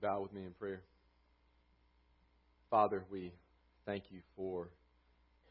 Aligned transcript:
you 0.00 0.08
bow 0.08 0.20
with 0.20 0.32
me 0.32 0.44
in 0.44 0.52
prayer? 0.52 0.82
Father, 2.70 3.02
we 3.10 3.32
thank 3.84 4.04
you 4.10 4.20
for 4.36 4.68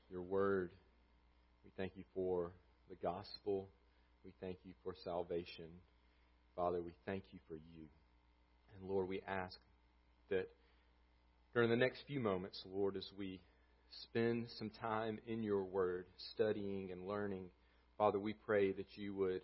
your 0.10 0.22
word. 0.22 0.72
We 1.66 1.72
thank 1.76 1.94
you 1.96 2.04
for 2.14 2.52
the 2.90 2.96
gospel. 2.96 3.68
We 4.24 4.32
thank 4.40 4.58
you 4.64 4.72
for 4.84 4.94
salvation. 5.04 5.66
Father, 6.56 6.82
we 6.82 6.94
thank 7.06 7.24
you 7.32 7.40
for 7.48 7.56
you. 7.56 7.88
And 8.80 8.90
Lord, 8.90 9.10
we 9.10 9.22
ask 9.28 9.58
that 10.30 10.48
during 11.54 11.70
the 11.70 11.76
next 11.76 12.04
few 12.08 12.20
moments, 12.20 12.64
Lord, 12.72 12.96
as 12.96 13.10
we 13.18 13.42
spend 13.90 14.48
some 14.58 14.70
time 14.70 15.20
in 15.28 15.44
your 15.44 15.64
word, 15.64 16.06
studying 16.34 16.92
and 16.92 17.08
learning, 17.08 17.46
Father, 17.98 18.20
we 18.20 18.34
pray 18.34 18.72
that 18.72 18.98
you 18.98 19.14
would 19.16 19.42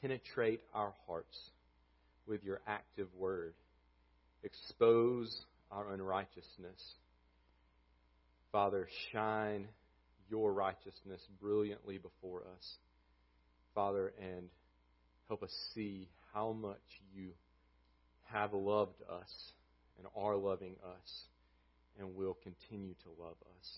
penetrate 0.00 0.60
our 0.74 0.92
hearts 1.06 1.38
with 2.26 2.44
your 2.44 2.60
active 2.68 3.08
word, 3.16 3.54
expose 4.42 5.44
our 5.70 5.92
unrighteousness. 5.92 6.80
Father, 8.50 8.88
shine 9.12 9.68
your 10.28 10.52
righteousness 10.52 11.20
brilliantly 11.40 11.98
before 11.98 12.40
us. 12.40 12.76
Father, 13.74 14.12
and 14.20 14.48
help 15.28 15.42
us 15.42 15.52
see 15.74 16.08
how 16.34 16.52
much 16.52 16.80
you 17.14 17.30
have 18.24 18.52
loved 18.52 19.00
us 19.10 19.52
and 19.98 20.06
are 20.16 20.36
loving 20.36 20.76
us 20.84 21.22
and 21.98 22.14
will 22.14 22.36
continue 22.42 22.94
to 22.94 23.22
love 23.22 23.36
us. 23.58 23.68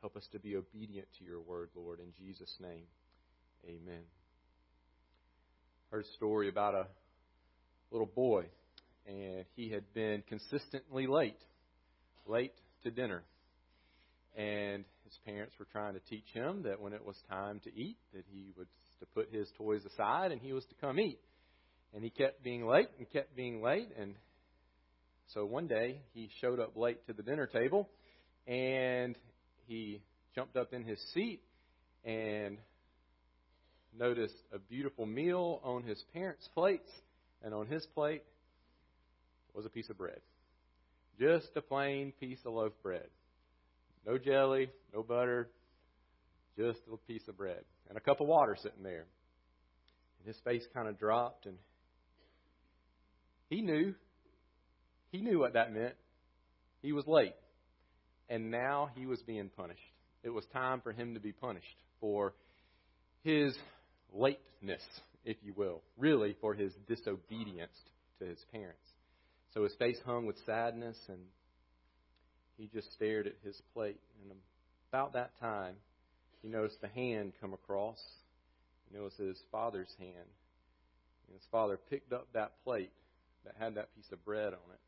Help 0.00 0.16
us 0.16 0.26
to 0.32 0.38
be 0.38 0.56
obedient 0.56 1.06
to 1.18 1.24
your 1.24 1.40
word, 1.40 1.70
Lord. 1.74 2.00
In 2.00 2.12
Jesus' 2.18 2.54
name, 2.60 2.84
amen. 3.64 4.02
I 5.90 5.96
heard 5.96 6.04
a 6.04 6.16
story 6.16 6.48
about 6.48 6.74
a 6.74 6.86
little 7.90 8.06
boy, 8.06 8.44
and 9.06 9.44
he 9.56 9.70
had 9.70 9.84
been 9.94 10.22
consistently 10.28 11.06
late, 11.06 11.38
late 12.26 12.54
to 12.82 12.90
dinner. 12.90 13.22
And 14.36 14.84
his 15.04 15.18
parents 15.24 15.54
were 15.58 15.66
trying 15.70 15.94
to 15.94 16.00
teach 16.00 16.26
him 16.32 16.62
that 16.64 16.80
when 16.80 16.92
it 16.92 17.04
was 17.04 17.16
time 17.28 17.60
to 17.60 17.74
eat, 17.74 17.98
that 18.12 18.24
he 18.30 18.52
was 18.56 18.66
to 19.00 19.06
put 19.06 19.32
his 19.32 19.48
toys 19.56 19.82
aside 19.84 20.32
and 20.32 20.40
he 20.40 20.52
was 20.52 20.64
to 20.66 20.74
come 20.80 20.98
eat. 20.98 21.20
And 21.94 22.02
he 22.02 22.10
kept 22.10 22.42
being 22.42 22.66
late 22.66 22.88
and 22.98 23.08
kept 23.10 23.36
being 23.36 23.62
late, 23.62 23.88
and 23.96 24.14
so 25.32 25.44
one 25.44 25.68
day 25.68 26.00
he 26.12 26.28
showed 26.40 26.58
up 26.58 26.76
late 26.76 27.06
to 27.06 27.12
the 27.12 27.22
dinner 27.22 27.46
table, 27.46 27.88
and 28.48 29.16
he 29.66 30.02
jumped 30.34 30.56
up 30.56 30.72
in 30.72 30.82
his 30.82 30.98
seat 31.12 31.40
and 32.04 32.58
noticed 33.96 34.34
a 34.52 34.58
beautiful 34.58 35.06
meal 35.06 35.60
on 35.62 35.84
his 35.84 36.02
parents' 36.12 36.48
plates, 36.52 36.90
and 37.44 37.54
on 37.54 37.68
his 37.68 37.86
plate 37.94 38.22
was 39.54 39.66
a 39.66 39.70
piece 39.70 39.88
of 39.90 39.98
bread. 39.98 40.20
Just 41.18 41.48
a 41.56 41.62
plain 41.62 42.12
piece 42.18 42.40
of 42.44 42.54
loaf 42.54 42.72
bread. 42.82 43.06
No 44.06 44.18
jelly, 44.18 44.68
no 44.92 45.02
butter, 45.02 45.48
just 46.58 46.80
a 46.92 46.96
piece 46.96 47.26
of 47.28 47.36
bread. 47.36 47.60
And 47.88 47.96
a 47.96 48.00
cup 48.00 48.20
of 48.20 48.26
water 48.26 48.56
sitting 48.60 48.82
there. 48.82 49.06
And 50.18 50.26
his 50.26 50.36
face 50.44 50.64
kind 50.74 50.88
of 50.88 50.98
dropped, 50.98 51.46
and 51.46 51.56
he 53.48 53.60
knew. 53.60 53.94
He 55.12 55.20
knew 55.20 55.38
what 55.38 55.52
that 55.54 55.72
meant. 55.72 55.94
He 56.82 56.92
was 56.92 57.06
late. 57.06 57.34
And 58.28 58.50
now 58.50 58.90
he 58.96 59.06
was 59.06 59.22
being 59.22 59.50
punished. 59.56 59.80
It 60.22 60.30
was 60.30 60.44
time 60.52 60.80
for 60.80 60.92
him 60.92 61.14
to 61.14 61.20
be 61.20 61.32
punished 61.32 61.76
for 62.00 62.34
his 63.22 63.54
lateness, 64.12 64.82
if 65.24 65.36
you 65.42 65.52
will. 65.54 65.82
Really, 65.98 66.34
for 66.40 66.54
his 66.54 66.72
disobedience 66.88 67.76
to 68.18 68.26
his 68.26 68.38
parents. 68.50 68.83
So 69.54 69.62
his 69.62 69.74
face 69.76 69.98
hung 70.04 70.26
with 70.26 70.36
sadness, 70.44 70.98
and 71.08 71.20
he 72.58 72.68
just 72.74 72.92
stared 72.92 73.28
at 73.28 73.36
his 73.44 73.60
plate. 73.72 74.00
And 74.22 74.36
about 74.92 75.12
that 75.12 75.30
time, 75.40 75.76
he 76.42 76.48
noticed 76.48 76.78
a 76.82 76.88
hand 76.88 77.32
come 77.40 77.54
across. 77.54 78.02
It 78.92 79.00
was 79.00 79.14
his 79.16 79.36
father's 79.50 79.92
hand. 79.98 80.28
And 81.26 81.34
his 81.34 81.46
father 81.50 81.78
picked 81.90 82.12
up 82.12 82.28
that 82.34 82.52
plate 82.64 82.92
that 83.44 83.54
had 83.58 83.76
that 83.76 83.94
piece 83.94 84.10
of 84.12 84.24
bread 84.24 84.48
on 84.48 84.72
it. 84.72 84.80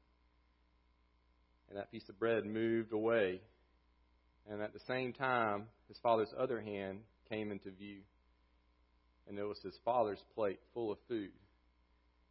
And 1.68 1.78
that 1.78 1.90
piece 1.90 2.08
of 2.08 2.18
bread 2.18 2.44
moved 2.44 2.92
away. 2.92 3.40
And 4.48 4.62
at 4.62 4.72
the 4.72 4.80
same 4.86 5.12
time, 5.12 5.64
his 5.88 5.98
father's 6.02 6.32
other 6.38 6.60
hand 6.60 6.98
came 7.28 7.50
into 7.50 7.70
view. 7.70 7.98
And 9.28 9.36
there 9.36 9.48
was 9.48 9.58
his 9.62 9.76
father's 9.84 10.22
plate 10.34 10.60
full 10.72 10.92
of 10.92 10.98
food. 11.08 11.30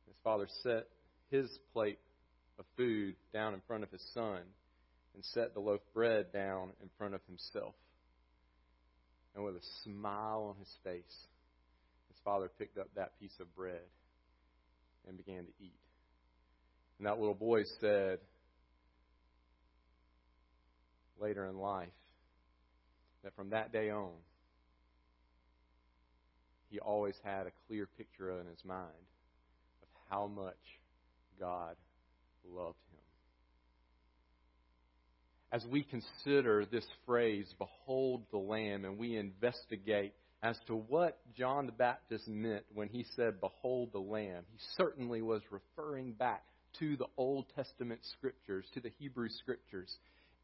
His 0.07 0.15
father 0.23 0.47
set 0.63 0.87
his 1.29 1.49
plate 1.73 1.99
of 2.59 2.65
food 2.77 3.15
down 3.33 3.53
in 3.53 3.61
front 3.67 3.83
of 3.83 3.91
his 3.91 4.05
son 4.13 4.41
and 5.13 5.23
set 5.23 5.53
the 5.53 5.59
loaf 5.59 5.81
of 5.81 5.93
bread 5.93 6.31
down 6.31 6.69
in 6.81 6.89
front 6.97 7.13
of 7.13 7.21
himself. 7.27 7.73
And 9.35 9.43
with 9.43 9.55
a 9.55 9.65
smile 9.83 10.47
on 10.49 10.55
his 10.59 10.73
face, 10.83 11.27
his 12.07 12.17
father 12.23 12.49
picked 12.57 12.77
up 12.77 12.87
that 12.95 13.19
piece 13.19 13.35
of 13.39 13.53
bread 13.55 13.81
and 15.07 15.17
began 15.17 15.45
to 15.45 15.51
eat. 15.59 15.79
And 16.97 17.07
that 17.07 17.19
little 17.19 17.33
boy 17.35 17.63
said 17.81 18.19
later 21.19 21.45
in 21.45 21.57
life 21.57 21.89
that 23.23 23.35
from 23.35 23.49
that 23.49 23.71
day 23.71 23.89
on, 23.89 24.11
he 26.69 26.79
always 26.79 27.15
had 27.23 27.47
a 27.47 27.51
clear 27.67 27.87
picture 27.97 28.31
in 28.39 28.47
his 28.47 28.63
mind 28.65 28.89
of 29.81 29.87
how 30.09 30.27
much 30.27 30.55
God 31.39 31.75
loved 32.51 32.77
him. 32.91 32.99
As 35.51 35.65
we 35.67 35.83
consider 35.83 36.65
this 36.65 36.85
phrase, 37.05 37.47
behold 37.57 38.23
the 38.31 38.37
Lamb, 38.37 38.85
and 38.85 38.97
we 38.97 39.15
investigate 39.15 40.13
as 40.43 40.57
to 40.67 40.75
what 40.75 41.19
John 41.35 41.65
the 41.65 41.71
Baptist 41.71 42.27
meant 42.27 42.65
when 42.73 42.89
he 42.89 43.05
said, 43.15 43.39
behold 43.39 43.89
the 43.93 43.99
Lamb, 43.99 44.43
he 44.51 44.57
certainly 44.77 45.21
was 45.21 45.41
referring 45.49 46.11
back 46.13 46.43
to 46.79 46.97
the 46.97 47.07
Old 47.17 47.45
Testament 47.55 48.01
scriptures, 48.17 48.65
to 48.73 48.81
the 48.81 48.91
Hebrew 48.99 49.29
scriptures, 49.29 49.95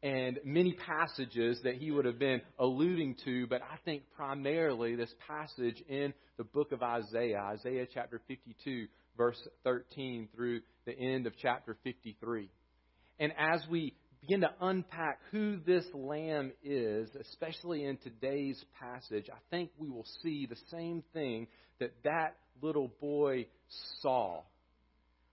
and 0.02 0.40
many 0.44 0.72
passages 0.72 1.60
that 1.62 1.76
he 1.76 1.92
would 1.92 2.06
have 2.06 2.18
been 2.18 2.40
alluding 2.58 3.16
to, 3.24 3.46
but 3.46 3.62
I 3.62 3.76
think 3.84 4.02
primarily 4.16 4.96
this 4.96 5.14
passage 5.28 5.80
in 5.88 6.12
the 6.38 6.44
book 6.44 6.72
of 6.72 6.82
Isaiah, 6.82 7.40
Isaiah 7.40 7.86
chapter 7.92 8.20
52, 8.26 8.88
verse 9.16 9.40
13 9.62 10.28
through 10.34 10.62
the 10.84 10.98
end 10.98 11.26
of 11.26 11.34
chapter 11.40 11.76
53. 11.84 12.48
And 13.18 13.32
as 13.38 13.62
we 13.70 13.94
begin 14.20 14.40
to 14.40 14.50
unpack 14.60 15.18
who 15.30 15.58
this 15.58 15.84
lamb 15.94 16.52
is, 16.64 17.08
especially 17.20 17.84
in 17.84 17.96
today's 17.98 18.62
passage, 18.80 19.26
I 19.32 19.38
think 19.50 19.70
we 19.78 19.88
will 19.88 20.06
see 20.22 20.46
the 20.46 20.58
same 20.70 21.02
thing 21.12 21.48
that 21.80 21.92
that 22.04 22.36
little 22.60 22.92
boy 23.00 23.46
saw 24.00 24.42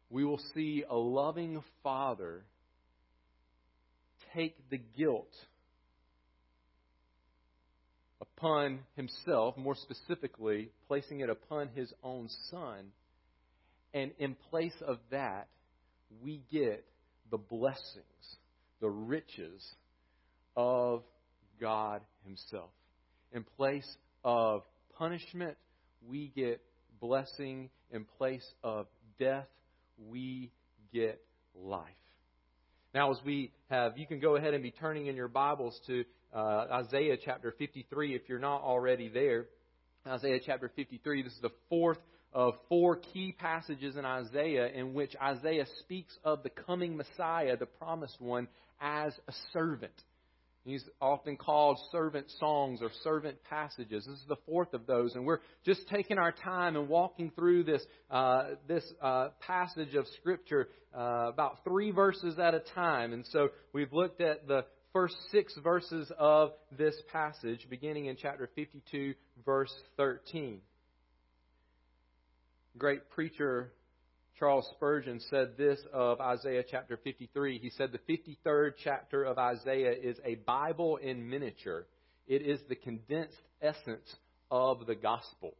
we 0.09 0.25
will 0.25 0.41
see 0.55 0.83
a 0.89 0.95
loving 0.95 1.63
father 1.83 2.43
take 4.35 4.55
the 4.69 4.77
guilt 4.77 5.33
upon 8.19 8.79
himself, 8.95 9.55
more 9.55 9.75
specifically, 9.75 10.69
placing 10.87 11.19
it 11.19 11.29
upon 11.29 11.69
his 11.69 11.93
own 12.03 12.27
son. 12.49 12.87
And 13.93 14.11
in 14.19 14.35
place 14.49 14.75
of 14.85 14.97
that, 15.11 15.47
we 16.21 16.43
get 16.51 16.85
the 17.31 17.37
blessings, 17.37 18.37
the 18.81 18.89
riches 18.89 19.65
of 20.55 21.03
God 21.59 22.01
Himself. 22.25 22.69
In 23.31 23.43
place 23.57 23.87
of 24.23 24.63
punishment, 24.97 25.57
we 26.07 26.31
get 26.35 26.61
blessing. 26.99 27.69
In 27.91 28.05
place 28.17 28.45
of 28.63 28.87
death, 29.19 29.47
we 30.07 30.51
get 30.93 31.19
life. 31.55 31.87
Now, 32.93 33.11
as 33.11 33.17
we 33.23 33.51
have, 33.69 33.97
you 33.97 34.07
can 34.07 34.19
go 34.19 34.35
ahead 34.35 34.53
and 34.53 34.63
be 34.63 34.71
turning 34.71 35.07
in 35.07 35.15
your 35.15 35.27
Bibles 35.27 35.79
to 35.87 36.03
uh, 36.33 36.65
Isaiah 36.71 37.17
chapter 37.23 37.53
53 37.57 38.15
if 38.15 38.23
you're 38.27 38.39
not 38.39 38.61
already 38.61 39.09
there. 39.09 39.45
Isaiah 40.07 40.39
chapter 40.43 40.71
53, 40.75 41.23
this 41.23 41.33
is 41.33 41.41
the 41.41 41.51
fourth 41.69 41.99
of 42.33 42.53
four 42.67 42.97
key 42.97 43.35
passages 43.37 43.95
in 43.95 44.05
Isaiah 44.05 44.67
in 44.67 44.93
which 44.93 45.15
Isaiah 45.21 45.65
speaks 45.79 46.15
of 46.23 46.43
the 46.43 46.49
coming 46.49 46.95
Messiah, 46.95 47.57
the 47.57 47.65
promised 47.65 48.19
one, 48.19 48.47
as 48.81 49.13
a 49.27 49.33
servant. 49.53 49.93
He's 50.65 50.83
often 51.01 51.37
called 51.37 51.79
servant 51.91 52.27
songs 52.39 52.81
or 52.81 52.89
servant 53.03 53.37
passages. 53.49 54.05
This 54.05 54.19
is 54.19 54.25
the 54.27 54.35
fourth 54.45 54.73
of 54.73 54.85
those, 54.85 55.15
and 55.15 55.25
we're 55.25 55.39
just 55.65 55.87
taking 55.87 56.17
our 56.17 56.31
time 56.31 56.75
and 56.75 56.87
walking 56.89 57.31
through 57.31 57.63
this 57.63 57.81
uh, 58.11 58.49
this 58.67 58.83
uh, 59.01 59.29
passage 59.39 59.95
of 59.95 60.05
Scripture 60.19 60.69
uh, 60.95 61.29
about 61.29 61.63
three 61.63 61.91
verses 61.91 62.37
at 62.37 62.53
a 62.53 62.59
time. 62.59 63.13
And 63.13 63.25
so 63.31 63.49
we've 63.73 63.93
looked 63.93 64.21
at 64.21 64.47
the 64.47 64.65
first 64.93 65.15
six 65.31 65.53
verses 65.63 66.11
of 66.19 66.51
this 66.77 66.95
passage, 67.11 67.65
beginning 67.69 68.05
in 68.05 68.17
chapter 68.17 68.49
52, 68.55 69.13
verse 69.45 69.73
13. 69.97 70.61
Great 72.79 73.09
preacher 73.09 73.73
Charles 74.39 74.65
Spurgeon 74.77 75.19
said 75.29 75.57
this 75.57 75.77
of 75.91 76.21
Isaiah 76.21 76.63
chapter 76.63 76.97
53. 77.03 77.59
He 77.59 77.71
said, 77.71 77.91
The 77.91 78.37
53rd 78.47 78.71
chapter 78.81 79.25
of 79.25 79.37
Isaiah 79.37 79.91
is 79.91 80.15
a 80.23 80.35
Bible 80.35 80.95
in 80.95 81.29
miniature. 81.29 81.87
It 82.25 82.41
is 82.41 82.61
the 82.69 82.75
condensed 82.75 83.35
essence 83.61 84.15
of 84.49 84.85
the 84.87 84.95
gospel. 84.95 85.55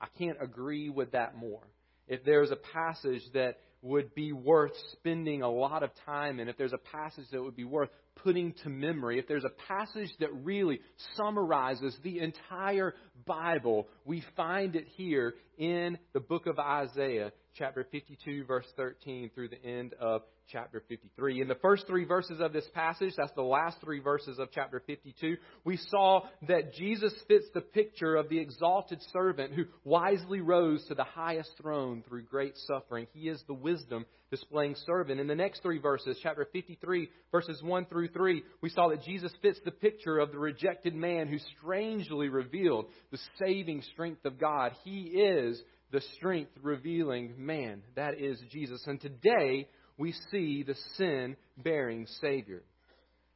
I 0.00 0.08
can't 0.18 0.38
agree 0.40 0.90
with 0.90 1.12
that 1.12 1.36
more. 1.36 1.62
If 2.08 2.24
there's 2.24 2.50
a 2.50 2.56
passage 2.56 3.22
that 3.32 3.60
would 3.82 4.12
be 4.16 4.32
worth 4.32 4.72
spending 4.90 5.42
a 5.42 5.50
lot 5.50 5.84
of 5.84 5.90
time 6.04 6.40
in, 6.40 6.48
if 6.48 6.58
there's 6.58 6.72
a 6.72 6.78
passage 6.78 7.26
that 7.30 7.40
would 7.40 7.54
be 7.54 7.62
worth 7.62 7.90
putting 8.22 8.52
to 8.64 8.68
memory, 8.68 9.18
if 9.18 9.28
there's 9.28 9.44
a 9.44 9.66
passage 9.68 10.10
that 10.20 10.32
really 10.44 10.80
summarizes 11.16 11.96
the 12.02 12.20
entire 12.20 12.94
Bible, 13.26 13.88
we 14.04 14.24
find 14.36 14.76
it 14.76 14.86
here 14.96 15.34
in 15.58 15.98
the 16.12 16.20
book 16.20 16.46
of 16.46 16.58
Isaiah, 16.58 17.32
chapter 17.56 17.86
52, 17.90 18.44
verse 18.44 18.66
13, 18.76 19.30
through 19.34 19.48
the 19.48 19.64
end 19.64 19.94
of 20.00 20.22
chapter 20.48 20.82
53. 20.88 21.40
In 21.40 21.48
the 21.48 21.56
first 21.56 21.86
three 21.86 22.04
verses 22.04 22.40
of 22.40 22.52
this 22.52 22.66
passage, 22.74 23.14
that's 23.16 23.32
the 23.32 23.42
last 23.42 23.78
three 23.82 24.00
verses 24.00 24.38
of 24.38 24.48
chapter 24.52 24.82
52, 24.86 25.36
we 25.64 25.76
saw 25.88 26.20
that 26.48 26.74
Jesus 26.74 27.12
fits 27.26 27.46
the 27.54 27.60
picture 27.60 28.16
of 28.16 28.28
the 28.28 28.38
exalted 28.38 29.00
servant 29.12 29.54
who 29.54 29.64
wisely 29.84 30.40
rose 30.40 30.84
to 30.86 30.94
the 30.94 31.04
highest 31.04 31.50
throne 31.60 32.04
through 32.06 32.22
great 32.24 32.56
suffering. 32.66 33.06
He 33.12 33.28
is 33.28 33.42
the 33.46 33.54
wisdom 33.54 34.06
displaying 34.30 34.76
servant. 34.86 35.20
In 35.20 35.26
the 35.26 35.34
next 35.34 35.62
three 35.62 35.78
verses, 35.78 36.18
chapter 36.22 36.46
53, 36.52 37.08
verses 37.30 37.62
1 37.62 37.86
through 37.86 38.08
3, 38.08 38.42
we 38.60 38.70
saw 38.70 38.88
that 38.88 39.02
Jesus 39.04 39.32
fits 39.40 39.58
the 39.64 39.70
picture 39.70 40.18
of 40.18 40.32
the 40.32 40.38
rejected 40.38 40.94
man 40.94 41.28
who 41.28 41.38
strangely 41.58 42.28
revealed 42.28 42.86
the 43.10 43.18
saving 43.38 43.82
strength 43.92 44.24
of 44.24 44.38
God. 44.38 44.72
He 44.84 45.02
is 45.02 45.60
the 45.96 46.02
strength 46.16 46.50
revealing 46.62 47.32
man. 47.38 47.82
That 47.94 48.20
is 48.20 48.38
Jesus. 48.50 48.82
And 48.86 49.00
today, 49.00 49.66
we 49.96 50.12
see 50.30 50.62
the 50.62 50.74
sin 50.98 51.36
bearing 51.56 52.06
Savior. 52.20 52.62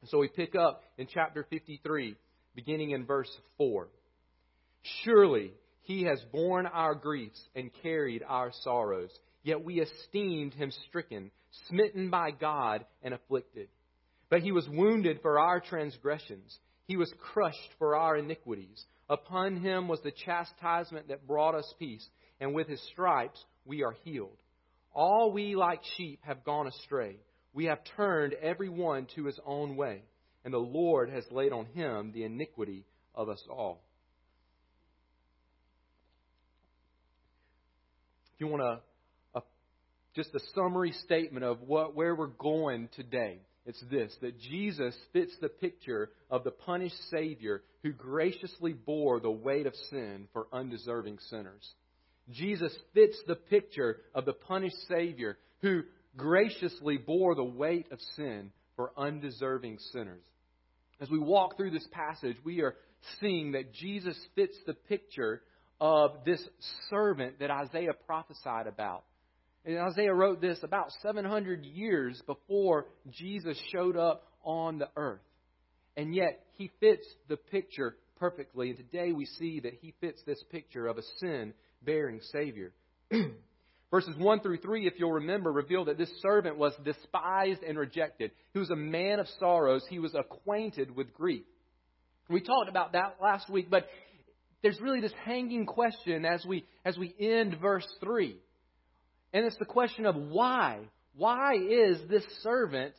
So 0.05 0.19
we 0.19 0.27
pick 0.27 0.53
up 0.53 0.83
in 0.99 1.07
chapter 1.11 1.43
53, 1.49 2.15
beginning 2.53 2.91
in 2.91 3.07
verse 3.07 3.35
4. 3.57 3.87
Surely 5.03 5.53
he 5.81 6.03
has 6.03 6.21
borne 6.31 6.67
our 6.67 6.93
griefs 6.93 7.41
and 7.55 7.71
carried 7.81 8.21
our 8.27 8.51
sorrows, 8.61 9.09
yet 9.41 9.63
we 9.63 9.81
esteemed 9.81 10.53
him 10.53 10.71
stricken, 10.87 11.31
smitten 11.67 12.11
by 12.11 12.29
God, 12.29 12.85
and 13.01 13.15
afflicted. 13.15 13.69
But 14.29 14.41
he 14.41 14.51
was 14.51 14.69
wounded 14.69 15.17
for 15.23 15.39
our 15.39 15.61
transgressions, 15.61 16.59
he 16.85 16.95
was 16.95 17.11
crushed 17.33 17.71
for 17.79 17.95
our 17.95 18.17
iniquities. 18.17 18.85
Upon 19.09 19.57
him 19.57 19.87
was 19.87 19.99
the 20.03 20.11
chastisement 20.11 21.07
that 21.07 21.27
brought 21.27 21.55
us 21.55 21.73
peace, 21.79 22.07
and 22.41 22.53
with 22.53 22.67
his 22.67 22.81
stripes 22.91 23.41
we 23.63 23.83
are 23.83 23.95
healed. 24.03 24.35
All 24.93 25.31
we 25.31 25.55
like 25.55 25.79
sheep 25.95 26.19
have 26.23 26.43
gone 26.43 26.67
astray. 26.67 27.15
We 27.53 27.65
have 27.65 27.79
turned 27.95 28.33
every 28.33 28.67
one 28.67 29.07
to 29.15 29.25
his 29.25 29.39
own 29.45 29.77
way, 29.77 30.03
and 30.43 30.53
the 30.53 30.57
Lord 30.57 31.09
has 31.09 31.23
laid 31.31 31.53
on 31.53 31.67
him 31.67 32.11
the 32.11 32.23
iniquity 32.23 32.83
of 33.15 33.29
us 33.29 33.41
all. 33.49 33.81
If 38.33 38.41
you 38.41 38.47
want 38.47 38.63
a, 38.63 39.37
a 39.37 39.43
just 40.15 40.33
a 40.33 40.39
summary 40.55 40.93
statement 41.05 41.45
of 41.45 41.61
what 41.61 41.95
where 41.95 42.15
we're 42.15 42.27
going 42.27 42.89
today, 42.95 43.39
it's 43.65 43.83
this 43.91 44.13
that 44.21 44.39
Jesus 44.39 44.95
fits 45.13 45.33
the 45.39 45.49
picture 45.49 46.09
of 46.29 46.43
the 46.43 46.51
punished 46.51 46.97
Savior 47.11 47.61
who 47.83 47.91
graciously 47.91 48.73
bore 48.73 49.19
the 49.19 49.29
weight 49.29 49.67
of 49.67 49.75
sin 49.89 50.27
for 50.33 50.47
undeserving 50.51 51.19
sinners. 51.29 51.71
Jesus 52.29 52.75
fits 52.93 53.17
the 53.27 53.35
picture 53.35 53.97
of 54.13 54.25
the 54.25 54.33
punished 54.33 54.75
Savior 54.87 55.37
who 55.61 55.83
graciously 56.15 56.97
bore 56.97 57.35
the 57.35 57.43
weight 57.43 57.91
of 57.91 57.99
sin 58.15 58.51
for 58.75 58.91
undeserving 58.97 59.79
sinners. 59.91 60.23
As 60.99 61.09
we 61.09 61.19
walk 61.19 61.57
through 61.57 61.71
this 61.71 61.87
passage, 61.91 62.37
we 62.43 62.61
are 62.61 62.75
seeing 63.19 63.53
that 63.53 63.73
Jesus 63.73 64.17
fits 64.35 64.55
the 64.65 64.73
picture 64.73 65.41
of 65.79 66.23
this 66.25 66.41
servant 66.89 67.39
that 67.39 67.49
Isaiah 67.49 67.93
prophesied 68.05 68.67
about. 68.67 69.03
And 69.65 69.77
Isaiah 69.77 70.13
wrote 70.13 70.41
this 70.41 70.59
about 70.63 70.91
700 71.01 71.65
years 71.65 72.21
before 72.25 72.85
Jesus 73.09 73.59
showed 73.71 73.97
up 73.97 74.23
on 74.43 74.79
the 74.79 74.89
earth. 74.95 75.21
And 75.97 76.15
yet, 76.15 76.45
he 76.53 76.71
fits 76.79 77.05
the 77.27 77.37
picture 77.37 77.97
perfectly. 78.17 78.69
And 78.69 78.77
today 78.77 79.11
we 79.11 79.25
see 79.25 79.59
that 79.61 79.73
he 79.81 79.93
fits 79.99 80.21
this 80.25 80.41
picture 80.51 80.87
of 80.87 80.97
a 80.97 81.03
sin 81.17 81.53
bearing 81.83 82.19
Savior. 82.31 82.73
Verses 83.91 84.15
1 84.17 84.39
through 84.39 84.57
3, 84.57 84.87
if 84.87 84.93
you'll 84.97 85.11
remember, 85.11 85.51
reveal 85.51 85.85
that 85.85 85.97
this 85.97 86.11
servant 86.21 86.57
was 86.57 86.73
despised 86.85 87.61
and 87.61 87.77
rejected. 87.77 88.31
He 88.53 88.59
was 88.59 88.69
a 88.69 88.75
man 88.75 89.19
of 89.19 89.27
sorrows. 89.37 89.83
He 89.89 89.99
was 89.99 90.15
acquainted 90.15 90.95
with 90.95 91.13
grief. 91.13 91.43
We 92.29 92.39
talked 92.39 92.69
about 92.69 92.93
that 92.93 93.17
last 93.21 93.49
week, 93.49 93.69
but 93.69 93.87
there's 94.63 94.79
really 94.79 95.01
this 95.01 95.13
hanging 95.25 95.65
question 95.65 96.23
as 96.23 96.45
we, 96.45 96.65
as 96.85 96.97
we 96.97 97.13
end 97.19 97.57
verse 97.61 97.87
3. 97.99 98.37
And 99.33 99.45
it's 99.45 99.57
the 99.57 99.65
question 99.65 100.05
of 100.05 100.15
why. 100.15 100.79
Why 101.15 101.55
is 101.55 101.97
this 102.09 102.23
servant 102.41 102.93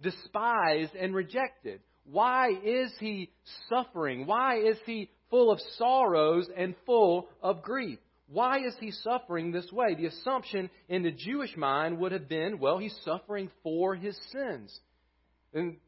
despised 0.00 0.94
and 0.98 1.14
rejected? 1.14 1.80
Why 2.04 2.48
is 2.64 2.92
he 2.98 3.30
suffering? 3.68 4.26
Why 4.26 4.58
is 4.60 4.78
he 4.86 5.10
full 5.28 5.50
of 5.50 5.60
sorrows 5.76 6.48
and 6.56 6.74
full 6.86 7.28
of 7.42 7.62
grief? 7.62 7.98
Why 8.32 8.58
is 8.64 8.74
he 8.78 8.92
suffering 8.92 9.50
this 9.50 9.70
way? 9.72 9.96
The 9.96 10.06
assumption 10.06 10.70
in 10.88 11.02
the 11.02 11.10
Jewish 11.10 11.56
mind 11.56 11.98
would 11.98 12.12
have 12.12 12.28
been, 12.28 12.60
well, 12.60 12.78
he's 12.78 12.94
suffering 13.04 13.50
for 13.64 13.96
his 13.96 14.16
sins. 14.30 14.78
And 15.52 15.78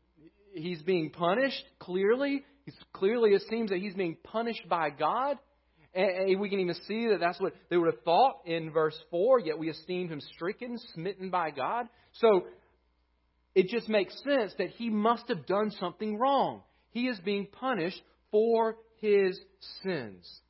he's 0.53 0.83
being 0.83 1.11
punished, 1.11 1.65
clearly. 1.79 2.44
He's, 2.65 2.75
clearly, 2.93 3.31
it 3.31 3.43
seems 3.49 3.71
that 3.71 3.79
he's 3.79 3.94
being 3.94 4.17
punished 4.25 4.69
by 4.69 4.91
God. 4.91 5.39
And 5.94 6.41
we 6.41 6.49
can 6.49 6.59
even 6.59 6.75
see 6.89 7.09
that 7.09 7.21
that's 7.21 7.41
what 7.41 7.53
they 7.71 7.77
would 7.77 7.93
have 7.93 8.03
thought 8.03 8.41
in 8.45 8.73
verse 8.73 8.99
4, 9.11 9.41
yet 9.41 9.59
we 9.59 9.71
esteemed 9.71 10.11
him 10.11 10.21
stricken, 10.35 10.79
smitten 10.95 11.31
by 11.31 11.50
God. 11.50 11.87
So 12.15 12.47
it 13.55 13.69
just 13.69 13.88
makes 13.88 14.21
sense 14.25 14.53
that 14.59 14.71
he 14.71 14.91
must 14.91 15.29
have 15.29 15.47
done 15.47 15.71
something 15.79 16.19
wrong. 16.19 16.62
He 16.91 17.06
is 17.06 17.21
being 17.21 17.47
punished 17.47 18.03
for 18.31 18.79
his 19.00 19.38
sins. 19.83 20.41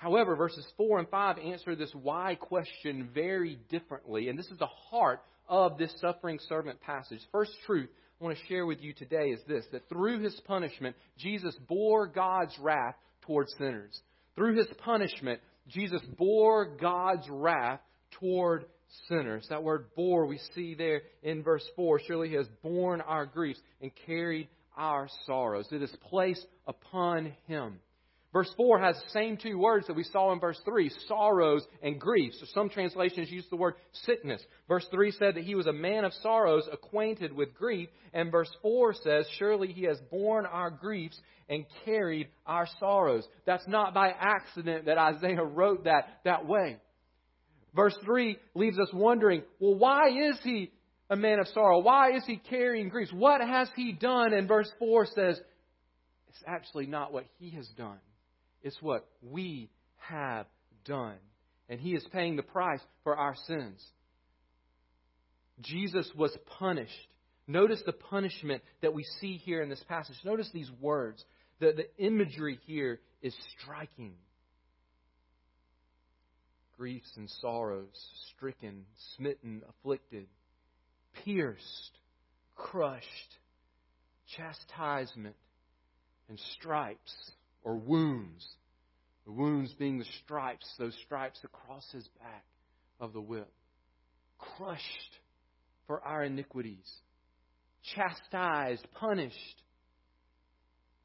However, 0.00 0.34
verses 0.34 0.66
4 0.78 1.00
and 1.00 1.08
5 1.10 1.38
answer 1.38 1.76
this 1.76 1.92
why 1.92 2.34
question 2.34 3.10
very 3.12 3.58
differently, 3.68 4.30
and 4.30 4.38
this 4.38 4.50
is 4.50 4.56
the 4.56 4.66
heart 4.66 5.20
of 5.46 5.76
this 5.76 5.92
suffering 6.00 6.38
servant 6.48 6.80
passage. 6.80 7.20
First 7.30 7.52
truth 7.66 7.90
I 8.18 8.24
want 8.24 8.38
to 8.38 8.46
share 8.46 8.64
with 8.64 8.80
you 8.80 8.94
today 8.94 9.28
is 9.28 9.40
this 9.46 9.66
that 9.72 9.90
through 9.90 10.20
his 10.20 10.40
punishment, 10.46 10.96
Jesus 11.18 11.54
bore 11.68 12.06
God's 12.06 12.58
wrath 12.58 12.94
towards 13.26 13.52
sinners. 13.58 14.00
Through 14.36 14.56
his 14.56 14.68
punishment, 14.78 15.40
Jesus 15.68 16.00
bore 16.16 16.64
God's 16.64 17.28
wrath 17.28 17.80
toward 18.12 18.64
sinners. 19.06 19.48
That 19.50 19.62
word 19.62 19.94
bore 19.94 20.24
we 20.24 20.40
see 20.54 20.74
there 20.74 21.02
in 21.22 21.42
verse 21.42 21.68
4. 21.76 22.00
Surely 22.06 22.30
he 22.30 22.36
has 22.36 22.48
borne 22.62 23.02
our 23.02 23.26
griefs 23.26 23.60
and 23.82 23.90
carried 24.06 24.48
our 24.78 25.08
sorrows. 25.26 25.68
It 25.70 25.82
is 25.82 25.94
placed 26.08 26.46
upon 26.66 27.34
him. 27.46 27.80
Verse 28.32 28.52
4 28.56 28.78
has 28.80 28.94
the 28.94 29.10
same 29.10 29.36
two 29.36 29.58
words 29.58 29.88
that 29.88 29.96
we 29.96 30.04
saw 30.04 30.32
in 30.32 30.38
verse 30.38 30.60
3 30.64 30.88
sorrows 31.08 31.66
and 31.82 32.00
grief. 32.00 32.32
So 32.38 32.46
some 32.54 32.68
translations 32.68 33.28
use 33.28 33.44
the 33.50 33.56
word 33.56 33.74
sickness. 34.04 34.40
Verse 34.68 34.86
3 34.92 35.10
said 35.12 35.34
that 35.34 35.42
he 35.42 35.56
was 35.56 35.66
a 35.66 35.72
man 35.72 36.04
of 36.04 36.12
sorrows, 36.22 36.68
acquainted 36.72 37.32
with 37.32 37.54
grief. 37.54 37.88
And 38.12 38.30
verse 38.30 38.50
4 38.62 38.94
says, 39.02 39.26
Surely 39.38 39.72
he 39.72 39.82
has 39.84 39.98
borne 40.12 40.46
our 40.46 40.70
griefs 40.70 41.18
and 41.48 41.66
carried 41.84 42.28
our 42.46 42.68
sorrows. 42.78 43.26
That's 43.46 43.66
not 43.66 43.94
by 43.94 44.10
accident 44.10 44.86
that 44.86 44.96
Isaiah 44.96 45.42
wrote 45.42 45.84
that 45.84 46.20
that 46.24 46.46
way. 46.46 46.76
Verse 47.74 47.96
3 48.04 48.36
leaves 48.54 48.78
us 48.78 48.90
wondering, 48.92 49.42
well, 49.58 49.74
why 49.74 50.08
is 50.08 50.38
he 50.44 50.70
a 51.08 51.16
man 51.16 51.40
of 51.40 51.48
sorrow? 51.48 51.80
Why 51.80 52.12
is 52.16 52.22
he 52.26 52.36
carrying 52.36 52.88
griefs? 52.88 53.12
What 53.12 53.40
has 53.40 53.68
he 53.74 53.92
done? 53.92 54.32
And 54.32 54.46
verse 54.46 54.70
4 54.78 55.06
says, 55.06 55.40
it's 56.28 56.42
actually 56.46 56.86
not 56.86 57.12
what 57.12 57.24
he 57.38 57.50
has 57.50 57.66
done. 57.76 57.98
It's 58.62 58.80
what 58.80 59.06
we 59.22 59.70
have 59.96 60.46
done. 60.84 61.16
And 61.68 61.80
He 61.80 61.94
is 61.94 62.06
paying 62.12 62.36
the 62.36 62.42
price 62.42 62.80
for 63.04 63.16
our 63.16 63.34
sins. 63.46 63.84
Jesus 65.60 66.10
was 66.16 66.36
punished. 66.58 66.92
Notice 67.46 67.82
the 67.84 67.92
punishment 67.92 68.62
that 68.82 68.94
we 68.94 69.04
see 69.20 69.36
here 69.36 69.62
in 69.62 69.68
this 69.68 69.82
passage. 69.88 70.16
Notice 70.24 70.50
these 70.52 70.70
words. 70.80 71.24
The, 71.58 71.72
the 71.72 72.04
imagery 72.04 72.58
here 72.66 73.00
is 73.22 73.34
striking. 73.58 74.14
Griefs 76.76 77.10
and 77.16 77.28
sorrows, 77.42 78.06
stricken, 78.30 78.84
smitten, 79.16 79.62
afflicted, 79.68 80.26
pierced, 81.24 81.98
crushed, 82.54 83.06
chastisement, 84.34 85.36
and 86.28 86.38
stripes 86.54 87.32
or 87.62 87.76
wounds. 87.76 88.46
The 89.26 89.32
wounds 89.32 89.72
being 89.74 89.98
the 89.98 90.06
stripes, 90.24 90.66
those 90.78 90.96
stripes 91.04 91.40
across 91.44 91.84
his 91.92 92.08
back 92.20 92.44
of 92.98 93.12
the 93.12 93.20
whip. 93.20 93.50
crushed 94.56 95.18
for 95.86 96.02
our 96.02 96.24
iniquities, 96.24 96.88
chastised, 97.94 98.86
punished. 98.94 99.62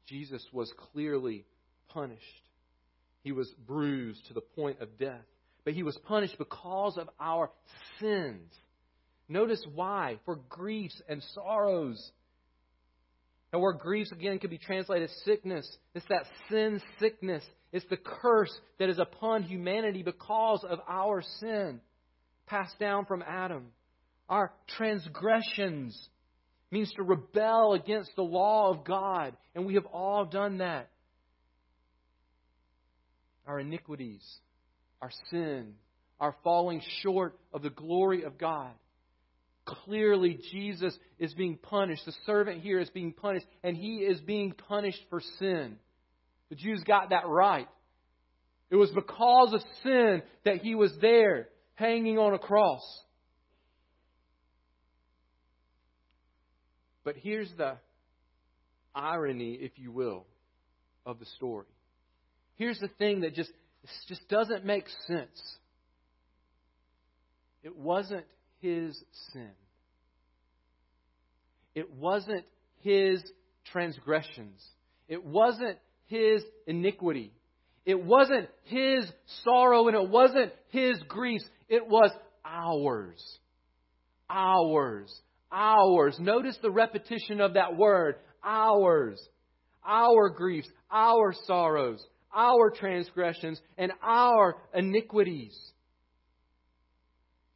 Jesus 0.06 0.42
was 0.52 0.72
clearly 0.92 1.44
punished. 1.88 2.22
He 3.22 3.32
was 3.32 3.52
bruised 3.66 4.26
to 4.28 4.34
the 4.34 4.40
point 4.40 4.80
of 4.80 4.98
death. 4.98 5.24
But 5.64 5.74
he 5.74 5.82
was 5.82 5.98
punished 6.06 6.38
because 6.38 6.96
of 6.96 7.10
our 7.18 7.50
sins. 7.98 8.52
Notice 9.28 9.64
why. 9.74 10.20
For 10.24 10.36
griefs 10.48 11.02
and 11.08 11.22
sorrows. 11.34 12.12
The 13.56 13.60
word 13.60 13.78
griefs 13.78 14.12
again 14.12 14.38
could 14.38 14.50
be 14.50 14.58
translated 14.58 15.08
sickness. 15.24 15.66
It's 15.94 16.04
that 16.10 16.26
sin 16.50 16.78
sickness. 17.00 17.42
It's 17.72 17.86
the 17.88 17.96
curse 17.96 18.52
that 18.78 18.90
is 18.90 18.98
upon 18.98 19.44
humanity 19.44 20.02
because 20.02 20.62
of 20.68 20.80
our 20.86 21.22
sin 21.40 21.80
passed 22.46 22.78
down 22.78 23.06
from 23.06 23.24
Adam. 23.26 23.68
Our 24.28 24.52
transgressions 24.76 25.98
means 26.70 26.92
to 26.96 27.02
rebel 27.02 27.72
against 27.72 28.14
the 28.14 28.20
law 28.20 28.74
of 28.74 28.84
God, 28.84 29.34
and 29.54 29.64
we 29.64 29.76
have 29.76 29.86
all 29.86 30.26
done 30.26 30.58
that. 30.58 30.90
Our 33.46 33.60
iniquities, 33.60 34.22
our 35.00 35.10
sin, 35.30 35.76
our 36.20 36.36
falling 36.44 36.82
short 37.00 37.38
of 37.54 37.62
the 37.62 37.70
glory 37.70 38.24
of 38.24 38.36
God. 38.36 38.72
Clearly, 39.66 40.38
Jesus 40.52 40.96
is 41.18 41.34
being 41.34 41.58
punished. 41.58 42.06
The 42.06 42.14
servant 42.24 42.62
here 42.62 42.78
is 42.78 42.88
being 42.90 43.12
punished, 43.12 43.46
and 43.64 43.76
he 43.76 43.96
is 43.96 44.20
being 44.20 44.52
punished 44.52 45.00
for 45.10 45.20
sin. 45.38 45.76
The 46.50 46.54
Jews 46.54 46.82
got 46.86 47.10
that 47.10 47.26
right. 47.26 47.68
It 48.70 48.76
was 48.76 48.90
because 48.92 49.52
of 49.52 49.62
sin 49.82 50.22
that 50.44 50.58
he 50.58 50.76
was 50.76 50.92
there, 51.00 51.48
hanging 51.74 52.16
on 52.16 52.32
a 52.32 52.38
cross. 52.38 52.82
But 57.04 57.16
here's 57.16 57.50
the 57.56 57.76
irony, 58.94 59.54
if 59.54 59.72
you 59.76 59.90
will, 59.90 60.26
of 61.04 61.18
the 61.18 61.26
story. 61.36 61.66
Here's 62.54 62.78
the 62.78 62.90
thing 62.98 63.20
that 63.20 63.34
just, 63.34 63.50
just 64.08 64.28
doesn't 64.28 64.64
make 64.64 64.86
sense. 65.06 65.56
It 67.62 67.76
wasn't 67.76 68.26
his 68.60 69.02
sin. 69.32 69.50
It 71.74 71.92
wasn't 71.92 72.44
his 72.82 73.22
transgressions. 73.72 74.64
It 75.08 75.24
wasn't 75.24 75.78
his 76.06 76.42
iniquity. 76.66 77.32
It 77.84 78.02
wasn't 78.02 78.48
his 78.64 79.06
sorrow 79.44 79.88
and 79.88 79.96
it 79.96 80.08
wasn't 80.08 80.52
his 80.68 80.98
griefs. 81.08 81.44
It 81.68 81.86
was 81.86 82.10
ours. 82.44 83.22
Ours 84.28 85.22
ours. 85.50 86.16
Notice 86.18 86.58
the 86.62 86.70
repetition 86.70 87.40
of 87.40 87.54
that 87.54 87.76
word, 87.76 88.16
ours. 88.42 89.20
Our 89.86 90.30
griefs, 90.30 90.68
our 90.90 91.32
sorrows, 91.46 92.04
our 92.34 92.70
transgressions, 92.70 93.60
and 93.78 93.92
our 94.02 94.56
iniquities. 94.74 95.56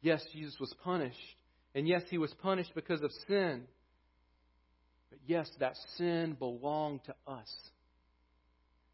Yes, 0.01 0.23
Jesus 0.33 0.55
was 0.59 0.73
punished. 0.83 1.17
And 1.73 1.87
yes, 1.87 2.01
he 2.09 2.17
was 2.17 2.33
punished 2.41 2.71
because 2.75 3.01
of 3.01 3.11
sin. 3.27 3.63
But 5.09 5.19
yes, 5.25 5.49
that 5.59 5.73
sin 5.97 6.35
belonged 6.37 7.01
to 7.05 7.15
us. 7.27 7.49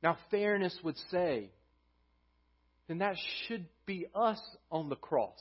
Now, 0.04 0.18
fairness 0.30 0.78
would 0.84 0.98
say, 1.12 1.50
then 2.88 3.00
that 3.00 3.16
should 3.48 3.66
be 3.86 4.06
us 4.14 4.40
on 4.72 4.90
the 4.90 4.96
cross. 4.96 5.40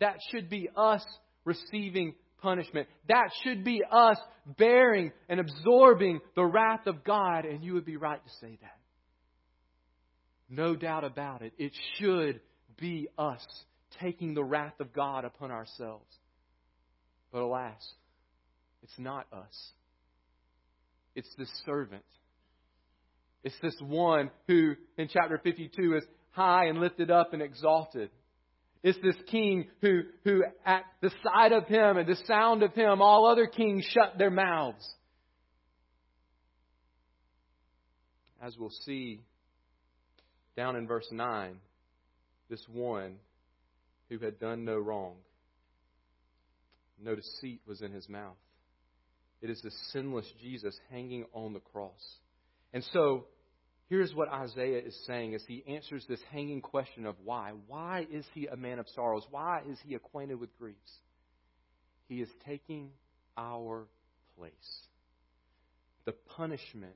That 0.00 0.16
should 0.30 0.48
be 0.48 0.68
us 0.76 1.04
receiving 1.44 2.14
punishment. 2.40 2.88
That 3.08 3.30
should 3.42 3.64
be 3.64 3.82
us 3.90 4.18
bearing 4.58 5.12
and 5.28 5.40
absorbing 5.40 6.20
the 6.34 6.44
wrath 6.44 6.86
of 6.86 7.04
God, 7.04 7.44
and 7.44 7.62
you 7.62 7.74
would 7.74 7.84
be 7.84 7.96
right 7.96 8.22
to 8.22 8.30
say 8.40 8.58
that. 8.60 8.78
No 10.48 10.76
doubt 10.76 11.04
about 11.04 11.42
it. 11.42 11.52
It 11.58 11.72
should 11.98 12.40
be 12.78 13.08
us 13.18 13.44
taking 14.00 14.34
the 14.34 14.44
wrath 14.44 14.78
of 14.80 14.92
God 14.92 15.24
upon 15.24 15.50
ourselves. 15.50 16.06
But 17.32 17.42
alas, 17.42 17.82
it's 18.82 18.98
not 18.98 19.26
us. 19.32 19.72
It's 21.14 21.32
this 21.36 21.50
servant. 21.66 22.04
It's 23.44 23.58
this 23.60 23.76
one 23.80 24.30
who, 24.46 24.74
in 24.96 25.08
chapter 25.08 25.38
52, 25.42 25.96
is 25.96 26.04
high 26.30 26.66
and 26.66 26.78
lifted 26.78 27.10
up 27.10 27.32
and 27.32 27.42
exalted. 27.42 28.10
It's 28.82 28.98
this 29.02 29.16
king 29.30 29.68
who, 29.80 30.02
who 30.24 30.42
at 30.64 30.84
the 31.00 31.10
sight 31.22 31.52
of 31.52 31.66
him 31.66 31.96
and 31.96 32.08
the 32.08 32.16
sound 32.26 32.62
of 32.62 32.74
him, 32.74 33.00
all 33.00 33.26
other 33.26 33.46
kings 33.46 33.84
shut 33.84 34.18
their 34.18 34.30
mouths. 34.30 34.88
As 38.40 38.56
we'll 38.58 38.70
see 38.84 39.20
down 40.56 40.74
in 40.74 40.86
verse 40.86 41.06
9, 41.12 41.56
this 42.50 42.64
one 42.72 43.14
who 44.12 44.24
had 44.24 44.38
done 44.38 44.64
no 44.64 44.78
wrong, 44.78 45.14
no 47.02 47.14
deceit 47.14 47.60
was 47.66 47.80
in 47.82 47.92
his 47.92 48.08
mouth. 48.08 48.36
It 49.40 49.50
is 49.50 49.60
the 49.62 49.72
sinless 49.92 50.30
Jesus 50.40 50.78
hanging 50.90 51.24
on 51.32 51.52
the 51.52 51.60
cross. 51.60 52.18
And 52.72 52.84
so, 52.92 53.26
Here's 53.92 54.14
what 54.14 54.30
Isaiah 54.30 54.78
is 54.78 54.98
saying 55.06 55.34
as 55.34 55.44
he 55.46 55.62
answers 55.68 56.06
this 56.08 56.22
hanging 56.30 56.62
question 56.62 57.04
of 57.04 57.14
why. 57.22 57.52
Why 57.66 58.06
is 58.10 58.24
he 58.32 58.46
a 58.46 58.56
man 58.56 58.78
of 58.78 58.88
sorrows? 58.94 59.26
Why 59.30 59.60
is 59.68 59.76
he 59.86 59.94
acquainted 59.94 60.40
with 60.40 60.56
griefs? 60.58 60.78
He 62.08 62.22
is 62.22 62.28
taking 62.46 62.88
our 63.36 63.86
place. 64.38 64.52
The 66.06 66.14
punishment 66.36 66.94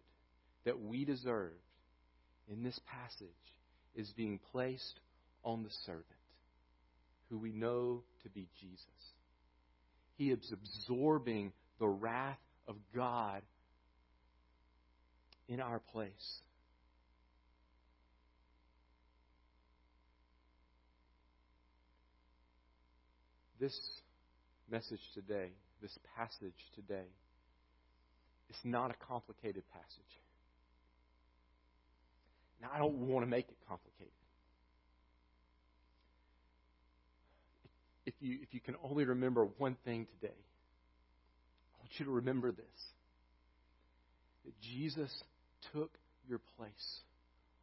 that 0.64 0.80
we 0.80 1.04
deserved 1.04 1.54
in 2.48 2.62
this 2.62 2.80
passage 2.86 3.28
is 3.94 4.10
being 4.16 4.40
placed 4.50 5.00
on 5.44 5.64
the 5.64 5.70
servant, 5.84 6.06
who 7.30 7.38
we 7.38 7.52
know 7.52 8.02
to 8.22 8.28
be 8.28 8.48
Jesus. 8.60 8.86
He 10.16 10.30
is 10.30 10.52
absorbing 10.52 11.52
the 11.78 11.88
wrath 11.88 12.38
of 12.66 12.76
God 12.94 13.42
in 15.48 15.60
our 15.60 15.78
place. 15.78 16.40
this 23.58 23.78
message 24.70 25.00
today, 25.14 25.50
this 25.80 25.96
passage 26.16 26.54
today, 26.74 27.08
is 28.50 28.56
not 28.64 28.90
a 28.90 29.06
complicated 29.06 29.62
passage. 29.72 30.20
Now, 32.60 32.68
I 32.74 32.78
don't 32.78 32.94
want 33.08 33.24
to 33.24 33.30
make 33.30 33.48
it 33.48 33.56
complicated. 33.68 34.12
If 38.06 38.14
you, 38.20 38.38
if 38.42 38.54
you 38.54 38.60
can 38.60 38.76
only 38.82 39.04
remember 39.04 39.48
one 39.58 39.76
thing 39.84 40.06
today, 40.20 40.32
I 40.32 41.78
want 41.78 41.90
you 41.98 42.06
to 42.06 42.12
remember 42.12 42.52
this 42.52 42.66
that 44.44 44.60
Jesus 44.60 45.10
took 45.72 45.90
your 46.28 46.40
place 46.56 47.00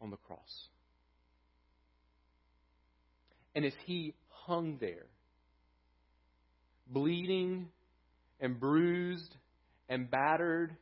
on 0.00 0.10
the 0.10 0.16
cross. 0.18 0.68
And 3.54 3.64
as 3.64 3.72
he 3.86 4.12
hung 4.28 4.76
there, 4.80 5.06
bleeding 6.86 7.68
and 8.40 8.60
bruised 8.60 9.34
and 9.88 10.10
battered 10.10 10.76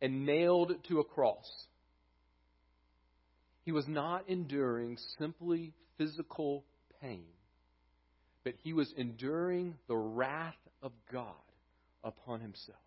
and 0.00 0.24
nailed 0.24 0.72
to 0.88 1.00
a 1.00 1.04
cross. 1.04 1.50
He 3.64 3.72
was 3.72 3.86
not 3.86 4.28
enduring 4.28 4.96
simply 5.18 5.74
physical 5.98 6.64
pain, 7.02 7.26
but 8.44 8.54
he 8.62 8.72
was 8.72 8.92
enduring 8.96 9.74
the 9.88 9.96
wrath 9.96 10.54
of 10.82 10.92
God 11.12 11.34
upon 12.02 12.40
himself. 12.40 12.78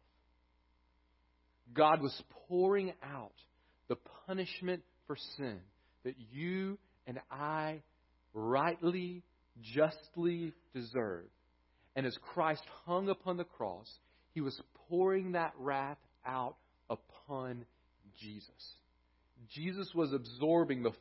God 1.74 2.02
was 2.02 2.22
pouring 2.48 2.94
out 3.04 3.34
the 3.88 3.98
punishment 4.26 4.84
for 5.08 5.16
sin 5.38 5.60
that 6.04 6.16
you 6.32 6.78
and 7.08 7.20
I 7.32 7.82
rightly, 8.34 9.24
justly 9.62 10.54
deserve 10.74 11.26
and 11.96 12.06
as 12.06 12.18
Christ 12.34 12.64
hung 12.86 13.10
upon 13.10 13.38
the 13.38 13.44
cross, 13.44 13.88
he 14.34 14.42
was 14.42 14.60
pouring 14.90 15.34
that 15.34 15.54
wrath 15.58 16.00
out 16.26 16.56
upon 16.90 17.66
Jesus. 18.20 18.50
Jesus 19.50 19.90
was 19.94 20.12
absorbing 20.14 20.84
the 20.84 20.94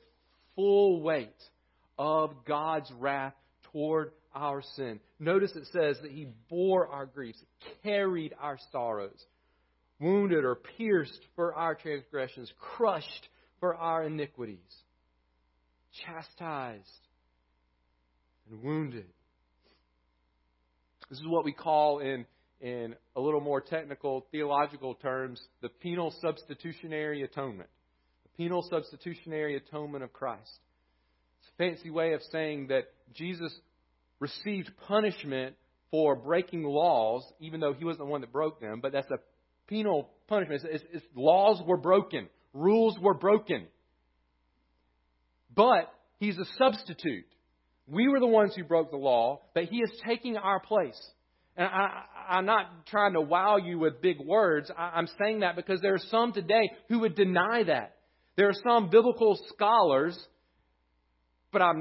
full 0.54 1.00
weight 1.02 1.28
of 1.98 2.44
God's 2.46 2.90
wrath 2.98 3.34
toward 3.72 4.12
our 4.34 4.62
sin. 4.76 5.00
Notice 5.18 5.52
it 5.56 5.66
says 5.72 5.96
that 6.02 6.10
he 6.10 6.28
bore 6.48 6.88
our 6.88 7.06
griefs, 7.06 7.38
carried 7.82 8.34
our 8.40 8.58
sorrows, 8.70 9.24
wounded 10.00 10.44
or 10.44 10.56
pierced 10.56 11.20
for 11.36 11.54
our 11.54 11.74
transgressions, 11.74 12.52
crushed 12.58 13.28
for 13.60 13.74
our 13.74 14.04
iniquities, 14.04 14.58
chastised 16.04 16.86
and 18.50 18.62
wounded 18.62 19.06
This 21.10 21.18
is 21.18 21.26
what 21.26 21.44
we 21.44 21.52
call 21.52 22.00
in 22.00 22.26
in 22.60 22.94
a 23.16 23.20
little 23.20 23.40
more 23.40 23.60
technical 23.60 24.26
theological 24.30 24.94
terms 24.94 25.42
the 25.60 25.68
penal 25.68 26.14
substitutionary 26.22 27.22
atonement. 27.22 27.68
The 28.22 28.36
penal 28.36 28.66
substitutionary 28.70 29.56
atonement 29.56 30.04
of 30.04 30.12
Christ. 30.12 30.60
It's 31.40 31.50
a 31.54 31.56
fancy 31.58 31.90
way 31.90 32.12
of 32.12 32.22
saying 32.30 32.68
that 32.68 32.84
Jesus 33.14 33.52
received 34.22 34.70
punishment 34.86 35.56
for 35.90 36.14
breaking 36.14 36.62
laws, 36.62 37.22
even 37.40 37.60
though 37.60 37.74
he 37.74 37.84
wasn't 37.84 38.06
the 38.06 38.10
one 38.10 38.22
that 38.22 38.32
broke 38.32 38.60
them, 38.60 38.80
but 38.80 38.92
that's 38.92 39.10
a 39.10 39.18
penal 39.66 40.08
punishment. 40.28 40.62
It's, 40.64 40.84
it's, 40.92 41.04
laws 41.14 41.60
were 41.66 41.76
broken, 41.76 42.28
rules 42.54 42.96
were 42.98 43.14
broken. 43.14 43.66
But 45.54 45.92
he's 46.18 46.38
a 46.38 46.46
substitute. 46.56 47.26
We 47.86 48.08
were 48.08 48.20
the 48.20 48.26
ones 48.26 48.54
who 48.56 48.64
broke 48.64 48.90
the 48.90 48.96
law, 48.96 49.42
but 49.54 49.64
he 49.64 49.78
is 49.78 49.90
taking 50.06 50.36
our 50.36 50.60
place. 50.60 50.98
And 51.56 51.66
I, 51.66 52.04
I'm 52.30 52.46
not 52.46 52.86
trying 52.86 53.12
to 53.14 53.20
wow 53.20 53.58
you 53.58 53.78
with 53.78 54.00
big 54.00 54.18
words. 54.18 54.70
I, 54.74 54.92
I'm 54.94 55.08
saying 55.22 55.40
that 55.40 55.56
because 55.56 55.80
there 55.82 55.92
are 55.92 56.06
some 56.10 56.32
today 56.32 56.70
who 56.88 57.00
would 57.00 57.16
deny 57.16 57.64
that. 57.64 57.96
There 58.36 58.48
are 58.48 58.54
some 58.66 58.88
biblical 58.88 59.38
scholars, 59.52 60.18
but 61.52 61.60
I 61.60 61.72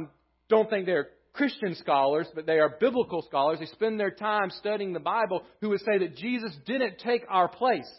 don't 0.49 0.69
think 0.69 0.85
they're 0.85 1.07
Christian 1.33 1.75
scholars, 1.75 2.27
but 2.35 2.45
they 2.45 2.59
are 2.59 2.75
biblical 2.79 3.21
scholars. 3.21 3.59
They 3.59 3.65
spend 3.67 3.99
their 3.99 4.11
time 4.11 4.49
studying 4.49 4.93
the 4.93 4.99
Bible 4.99 5.43
who 5.61 5.69
would 5.69 5.79
say 5.79 5.97
that 5.99 6.17
Jesus 6.17 6.55
didn't 6.65 6.99
take 6.99 7.23
our 7.29 7.47
place. 7.47 7.89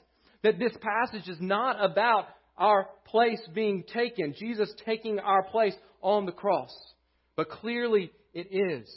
That 0.43 0.59
this 0.59 0.73
passage 0.81 1.29
is 1.29 1.39
not 1.41 1.83
about 1.83 2.27
our 2.59 2.89
place 3.07 3.41
being 3.55 3.85
taken, 3.85 4.35
Jesus 4.39 4.73
taking 4.85 5.19
our 5.19 5.43
place 5.43 5.75
on 6.03 6.27
the 6.27 6.33
cross. 6.33 6.73
But 7.37 7.49
clearly 7.49 8.13
it 8.35 8.49
is. 8.51 8.89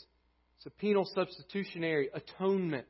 It's 0.57 0.65
a 0.65 0.69
penal 0.71 1.07
substitutionary 1.15 2.09
atonement. 2.13 2.87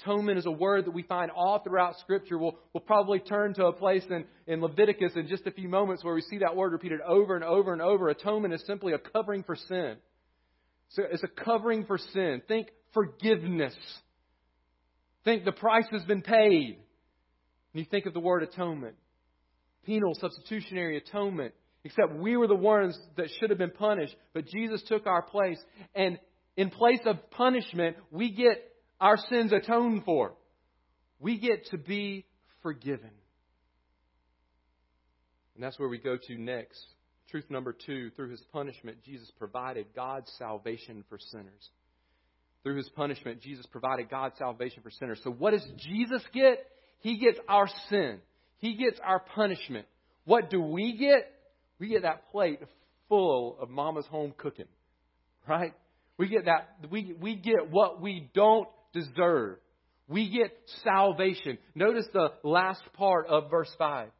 Atonement 0.00 0.38
is 0.38 0.46
a 0.46 0.50
word 0.50 0.86
that 0.86 0.90
we 0.92 1.02
find 1.02 1.30
all 1.30 1.60
throughout 1.60 1.98
Scripture. 2.00 2.36
We'll, 2.38 2.58
we'll 2.72 2.82
probably 2.82 3.20
turn 3.20 3.54
to 3.54 3.66
a 3.66 3.72
place 3.72 4.04
in, 4.10 4.24
in 4.46 4.60
Leviticus 4.60 5.12
in 5.16 5.28
just 5.28 5.46
a 5.46 5.52
few 5.52 5.68
moments 5.68 6.04
where 6.04 6.14
we 6.14 6.20
see 6.20 6.38
that 6.38 6.56
word 6.56 6.72
repeated 6.72 7.00
over 7.00 7.34
and 7.34 7.44
over 7.44 7.72
and 7.72 7.80
over. 7.80 8.08
Atonement 8.08 8.54
is 8.54 8.62
simply 8.66 8.92
a 8.92 8.98
covering 8.98 9.42
for 9.42 9.56
sin. 9.56 9.96
So 10.94 11.02
it's 11.10 11.24
a 11.24 11.28
covering 11.44 11.84
for 11.86 11.98
sin. 11.98 12.40
Think 12.46 12.68
forgiveness. 12.92 13.74
Think 15.24 15.44
the 15.44 15.52
price 15.52 15.86
has 15.90 16.04
been 16.04 16.22
paid. 16.22 16.78
And 17.72 17.80
you 17.80 17.84
think 17.84 18.06
of 18.06 18.14
the 18.14 18.20
word 18.20 18.42
atonement. 18.42 18.94
Penal, 19.84 20.14
substitutionary 20.20 20.96
atonement. 20.96 21.52
Except 21.82 22.14
we 22.14 22.36
were 22.36 22.46
the 22.46 22.54
ones 22.54 22.98
that 23.16 23.26
should 23.38 23.50
have 23.50 23.58
been 23.58 23.70
punished, 23.70 24.14
but 24.32 24.46
Jesus 24.46 24.82
took 24.88 25.06
our 25.06 25.20
place. 25.20 25.58
And 25.94 26.18
in 26.56 26.70
place 26.70 27.00
of 27.04 27.30
punishment, 27.30 27.96
we 28.10 28.30
get 28.30 28.62
our 29.00 29.16
sins 29.28 29.52
atoned 29.52 30.04
for. 30.04 30.34
We 31.18 31.38
get 31.38 31.66
to 31.72 31.78
be 31.78 32.24
forgiven. 32.62 33.10
And 35.54 35.62
that's 35.62 35.78
where 35.78 35.88
we 35.88 35.98
go 35.98 36.16
to 36.16 36.38
next. 36.38 36.80
Truth 37.30 37.50
number 37.50 37.72
two 37.72 38.10
through 38.10 38.30
his 38.30 38.42
punishment, 38.52 38.98
Jesus 39.04 39.30
provided 39.38 39.86
God's 39.94 40.30
salvation 40.38 41.04
for 41.08 41.18
sinners. 41.18 41.70
Through 42.62 42.76
his 42.76 42.88
punishment, 42.90 43.40
Jesus 43.40 43.66
provided 43.66 44.08
God's 44.08 44.38
salvation 44.38 44.82
for 44.82 44.90
sinners. 44.90 45.20
So, 45.22 45.30
what 45.30 45.50
does 45.52 45.66
Jesus 45.78 46.22
get? 46.32 46.64
He 47.00 47.18
gets 47.18 47.38
our 47.48 47.68
sin, 47.90 48.20
he 48.58 48.76
gets 48.76 48.98
our 49.04 49.20
punishment. 49.20 49.86
What 50.24 50.48
do 50.48 50.60
we 50.60 50.96
get? 50.96 51.30
We 51.78 51.88
get 51.88 52.02
that 52.02 52.30
plate 52.30 52.60
full 53.08 53.58
of 53.60 53.68
mama's 53.68 54.06
home 54.06 54.32
cooking, 54.36 54.68
right? 55.46 55.74
We 56.16 56.28
get 56.28 56.46
that, 56.46 56.76
we, 56.90 57.14
we 57.20 57.36
get 57.36 57.70
what 57.70 58.00
we 58.00 58.30
don't 58.34 58.68
deserve. 58.92 59.58
We 60.08 60.30
get 60.30 60.52
salvation. 60.84 61.58
Notice 61.74 62.06
the 62.12 62.28
last 62.42 62.82
part 62.94 63.26
of 63.26 63.50
verse 63.50 63.70
5. 63.78 64.10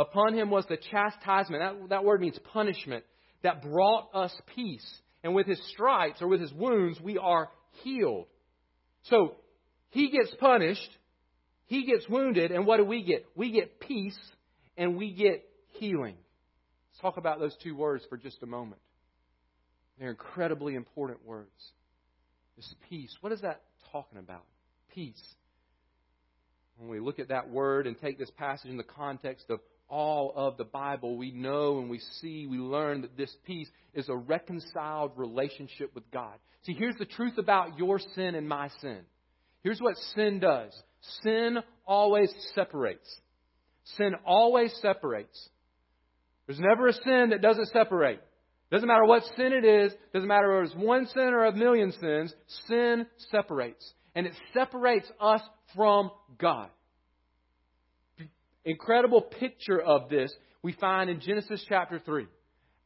Upon 0.00 0.32
him 0.32 0.48
was 0.48 0.64
the 0.66 0.78
chastisement. 0.78 1.62
That, 1.62 1.88
that 1.90 2.04
word 2.04 2.22
means 2.22 2.38
punishment 2.54 3.04
that 3.42 3.60
brought 3.60 4.08
us 4.14 4.34
peace. 4.54 4.86
And 5.22 5.34
with 5.34 5.46
his 5.46 5.60
stripes 5.68 6.22
or 6.22 6.28
with 6.28 6.40
his 6.40 6.52
wounds, 6.54 6.98
we 7.02 7.18
are 7.18 7.50
healed. 7.84 8.26
So 9.02 9.36
he 9.90 10.10
gets 10.10 10.34
punished, 10.40 10.88
he 11.66 11.84
gets 11.84 12.08
wounded, 12.08 12.50
and 12.50 12.66
what 12.66 12.78
do 12.78 12.86
we 12.86 13.02
get? 13.02 13.26
We 13.36 13.52
get 13.52 13.78
peace 13.78 14.18
and 14.78 14.96
we 14.96 15.12
get 15.12 15.44
healing. 15.72 16.16
Let's 16.16 17.02
talk 17.02 17.18
about 17.18 17.38
those 17.38 17.54
two 17.62 17.76
words 17.76 18.02
for 18.08 18.16
just 18.16 18.42
a 18.42 18.46
moment. 18.46 18.80
They're 19.98 20.08
incredibly 20.08 20.76
important 20.76 21.26
words. 21.26 21.50
This 22.56 22.74
peace. 22.88 23.14
What 23.20 23.32
is 23.32 23.42
that 23.42 23.60
talking 23.92 24.18
about? 24.18 24.44
Peace. 24.94 25.22
When 26.78 26.88
we 26.88 27.00
look 27.00 27.18
at 27.18 27.28
that 27.28 27.50
word 27.50 27.86
and 27.86 28.00
take 28.00 28.18
this 28.18 28.30
passage 28.38 28.70
in 28.70 28.78
the 28.78 28.82
context 28.82 29.50
of 29.50 29.60
all 29.90 30.32
of 30.34 30.56
the 30.56 30.64
Bible, 30.64 31.16
we 31.16 31.32
know 31.32 31.78
and 31.80 31.90
we 31.90 32.00
see, 32.20 32.46
we 32.46 32.58
learn 32.58 33.02
that 33.02 33.16
this 33.16 33.34
peace 33.44 33.68
is 33.92 34.08
a 34.08 34.16
reconciled 34.16 35.12
relationship 35.16 35.94
with 35.94 36.10
God. 36.10 36.34
See, 36.62 36.72
here's 36.72 36.96
the 36.96 37.04
truth 37.04 37.38
about 37.38 37.78
your 37.78 37.98
sin 38.14 38.34
and 38.34 38.48
my 38.48 38.68
sin. 38.80 39.00
Here's 39.62 39.80
what 39.80 39.96
sin 40.14 40.40
does 40.40 40.72
sin 41.22 41.58
always 41.86 42.32
separates. 42.54 43.20
Sin 43.96 44.14
always 44.24 44.72
separates. 44.80 45.48
There's 46.46 46.60
never 46.60 46.88
a 46.88 46.92
sin 46.92 47.30
that 47.30 47.42
doesn't 47.42 47.68
separate. 47.68 48.20
Doesn't 48.70 48.86
matter 48.86 49.04
what 49.04 49.24
sin 49.36 49.52
it 49.52 49.64
is, 49.64 49.92
doesn't 50.14 50.28
matter 50.28 50.62
if 50.62 50.70
it's 50.70 50.76
one 50.76 51.06
sin 51.06 51.22
or 51.22 51.44
a 51.44 51.56
million 51.56 51.92
sins, 51.92 52.32
sin 52.68 53.06
separates. 53.30 53.84
And 54.14 54.26
it 54.26 54.34
separates 54.54 55.10
us 55.20 55.40
from 55.74 56.10
God. 56.38 56.68
Incredible 58.64 59.22
picture 59.22 59.80
of 59.80 60.08
this 60.08 60.32
we 60.62 60.72
find 60.72 61.08
in 61.08 61.20
Genesis 61.20 61.64
chapter 61.68 61.98
3. 61.98 62.26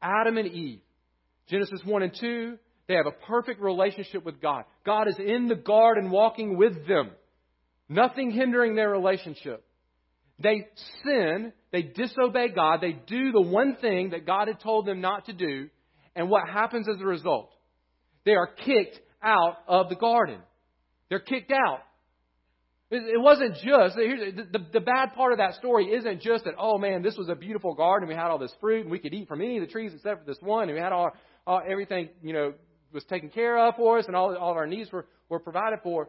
Adam 0.01 0.39
and 0.39 0.49
Eve. 0.49 0.81
Genesis 1.49 1.81
1 1.85 2.03
and 2.03 2.17
2, 2.19 2.59
they 2.89 2.95
have 2.95 3.07
a 3.07 3.27
perfect 3.27 3.61
relationship 3.61 4.25
with 4.25 4.41
God. 4.41 4.65
God 4.85 5.09
is 5.09 5.17
in 5.19 5.49
the 5.49 5.55
garden 5.55 6.11
walking 6.11 6.57
with 6.57 6.87
them. 6.87 7.11
Nothing 7.89 8.31
hindering 8.31 8.77
their 8.77 8.91
relationship. 8.91 9.65
They 10.39 10.67
sin, 11.05 11.53
they 11.71 11.83
disobey 11.83 12.49
God, 12.49 12.81
they 12.81 12.93
do 12.93 13.31
the 13.33 13.41
one 13.41 13.77
thing 13.81 14.11
that 14.11 14.27
God 14.27 14.49
had 14.49 14.61
told 14.61 14.87
them 14.87 15.01
not 15.01 15.27
to 15.27 15.33
do, 15.33 15.69
and 16.17 16.29
what 16.29 16.49
happens 16.49 16.89
as 16.89 17.01
a 17.01 17.05
result? 17.07 17.51
They 18.25 18.35
are 18.35 18.47
kicked 18.47 19.01
out 19.23 19.57
of 19.69 19.89
the 19.89 19.97
garden. 19.97 20.39
They're 21.09 21.21
kicked 21.21 21.53
out. 21.53 21.81
It 22.95 23.21
wasn't 23.21 23.55
just, 23.55 23.97
the, 23.97 24.65
the, 24.73 24.81
bad 24.81 25.15
part 25.15 25.33
of 25.33 25.39
that 25.39 25.55
story 25.55 25.87
isn't 25.87 26.21
just 26.21 26.45
that, 26.45 26.55
oh 26.59 26.79
man, 26.79 27.03
this 27.03 27.17
was 27.17 27.29
a 27.29 27.35
beautiful 27.35 27.75
garden, 27.75 28.09
we 28.09 28.15
had 28.15 28.27
all 28.27 28.39
this 28.39 28.55
fruit, 28.61 28.83
and 28.83 28.91
we 28.91 29.01
could 29.01 29.13
eat 29.13 29.27
from 29.27 29.41
any 29.41 29.59
of 29.59 29.67
the 29.67 29.73
trees 29.73 29.93
except 29.93 30.21
for 30.21 30.27
this 30.27 30.39
one, 30.41 30.69
and 30.69 30.75
we 30.75 30.81
had 30.81 30.93
all, 30.93 31.11
all 31.45 31.61
everything, 31.69 32.09
you 32.23 32.33
know, 32.33 32.55
was 32.93 33.03
taken 33.05 33.31
care 33.31 33.59
of 33.59 33.75
for 33.75 33.99
us, 33.99 34.07
and 34.07 34.15
all, 34.15 34.37
all 34.37 34.53
of 34.53 34.57
our 34.57 34.69
needs 34.69 34.93
were, 34.93 35.07
were 35.29 35.41
provided 35.41 35.81
for. 35.83 36.09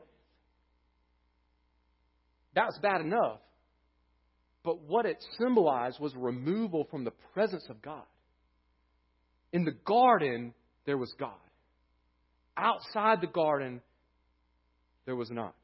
That 2.53 2.67
was 2.67 2.77
bad 2.81 3.01
enough. 3.01 3.39
But 4.63 4.81
what 4.81 5.05
it 5.05 5.23
symbolized 5.39 5.99
was 5.99 6.13
removal 6.15 6.87
from 6.91 7.03
the 7.03 7.11
presence 7.33 7.65
of 7.69 7.81
God. 7.81 8.03
In 9.51 9.65
the 9.65 9.75
garden, 9.85 10.53
there 10.85 10.97
was 10.97 11.13
God. 11.19 11.31
Outside 12.55 13.21
the 13.21 13.27
garden, 13.27 13.81
there 15.05 15.15
was 15.15 15.31
not. 15.31 15.55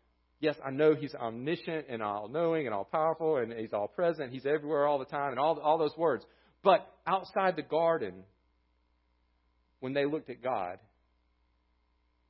Yes, 0.42 0.56
I 0.66 0.72
know 0.72 0.96
He's 0.96 1.14
omniscient 1.14 1.86
and 1.88 2.02
all 2.02 2.28
knowing 2.28 2.66
and 2.66 2.74
all 2.74 2.84
powerful 2.84 3.38
and 3.38 3.54
He's 3.54 3.74
all 3.74 3.88
present. 3.88 4.34
He's 4.34 4.46
everywhere 4.46 4.88
all 4.88 5.00
the 5.00 5.06
time 5.06 5.30
and 5.30 5.40
all, 5.40 5.60
all 5.60 5.78
those 5.78 5.96
words. 5.96 6.26
But 6.64 6.92
outside 7.06 7.56
the 7.56 7.62
garden, 7.62 8.24
when 9.80 9.94
they 9.94 10.06
looked 10.06 10.32
at 10.32 10.44
God, 10.44 10.80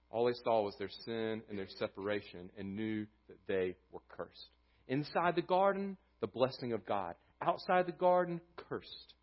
all 0.10 0.26
they 0.26 0.34
saw 0.44 0.62
was 0.62 0.76
their 0.78 0.90
sin 1.06 1.42
and 1.50 1.58
their 1.58 1.70
separation 1.80 2.50
and 2.58 2.76
knew 2.76 3.08
that 3.30 3.38
they 3.48 3.76
were 3.94 4.02
cursed. 4.10 4.50
Inside 4.90 5.36
the 5.36 5.42
garden, 5.42 5.96
the 6.20 6.28
blessing 6.28 6.74
of 6.74 6.86
God. 6.86 7.16
Outside 7.42 7.86
the 7.86 7.94
garden, 7.94 8.42
cursed. 8.58 9.14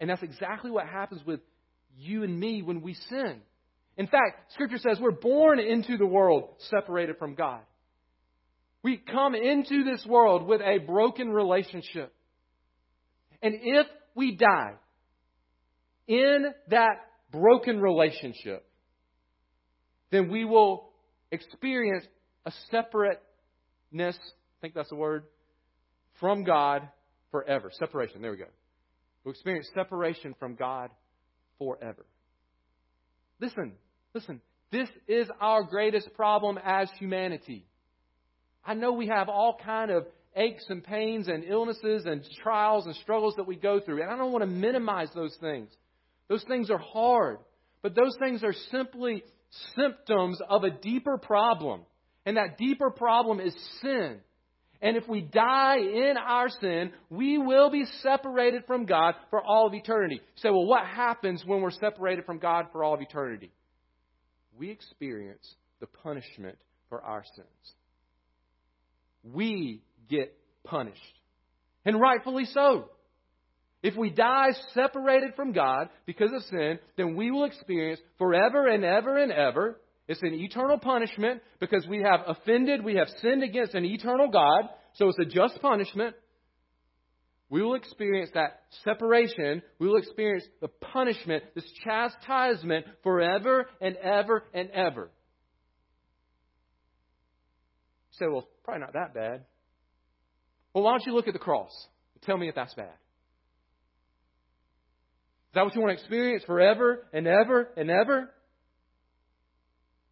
And 0.00 0.10
that's 0.10 0.22
exactly 0.22 0.70
what 0.70 0.86
happens 0.86 1.22
with 1.26 1.40
you 1.96 2.24
and 2.24 2.38
me 2.38 2.60
when 2.60 2.82
we 2.82 2.92
sin. 2.92 3.40
In 3.96 4.06
fact, 4.06 4.52
Scripture 4.52 4.78
says 4.78 4.98
we're 5.00 5.10
born 5.10 5.58
into 5.58 5.96
the 5.96 6.06
world 6.06 6.50
separated 6.70 7.18
from 7.18 7.34
God. 7.34 7.60
We 8.82 8.98
come 8.98 9.34
into 9.34 9.84
this 9.84 10.04
world 10.06 10.46
with 10.46 10.60
a 10.60 10.78
broken 10.78 11.30
relationship. 11.30 12.12
And 13.42 13.54
if 13.60 13.86
we 14.14 14.36
die 14.36 14.74
in 16.06 16.46
that 16.68 16.96
broken 17.32 17.80
relationship, 17.80 18.64
then 20.10 20.30
we 20.30 20.44
will 20.44 20.90
experience 21.32 22.04
a 22.44 22.52
separateness, 22.70 23.20
I 23.92 24.60
think 24.60 24.74
that's 24.74 24.90
the 24.90 24.96
word, 24.96 25.24
from 26.20 26.44
God 26.44 26.88
forever. 27.30 27.70
Separation, 27.72 28.22
there 28.22 28.30
we 28.30 28.36
go 28.36 28.46
who 29.26 29.30
experience 29.30 29.68
separation 29.74 30.36
from 30.38 30.54
God 30.54 30.88
forever. 31.58 32.06
Listen, 33.40 33.72
listen. 34.16 34.40
This 34.72 34.88
is 35.06 35.28
our 35.40 35.62
greatest 35.62 36.12
problem 36.14 36.58
as 36.64 36.88
humanity. 36.98 37.66
I 38.64 38.72
know 38.72 38.92
we 38.92 39.08
have 39.08 39.28
all 39.28 39.58
kind 39.62 39.90
of 39.90 40.06
aches 40.34 40.64
and 40.70 40.82
pains 40.82 41.28
and 41.28 41.44
illnesses 41.44 42.04
and 42.06 42.24
trials 42.42 42.86
and 42.86 42.94
struggles 42.96 43.34
that 43.36 43.46
we 43.46 43.56
go 43.56 43.78
through, 43.78 44.02
and 44.02 44.10
I 44.10 44.16
don't 44.16 44.32
want 44.32 44.42
to 44.42 44.50
minimize 44.50 45.08
those 45.14 45.36
things. 45.38 45.68
Those 46.28 46.44
things 46.48 46.70
are 46.70 46.78
hard, 46.78 47.38
but 47.82 47.94
those 47.94 48.16
things 48.18 48.42
are 48.42 48.54
simply 48.70 49.22
symptoms 49.76 50.40
of 50.48 50.64
a 50.64 50.70
deeper 50.70 51.18
problem. 51.18 51.82
And 52.24 52.38
that 52.38 52.56
deeper 52.58 52.90
problem 52.90 53.38
is 53.38 53.54
sin. 53.82 54.16
And 54.80 54.96
if 54.96 55.06
we 55.06 55.20
die 55.20 55.78
in 55.78 56.14
our 56.16 56.48
sin, 56.48 56.92
we 57.10 57.38
will 57.38 57.70
be 57.70 57.84
separated 58.02 58.64
from 58.66 58.86
God 58.86 59.14
for 59.30 59.42
all 59.42 59.66
of 59.66 59.74
eternity. 59.74 60.16
You 60.16 60.42
say, 60.42 60.50
well, 60.50 60.66
what 60.66 60.86
happens 60.86 61.44
when 61.46 61.60
we're 61.60 61.70
separated 61.70 62.24
from 62.24 62.38
God 62.38 62.66
for 62.72 62.82
all 62.82 62.94
of 62.94 63.00
eternity? 63.00 63.52
We 64.58 64.70
experience 64.70 65.54
the 65.80 65.86
punishment 65.86 66.58
for 66.88 67.02
our 67.02 67.24
sins. 67.34 67.74
We 69.22 69.82
get 70.08 70.36
punished. 70.64 71.00
And 71.84 72.00
rightfully 72.00 72.46
so. 72.46 72.90
If 73.82 73.94
we 73.96 74.10
die 74.10 74.50
separated 74.74 75.34
from 75.36 75.52
God 75.52 75.88
because 76.06 76.30
of 76.34 76.42
sin, 76.44 76.78
then 76.96 77.14
we 77.14 77.30
will 77.30 77.44
experience 77.44 78.00
forever 78.18 78.66
and 78.66 78.84
ever 78.84 79.16
and 79.18 79.30
ever. 79.30 79.80
It's 80.08 80.22
an 80.22 80.34
eternal 80.34 80.78
punishment 80.78 81.42
because 81.60 81.86
we 81.86 81.98
have 82.02 82.20
offended, 82.26 82.84
we 82.84 82.96
have 82.96 83.08
sinned 83.20 83.42
against 83.42 83.74
an 83.74 83.84
eternal 83.84 84.28
God, 84.28 84.70
so 84.94 85.08
it's 85.08 85.18
a 85.18 85.24
just 85.24 85.60
punishment. 85.60 86.16
We 87.48 87.62
will 87.62 87.74
experience 87.74 88.30
that 88.34 88.62
separation. 88.84 89.62
We 89.78 89.86
will 89.86 89.98
experience 89.98 90.44
the 90.60 90.68
punishment, 90.68 91.44
this 91.54 91.64
chastisement 91.84 92.86
forever 93.02 93.66
and 93.80 93.96
ever 93.96 94.44
and 94.52 94.70
ever. 94.70 95.10
You 98.10 98.18
say, 98.18 98.26
well, 98.28 98.40
it's 98.40 98.48
probably 98.64 98.80
not 98.80 98.94
that 98.94 99.14
bad. 99.14 99.44
Well, 100.74 100.84
why 100.84 100.92
don't 100.92 101.06
you 101.06 101.14
look 101.14 101.28
at 101.28 101.34
the 101.34 101.38
cross 101.38 101.70
tell 102.26 102.36
me 102.36 102.48
if 102.48 102.54
that's 102.54 102.74
bad? 102.74 102.86
Is 102.86 102.92
that 105.54 105.64
what 105.64 105.74
you 105.74 105.80
want 105.80 105.96
to 105.96 106.02
experience 106.02 106.44
forever 106.44 107.06
and 107.12 107.26
ever 107.26 107.70
and 107.76 107.90
ever? 107.90 108.30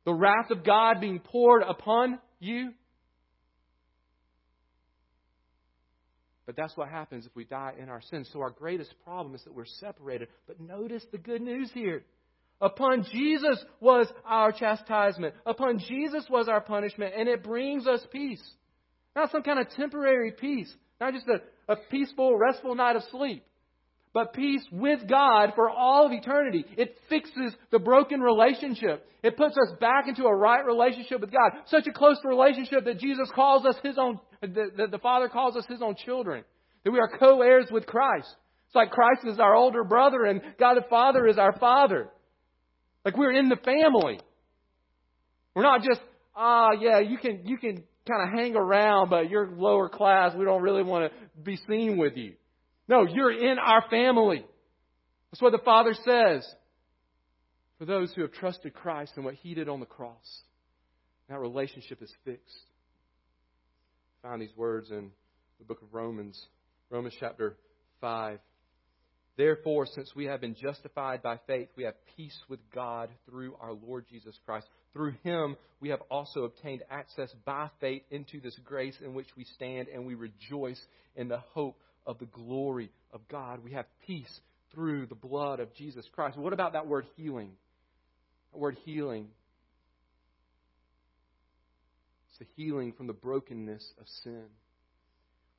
The 0.06 0.14
wrath 0.14 0.50
of 0.50 0.64
God 0.64 1.00
being 1.00 1.18
poured 1.18 1.62
upon 1.62 2.18
you? 2.38 2.72
But 6.46 6.56
that's 6.56 6.76
what 6.76 6.88
happens 6.88 7.26
if 7.26 7.34
we 7.34 7.44
die 7.44 7.74
in 7.78 7.88
our 7.88 8.02
sins. 8.02 8.28
So 8.32 8.40
our 8.40 8.50
greatest 8.50 8.94
problem 9.04 9.34
is 9.34 9.42
that 9.44 9.54
we're 9.54 9.64
separated. 9.64 10.28
But 10.46 10.60
notice 10.60 11.04
the 11.10 11.18
good 11.18 11.40
news 11.40 11.70
here. 11.72 12.04
Upon 12.60 13.04
Jesus 13.10 13.64
was 13.80 14.06
our 14.24 14.52
chastisement. 14.52 15.34
Upon 15.46 15.78
Jesus 15.78 16.26
was 16.28 16.48
our 16.48 16.60
punishment. 16.60 17.14
And 17.16 17.28
it 17.28 17.42
brings 17.42 17.86
us 17.86 18.00
peace. 18.12 18.42
Not 19.16 19.30
some 19.30 19.42
kind 19.42 19.58
of 19.58 19.70
temporary 19.70 20.32
peace, 20.32 20.72
not 21.00 21.14
just 21.14 21.26
a, 21.28 21.72
a 21.72 21.76
peaceful, 21.90 22.36
restful 22.36 22.74
night 22.74 22.96
of 22.96 23.02
sleep, 23.10 23.44
but 24.14 24.32
peace 24.32 24.62
with 24.70 25.08
God 25.08 25.52
for 25.56 25.68
all 25.68 26.06
of 26.06 26.12
eternity. 26.12 26.64
It 26.78 26.96
fixes 27.08 27.52
the 27.72 27.80
broken 27.80 28.20
relationship. 28.20 29.04
It 29.24 29.36
puts 29.36 29.56
us 29.56 29.76
back 29.80 30.06
into 30.06 30.24
a 30.24 30.34
right 30.34 30.64
relationship 30.64 31.20
with 31.20 31.32
God. 31.32 31.50
Such 31.66 31.88
a 31.88 31.92
close 31.92 32.18
relationship 32.24 32.84
that 32.84 33.00
Jesus 33.00 33.28
calls 33.34 33.66
us 33.66 33.74
his 33.82 33.98
own, 33.98 34.20
that 34.40 34.88
the 34.92 34.98
Father 34.98 35.28
calls 35.28 35.56
us 35.56 35.66
his 35.68 35.82
own 35.82 35.96
children. 35.96 36.44
That 36.84 36.92
we 36.92 37.00
are 37.00 37.10
co 37.18 37.42
heirs 37.42 37.66
with 37.72 37.86
Christ. 37.86 38.28
It's 38.68 38.76
like 38.76 38.92
Christ 38.92 39.22
is 39.26 39.40
our 39.40 39.54
older 39.54 39.82
brother 39.82 40.24
and 40.24 40.40
God 40.60 40.76
the 40.76 40.86
Father 40.88 41.26
is 41.26 41.36
our 41.36 41.58
Father. 41.58 42.08
Like 43.04 43.16
we're 43.16 43.32
in 43.32 43.48
the 43.48 43.56
family. 43.56 44.20
We're 45.56 45.62
not 45.62 45.82
just, 45.82 46.00
ah, 46.36 46.70
yeah, 46.80 47.00
you 47.00 47.18
can, 47.18 47.40
you 47.44 47.58
can 47.58 47.82
kind 48.08 48.22
of 48.22 48.38
hang 48.38 48.54
around, 48.54 49.10
but 49.10 49.28
you're 49.28 49.50
lower 49.50 49.88
class. 49.88 50.34
We 50.36 50.44
don't 50.44 50.62
really 50.62 50.82
want 50.84 51.10
to 51.10 51.42
be 51.42 51.58
seen 51.68 51.96
with 51.96 52.16
you. 52.16 52.34
No, 52.88 53.06
you're 53.06 53.32
in 53.32 53.58
our 53.58 53.84
family. 53.88 54.44
That's 55.30 55.42
what 55.42 55.52
the 55.52 55.58
Father 55.64 55.94
says. 55.94 56.46
For 57.78 57.86
those 57.86 58.12
who 58.14 58.22
have 58.22 58.32
trusted 58.32 58.74
Christ 58.74 59.12
and 59.16 59.24
what 59.24 59.34
He 59.34 59.54
did 59.54 59.68
on 59.68 59.80
the 59.80 59.86
cross, 59.86 60.42
that 61.28 61.38
relationship 61.38 62.02
is 62.02 62.12
fixed. 62.24 62.66
I 64.22 64.28
found 64.28 64.42
these 64.42 64.56
words 64.56 64.90
in 64.90 65.10
the 65.58 65.64
book 65.64 65.82
of 65.82 65.92
Romans, 65.92 66.40
Romans 66.90 67.14
chapter 67.18 67.56
5. 68.00 68.38
Therefore, 69.36 69.86
since 69.86 70.14
we 70.14 70.26
have 70.26 70.40
been 70.40 70.54
justified 70.54 71.20
by 71.20 71.40
faith, 71.46 71.68
we 71.76 71.84
have 71.84 71.94
peace 72.16 72.38
with 72.48 72.60
God 72.72 73.10
through 73.28 73.56
our 73.60 73.72
Lord 73.72 74.04
Jesus 74.08 74.38
Christ. 74.46 74.68
Through 74.92 75.14
him, 75.24 75.56
we 75.80 75.88
have 75.88 76.02
also 76.08 76.44
obtained 76.44 76.82
access 76.88 77.34
by 77.44 77.68
faith 77.80 78.02
into 78.12 78.40
this 78.40 78.56
grace 78.64 78.96
in 79.04 79.14
which 79.14 79.26
we 79.36 79.44
stand, 79.44 79.88
and 79.88 80.06
we 80.06 80.14
rejoice 80.14 80.80
in 81.16 81.26
the 81.26 81.38
hope 81.52 81.76
of 82.06 82.18
the 82.18 82.26
glory 82.26 82.90
of 83.12 83.26
God. 83.28 83.62
We 83.62 83.72
have 83.72 83.86
peace 84.06 84.40
through 84.72 85.06
the 85.06 85.14
blood 85.14 85.60
of 85.60 85.74
Jesus 85.74 86.06
Christ. 86.12 86.36
What 86.36 86.52
about 86.52 86.72
that 86.72 86.86
word 86.86 87.06
healing? 87.16 87.52
That 88.52 88.58
word 88.58 88.76
healing. 88.84 89.28
It's 92.30 92.38
the 92.38 92.62
healing 92.62 92.92
from 92.92 93.06
the 93.06 93.12
brokenness 93.12 93.84
of 94.00 94.06
sin. 94.22 94.44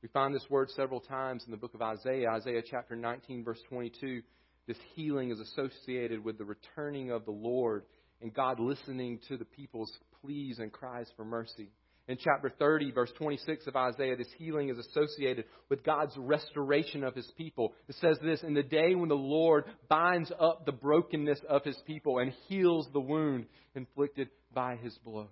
We 0.02 0.08
find 0.08 0.34
this 0.34 0.48
word 0.50 0.70
several 0.70 1.00
times 1.00 1.42
in 1.46 1.50
the 1.50 1.56
book 1.56 1.74
of 1.74 1.82
Isaiah. 1.82 2.28
Isaiah 2.30 2.62
chapter 2.64 2.94
19, 2.94 3.44
verse 3.44 3.60
22. 3.68 4.22
This 4.66 4.76
healing 4.94 5.30
is 5.30 5.40
associated 5.40 6.22
with 6.24 6.38
the 6.38 6.44
returning 6.44 7.10
of 7.10 7.24
the 7.24 7.30
Lord 7.30 7.84
and 8.20 8.32
God 8.32 8.60
listening 8.60 9.20
to 9.28 9.36
the 9.36 9.44
people's 9.44 9.92
pleas 10.20 10.58
and 10.58 10.72
cries 10.72 11.08
for 11.16 11.24
mercy. 11.24 11.70
In 12.08 12.18
chapter 12.20 12.50
30, 12.56 12.92
verse 12.92 13.10
26 13.18 13.66
of 13.66 13.74
Isaiah, 13.74 14.16
this 14.16 14.32
healing 14.38 14.68
is 14.68 14.78
associated 14.78 15.46
with 15.68 15.82
God's 15.82 16.16
restoration 16.16 17.02
of 17.02 17.16
his 17.16 17.28
people. 17.36 17.74
It 17.88 17.96
says 18.00 18.16
this 18.22 18.44
In 18.44 18.54
the 18.54 18.62
day 18.62 18.94
when 18.94 19.08
the 19.08 19.16
Lord 19.16 19.64
binds 19.88 20.30
up 20.38 20.64
the 20.64 20.72
brokenness 20.72 21.40
of 21.48 21.64
his 21.64 21.76
people 21.84 22.18
and 22.18 22.32
heals 22.46 22.86
the 22.92 23.00
wound 23.00 23.46
inflicted 23.74 24.28
by 24.54 24.76
his 24.76 24.96
blow. 25.04 25.28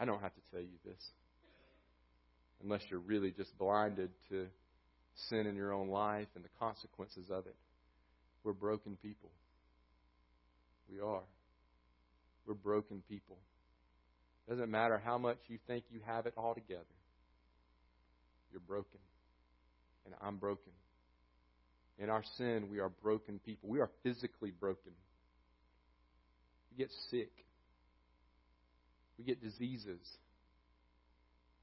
I 0.00 0.06
don't 0.06 0.22
have 0.22 0.34
to 0.34 0.40
tell 0.50 0.60
you 0.60 0.78
this 0.84 1.02
unless 2.62 2.80
you're 2.90 3.00
really 3.00 3.30
just 3.30 3.56
blinded 3.58 4.10
to 4.30 4.46
sin 5.28 5.46
in 5.46 5.56
your 5.56 5.72
own 5.72 5.88
life 5.88 6.28
and 6.34 6.44
the 6.44 6.48
consequences 6.58 7.26
of 7.30 7.46
it. 7.46 7.54
We're 8.44 8.52
broken 8.52 8.96
people. 9.02 9.30
We 10.90 11.00
are. 11.00 11.22
We're 12.46 12.54
broken 12.54 13.02
people. 13.08 13.36
Doesn't 14.48 14.70
matter 14.70 15.00
how 15.04 15.18
much 15.18 15.38
you 15.48 15.58
think 15.66 15.84
you 15.90 16.00
have 16.06 16.26
it 16.26 16.32
all 16.36 16.54
together. 16.54 16.84
You're 18.50 18.60
broken. 18.60 18.98
And 20.06 20.14
I'm 20.22 20.36
broken. 20.36 20.72
In 21.98 22.08
our 22.08 22.22
sin, 22.38 22.68
we 22.70 22.78
are 22.78 22.88
broken 22.88 23.40
people. 23.44 23.68
We 23.68 23.80
are 23.80 23.90
physically 24.02 24.50
broken. 24.50 24.92
We 26.70 26.78
get 26.78 26.90
sick. 27.10 27.30
We 29.18 29.24
get 29.24 29.42
diseases. 29.42 30.00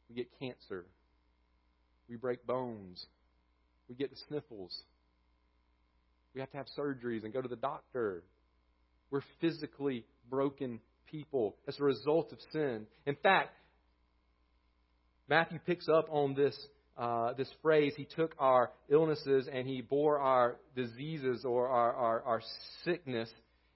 We 0.10 0.15
get 0.15 0.28
cancer. 0.39 0.86
We 2.08 2.17
break 2.17 2.45
bones. 2.45 3.04
We 3.89 3.95
get 3.95 4.12
the 4.12 4.17
sniffles. 4.28 4.78
We 6.36 6.41
have 6.41 6.52
to 6.52 6.58
have 6.58 6.67
surgeries 6.78 7.24
and 7.24 7.34
go 7.34 7.41
to 7.41 7.48
the 7.48 7.56
doctor. 7.56 8.24
We're 9.10 9.24
physically 9.41 10.06
broken 10.30 10.82
people 11.09 11.55
as 11.67 11.79
a 11.79 11.83
result 11.83 12.31
of 12.31 12.39
sin. 12.51 12.85
In 13.05 13.15
fact, 13.21 13.49
Matthew 15.27 15.59
picks 15.65 15.89
up 15.89 16.07
on 16.09 16.35
this 16.35 16.55
uh, 16.97 17.33
this 17.33 17.49
phrase. 17.61 17.93
He 17.97 18.05
took 18.05 18.35
our 18.39 18.71
illnesses 18.89 19.49
and 19.51 19.67
he 19.67 19.81
bore 19.81 20.19
our 20.19 20.55
diseases 20.75 21.43
or 21.43 21.67
our, 21.67 21.93
our, 21.93 22.23
our 22.23 22.41
sickness 22.85 23.29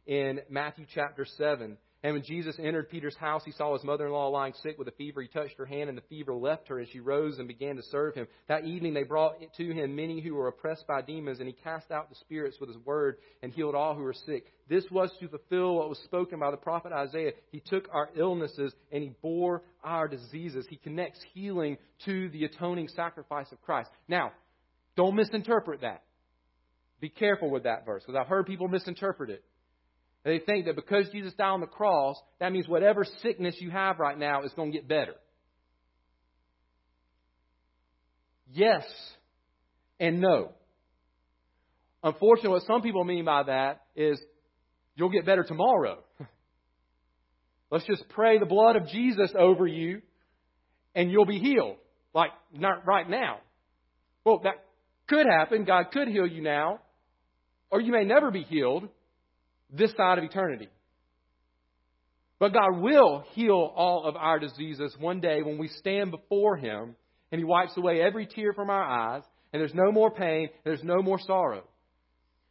in 0.05 0.39
Matthew 0.49 0.85
chapter 0.93 1.25
7. 1.37 1.77
And 2.01 2.13
when 2.13 2.23
Jesus 2.23 2.55
entered 2.57 2.89
Peter's 2.89 3.17
house, 3.17 3.41
he 3.43 3.51
saw 3.51 3.73
his 3.73 3.83
mother 3.83 4.05
in 4.05 4.13
law 4.13 4.29
lying 4.29 4.53
sick 4.63 4.77
with 4.79 4.87
a 4.87 4.91
fever. 4.91 5.21
He 5.21 5.27
touched 5.27 5.57
her 5.57 5.65
hand, 5.65 5.89
and 5.89 5.97
the 5.97 6.03
fever 6.07 6.33
left 6.33 6.69
her, 6.69 6.79
and 6.79 6.87
she 6.87 7.01
rose 7.01 7.39
and 7.39 7.47
began 7.47 7.75
to 7.75 7.83
serve 7.83 8.15
him. 8.15 8.25
That 8.47 8.63
evening 8.63 8.93
they 8.93 9.03
brought 9.03 9.35
to 9.57 9.73
him 9.73 9.97
many 9.97 10.21
who 10.21 10.33
were 10.33 10.47
oppressed 10.47 10.87
by 10.87 11.01
demons, 11.01 11.39
and 11.39 11.47
he 11.47 11.53
cast 11.61 11.91
out 11.91 12.09
the 12.09 12.15
spirits 12.15 12.57
with 12.57 12.69
his 12.69 12.77
word 12.85 13.17
and 13.43 13.51
healed 13.51 13.75
all 13.75 13.95
who 13.95 14.03
were 14.03 14.13
sick. 14.13 14.45
This 14.69 14.85
was 14.89 15.11
to 15.19 15.27
fulfill 15.27 15.75
what 15.75 15.89
was 15.89 15.99
spoken 16.05 16.39
by 16.39 16.51
the 16.51 16.57
prophet 16.57 16.93
Isaiah. 16.93 17.33
He 17.51 17.59
took 17.59 17.89
our 17.91 18.09
illnesses 18.15 18.71
and 18.93 19.03
he 19.03 19.11
bore 19.21 19.63
our 19.83 20.07
diseases. 20.07 20.65
He 20.69 20.77
connects 20.77 21.19
healing 21.33 21.77
to 22.05 22.29
the 22.29 22.45
atoning 22.45 22.87
sacrifice 22.89 23.51
of 23.51 23.61
Christ. 23.61 23.89
Now, 24.07 24.31
don't 24.95 25.15
misinterpret 25.15 25.81
that. 25.81 26.03
Be 27.01 27.09
careful 27.09 27.49
with 27.49 27.63
that 27.63 27.85
verse, 27.85 28.03
because 28.05 28.19
I've 28.19 28.27
heard 28.27 28.45
people 28.45 28.67
misinterpret 28.67 29.29
it. 29.31 29.43
They 30.23 30.39
think 30.39 30.65
that 30.65 30.75
because 30.75 31.09
Jesus 31.11 31.33
died 31.33 31.49
on 31.49 31.61
the 31.61 31.67
cross, 31.67 32.17
that 32.39 32.51
means 32.51 32.67
whatever 32.67 33.05
sickness 33.21 33.55
you 33.59 33.71
have 33.71 33.99
right 33.99 34.17
now 34.17 34.43
is 34.43 34.51
going 34.53 34.71
to 34.71 34.77
get 34.77 34.87
better. 34.87 35.13
Yes 38.51 38.83
and 39.99 40.19
no. 40.19 40.51
Unfortunately, 42.03 42.51
what 42.51 42.63
some 42.63 42.81
people 42.81 43.03
mean 43.03 43.25
by 43.25 43.43
that 43.43 43.81
is 43.95 44.19
you'll 44.95 45.09
get 45.09 45.25
better 45.25 45.43
tomorrow. 45.43 45.99
Let's 47.71 47.85
just 47.85 48.07
pray 48.09 48.39
the 48.39 48.45
blood 48.45 48.75
of 48.75 48.87
Jesus 48.87 49.31
over 49.37 49.67
you 49.67 50.01
and 50.95 51.11
you'll 51.11 51.25
be 51.25 51.39
healed. 51.39 51.77
Like, 52.13 52.31
not 52.53 52.85
right 52.85 53.07
now. 53.07 53.39
Well, 54.25 54.39
that 54.43 54.65
could 55.07 55.27
happen. 55.27 55.65
God 55.65 55.91
could 55.93 56.07
heal 56.07 56.25
you 56.25 56.41
now. 56.41 56.79
Or 57.69 57.79
you 57.79 57.91
may 57.91 58.03
never 58.03 58.31
be 58.31 58.41
healed 58.41 58.89
this 59.69 59.91
side 59.95 60.17
of 60.17 60.23
eternity. 60.23 60.67
But 62.39 62.53
God 62.53 62.79
will 62.79 63.25
heal 63.33 63.71
all 63.75 64.05
of 64.05 64.15
our 64.15 64.39
diseases 64.39 64.95
one 64.97 65.19
day 65.19 65.41
when 65.41 65.57
we 65.57 65.67
stand 65.67 66.11
before 66.11 66.55
Him 66.55 66.95
and 67.31 67.39
He 67.39 67.45
wipes 67.45 67.75
away 67.75 68.01
every 68.01 68.25
tear 68.25 68.53
from 68.53 68.69
our 68.69 68.83
eyes 68.83 69.23
and 69.51 69.59
there's 69.59 69.73
no 69.73 69.91
more 69.91 70.11
pain, 70.11 70.43
and 70.43 70.63
there's 70.63 70.83
no 70.83 71.01
more 71.01 71.19
sorrow. 71.19 71.63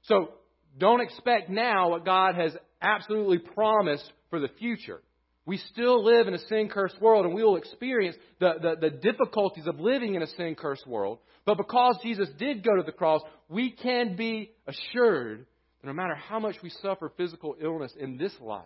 So 0.03 0.31
don't 0.79 1.01
expect 1.01 1.49
now 1.49 1.91
what 1.91 2.05
God 2.05 2.35
has 2.35 2.57
absolutely 2.83 3.39
promised 3.39 4.13
for 4.31 4.41
the 4.41 4.49
future. 4.59 5.01
We 5.47 5.59
still 5.73 6.05
live 6.05 6.29
in 6.29 6.35
a 6.35 6.39
sin 6.39 6.69
cursed 6.69 7.01
world 7.01 7.25
and 7.25 7.35
we 7.35 7.43
will 7.43 7.57
experience 7.57 8.17
the, 8.39 8.55
the, 8.61 8.91
the 8.91 8.97
difficulties 8.97 9.67
of 9.67 9.81
living 9.81 10.15
in 10.15 10.23
a 10.23 10.27
sin 10.27 10.55
cursed 10.55 10.87
world. 10.87 11.21
But 11.47 11.57
because 11.57 11.99
Jesus 12.03 12.29
did 12.39 12.63
go 12.63 12.77
to 12.77 12.83
the 12.83 12.93
cross, 12.93 13.23
we 13.49 13.71
can 13.71 14.15
be 14.15 14.53
assured 14.67 15.47
no 15.89 15.95
matter 15.95 16.15
how 16.15 16.39
much 16.39 16.57
we 16.63 16.71
suffer 16.71 17.11
physical 17.17 17.57
illness 17.61 17.93
in 17.99 18.19
this 18.19 18.33
life, 18.41 18.65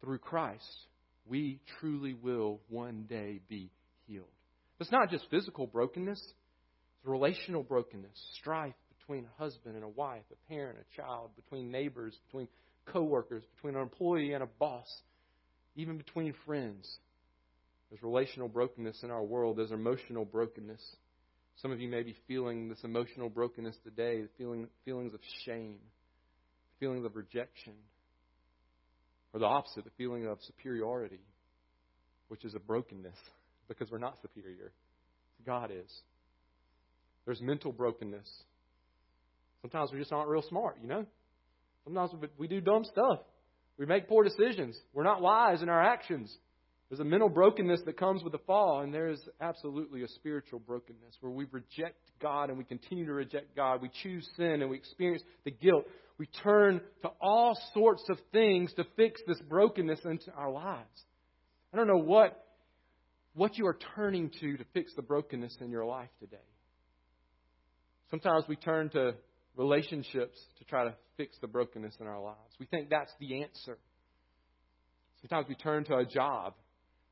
through 0.00 0.18
Christ, 0.18 0.62
we 1.26 1.58
truly 1.80 2.14
will 2.14 2.60
one 2.68 3.06
day 3.08 3.40
be 3.48 3.70
healed. 4.06 4.26
It's 4.78 4.92
not 4.92 5.10
just 5.10 5.24
physical 5.30 5.66
brokenness, 5.66 6.18
it's 6.18 7.06
relational 7.06 7.62
brokenness, 7.62 8.18
strife 8.38 8.74
between 8.98 9.24
a 9.24 9.42
husband 9.42 9.74
and 9.74 9.84
a 9.84 9.88
wife, 9.88 10.22
a 10.30 10.52
parent, 10.52 10.78
a 10.78 11.00
child, 11.00 11.30
between 11.34 11.70
neighbors, 11.70 12.14
between 12.26 12.48
coworkers, 12.86 13.42
between 13.56 13.74
an 13.74 13.82
employee 13.82 14.32
and 14.34 14.42
a 14.42 14.48
boss 14.58 14.86
even 15.76 15.96
between 15.96 16.34
friends. 16.44 16.98
There's 17.90 18.02
relational 18.02 18.48
brokenness 18.48 19.02
in 19.02 19.10
our 19.10 19.22
world, 19.22 19.58
there's 19.58 19.72
emotional 19.72 20.24
brokenness. 20.24 20.82
Some 21.62 21.72
of 21.72 21.80
you 21.80 21.88
may 21.88 22.02
be 22.02 22.14
feeling 22.28 22.68
this 22.68 22.84
emotional 22.84 23.30
brokenness 23.30 23.76
today, 23.82 24.24
feeling 24.36 24.68
feelings 24.84 25.14
of 25.14 25.20
shame, 25.44 25.76
feelings 26.78 27.04
of 27.04 27.16
rejection, 27.16 27.72
or 29.32 29.40
the 29.40 29.46
opposite, 29.46 29.84
the 29.84 29.90
feeling 29.96 30.26
of 30.26 30.38
superiority, 30.46 31.20
which 32.28 32.44
is 32.44 32.54
a 32.54 32.58
brokenness 32.58 33.16
because 33.68 33.90
we're 33.90 33.98
not 33.98 34.18
superior. 34.20 34.72
God 35.46 35.70
is. 35.70 35.90
There's 37.24 37.40
mental 37.40 37.72
brokenness. 37.72 38.28
Sometimes 39.62 39.92
we 39.92 39.98
just 39.98 40.12
aren't 40.12 40.28
real 40.28 40.44
smart, 40.48 40.76
you 40.80 40.88
know? 40.88 41.06
Sometimes 41.84 42.10
we 42.36 42.48
do 42.48 42.60
dumb 42.60 42.84
stuff. 42.84 43.20
We 43.78 43.86
make 43.86 44.08
poor 44.08 44.24
decisions. 44.24 44.78
We're 44.92 45.04
not 45.04 45.20
wise 45.20 45.62
in 45.62 45.68
our 45.68 45.82
actions. 45.82 46.34
There's 46.88 47.00
a 47.00 47.04
mental 47.04 47.28
brokenness 47.28 47.80
that 47.86 47.98
comes 47.98 48.22
with 48.22 48.32
the 48.32 48.38
fall, 48.46 48.80
and 48.80 48.94
there 48.94 49.08
is 49.08 49.20
absolutely 49.40 50.02
a 50.02 50.08
spiritual 50.08 50.60
brokenness 50.60 51.16
where 51.20 51.32
we 51.32 51.46
reject 51.50 51.98
God 52.22 52.48
and 52.48 52.56
we 52.56 52.64
continue 52.64 53.04
to 53.06 53.12
reject 53.12 53.56
God. 53.56 53.82
We 53.82 53.90
choose 54.02 54.28
sin 54.36 54.62
and 54.62 54.70
we 54.70 54.76
experience 54.76 55.22
the 55.44 55.50
guilt. 55.50 55.84
We 56.18 56.26
turn 56.44 56.80
to 57.02 57.10
all 57.20 57.58
sorts 57.74 58.04
of 58.08 58.18
things 58.32 58.72
to 58.74 58.84
fix 58.96 59.20
this 59.26 59.40
brokenness 59.48 60.00
into 60.04 60.30
our 60.32 60.50
lives. 60.50 61.04
I 61.74 61.76
don't 61.76 61.88
know 61.88 61.98
what, 61.98 62.40
what 63.34 63.58
you 63.58 63.66
are 63.66 63.76
turning 63.96 64.30
to 64.40 64.56
to 64.56 64.64
fix 64.72 64.94
the 64.94 65.02
brokenness 65.02 65.58
in 65.60 65.70
your 65.70 65.84
life 65.84 66.08
today. 66.20 66.36
Sometimes 68.10 68.44
we 68.48 68.54
turn 68.54 68.90
to 68.90 69.14
relationships 69.56 70.38
to 70.58 70.64
try 70.64 70.84
to 70.84 70.94
fix 71.16 71.36
the 71.40 71.48
brokenness 71.48 71.96
in 72.00 72.06
our 72.06 72.22
lives. 72.22 72.54
We 72.60 72.66
think 72.66 72.90
that's 72.90 73.12
the 73.18 73.42
answer. 73.42 73.76
Sometimes 75.20 75.48
we 75.48 75.56
turn 75.56 75.84
to 75.86 75.96
a 75.96 76.04
job. 76.04 76.54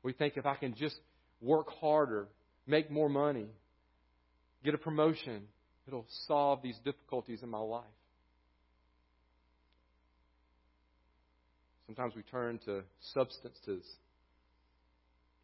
We 0.05 0.13
think 0.13 0.37
if 0.37 0.45
I 0.45 0.53
can 0.53 0.75
just 0.75 0.99
work 1.41 1.67
harder, 1.81 2.27
make 2.67 2.91
more 2.91 3.09
money, 3.09 3.47
get 4.63 4.75
a 4.75 4.77
promotion, 4.77 5.41
it'll 5.87 6.05
solve 6.27 6.61
these 6.61 6.77
difficulties 6.85 7.41
in 7.41 7.49
my 7.49 7.57
life. 7.57 7.83
Sometimes 11.87 12.13
we 12.15 12.21
turn 12.21 12.59
to 12.65 12.83
substances, 13.15 13.83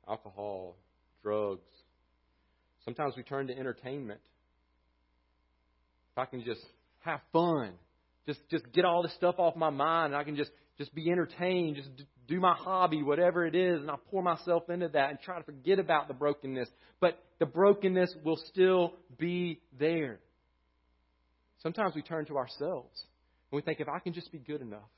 alcohol, 0.07 0.75
drugs. 1.23 1.65
Sometimes 2.85 3.15
we 3.17 3.23
turn 3.23 3.47
to 3.47 3.57
entertainment. 3.57 4.21
If 6.11 6.19
I 6.19 6.25
can 6.25 6.43
just 6.43 6.61
have 6.99 7.21
fun. 7.33 7.71
Just 8.27 8.41
just 8.51 8.71
get 8.73 8.85
all 8.85 9.01
this 9.01 9.15
stuff 9.15 9.39
off 9.39 9.55
my 9.55 9.71
mind 9.71 10.13
and 10.13 10.21
I 10.21 10.23
can 10.23 10.35
just 10.35 10.51
just 10.77 10.93
be 10.93 11.09
entertained, 11.09 11.77
just 11.77 11.89
do 12.27 12.39
my 12.39 12.53
hobby, 12.53 13.03
whatever 13.03 13.45
it 13.45 13.55
is, 13.55 13.81
and 13.81 13.89
I 13.89 13.95
pour 14.09 14.21
myself 14.21 14.69
into 14.69 14.87
that 14.89 15.09
and 15.09 15.19
try 15.19 15.37
to 15.37 15.43
forget 15.43 15.79
about 15.79 16.07
the 16.07 16.13
brokenness. 16.13 16.69
But 16.99 17.21
the 17.39 17.45
brokenness 17.45 18.15
will 18.23 18.39
still 18.49 18.93
be 19.17 19.59
there. 19.79 20.19
Sometimes 21.61 21.95
we 21.95 22.01
turn 22.01 22.25
to 22.25 22.37
ourselves 22.37 23.03
and 23.51 23.57
we 23.57 23.61
think 23.61 23.79
if 23.79 23.89
I 23.89 23.99
can 23.99 24.13
just 24.13 24.31
be 24.31 24.39
good 24.39 24.61
enough, 24.61 24.89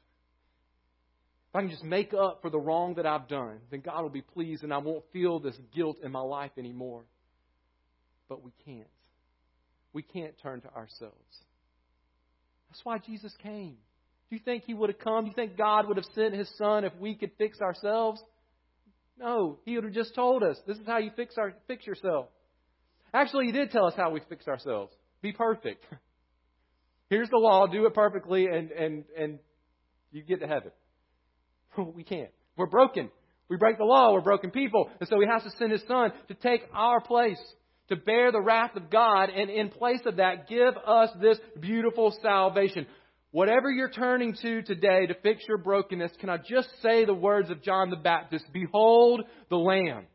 if 1.50 1.56
I 1.56 1.62
can 1.62 1.70
just 1.70 1.84
make 1.84 2.14
up 2.14 2.40
for 2.42 2.50
the 2.50 2.60
wrong 2.60 2.96
that 2.96 3.06
I've 3.06 3.28
done, 3.28 3.60
then 3.70 3.82
God 3.82 4.02
will 4.02 4.10
be 4.10 4.22
pleased 4.22 4.64
and 4.64 4.74
I 4.74 4.78
won't 4.78 5.04
feel 5.12 5.40
this 5.40 5.56
guilt 5.76 5.98
in 6.04 6.12
my 6.12 6.22
life 6.22 6.52
anymore. 6.58 7.04
But 8.30 8.44
we 8.44 8.52
can't. 8.66 8.88
We 9.92 10.02
can't 10.02 10.34
turn 10.42 10.62
to 10.62 10.70
ourselves. 10.70 11.44
That's 12.70 12.84
why 12.84 12.98
Jesus 12.98 13.34
came. 13.44 13.78
You 14.34 14.40
think 14.44 14.64
he 14.66 14.74
would 14.74 14.90
have 14.90 14.98
come? 14.98 15.26
Do 15.26 15.30
you 15.30 15.36
think 15.36 15.56
God 15.56 15.88
would 15.88 15.98
have 15.98 16.08
sent 16.16 16.34
his 16.34 16.50
son 16.58 16.86
if 16.86 16.94
we 17.00 17.14
could 17.14 17.30
fix 17.38 17.62
ourselves? 17.62 18.20
No, 19.20 19.60
he 19.64 19.76
would 19.76 19.84
have 19.84 19.94
just 19.94 20.16
told 20.16 20.42
us, 20.42 20.58
this 20.66 20.78
is 20.78 20.88
how 20.88 20.98
you 20.98 21.12
fix 21.16 21.36
our 21.38 21.54
fix 21.68 21.86
yourself. 21.86 22.30
Actually, 23.14 23.46
he 23.46 23.52
did 23.52 23.70
tell 23.70 23.86
us 23.86 23.94
how 23.96 24.10
we 24.10 24.22
fix 24.28 24.48
ourselves. 24.48 24.92
Be 25.22 25.34
perfect. 25.34 25.86
Here's 27.12 27.30
the 27.30 27.38
law, 27.38 27.68
do 27.68 27.86
it 27.86 27.94
perfectly 27.94 28.48
and 28.48 28.72
and 28.72 29.04
and 29.16 29.38
you 30.12 30.24
get 30.24 30.40
to 30.40 30.48
heaven. 30.48 30.72
we 31.96 32.04
can't. 32.04 32.32
We're 32.58 32.66
broken. 32.66 33.12
We 33.50 33.58
break 33.58 33.78
the 33.78 33.86
law, 33.86 34.14
we're 34.14 34.22
broken 34.22 34.50
people. 34.50 34.90
And 35.00 35.08
so 35.08 35.20
he 35.20 35.28
has 35.28 35.44
to 35.44 35.52
send 35.60 35.72
his 35.72 35.84
son 35.88 36.12
to 36.30 36.34
take 36.34 36.64
our 36.74 37.02
place 37.02 37.38
to 37.90 37.96
bear 37.98 38.32
the 38.32 38.42
wrath 38.42 38.76
of 38.76 38.90
God, 38.90 39.30
and 39.30 39.50
in 39.50 39.70
place 39.70 40.00
of 40.06 40.16
that, 40.16 40.48
give 40.48 40.76
us 40.88 41.10
this 41.22 41.38
beautiful 41.60 42.16
salvation. 42.22 42.88
Whatever 43.34 43.72
you're 43.72 43.90
turning 43.90 44.36
to 44.44 44.62
today 44.62 45.08
to 45.08 45.16
fix 45.24 45.44
your 45.48 45.58
brokenness, 45.58 46.12
can 46.20 46.30
I 46.30 46.38
just 46.38 46.70
say 46.84 47.04
the 47.04 47.16
words 47.16 47.50
of 47.50 47.64
John 47.64 47.90
the 47.90 47.96
Baptist? 47.96 48.46
Behold 48.54 49.24
the 49.50 49.56
Lamb. 49.58 50.06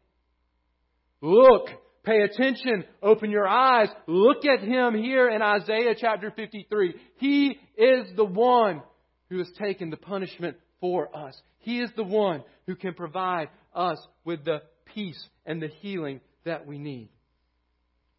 Look, 1.21 1.67
pay 2.05 2.21
attention, 2.21 2.85
open 3.03 3.33
your 3.33 3.49
eyes, 3.49 3.89
look 4.07 4.45
at 4.45 4.63
him 4.63 4.95
here 4.95 5.29
in 5.29 5.43
Isaiah 5.43 5.97
chapter 6.01 6.31
53. 6.31 6.95
He 7.17 7.59
is 7.77 8.07
the 8.15 8.25
one 8.25 8.83
who 9.31 9.39
has 9.39 9.51
taken 9.59 9.91
the 9.91 9.97
punishment 9.97 10.57
for 10.81 11.09
us. 11.13 11.35
He 11.59 11.81
is 11.81 11.91
the 11.97 12.05
one 12.05 12.45
who 12.69 12.77
can 12.77 12.95
provide 12.95 13.49
us 13.75 13.99
with 14.25 14.45
the 14.45 14.63
peace 14.95 15.21
and 15.45 15.61
the 15.61 15.73
healing 15.81 16.21
that 16.45 16.69
we 16.69 16.79
need. 16.79 17.09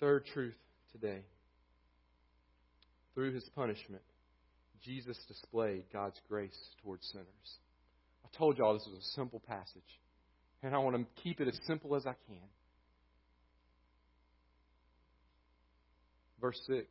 Third 0.01 0.25
truth 0.33 0.57
today. 0.91 1.21
Through 3.15 3.33
his 3.35 3.49
punishment, 3.55 4.01
Jesus 4.83 5.17
displayed 5.27 5.83
God's 5.91 6.19
grace 6.27 6.57
towards 6.83 7.07
sinners. 7.11 7.27
I 8.23 8.37
told 8.37 8.57
y'all 8.57 8.73
this 8.73 8.87
was 8.87 8.99
a 8.99 9.11
simple 9.15 9.41
passage, 9.47 9.99
and 10.63 10.75
I 10.75 10.79
want 10.79 10.95
to 10.95 11.21
keep 11.23 11.41
it 11.41 11.47
as 11.47 11.59
simple 11.65 11.95
as 11.95 12.05
I 12.05 12.13
can. 12.27 12.47
Verse 16.39 16.59
6 16.67 16.85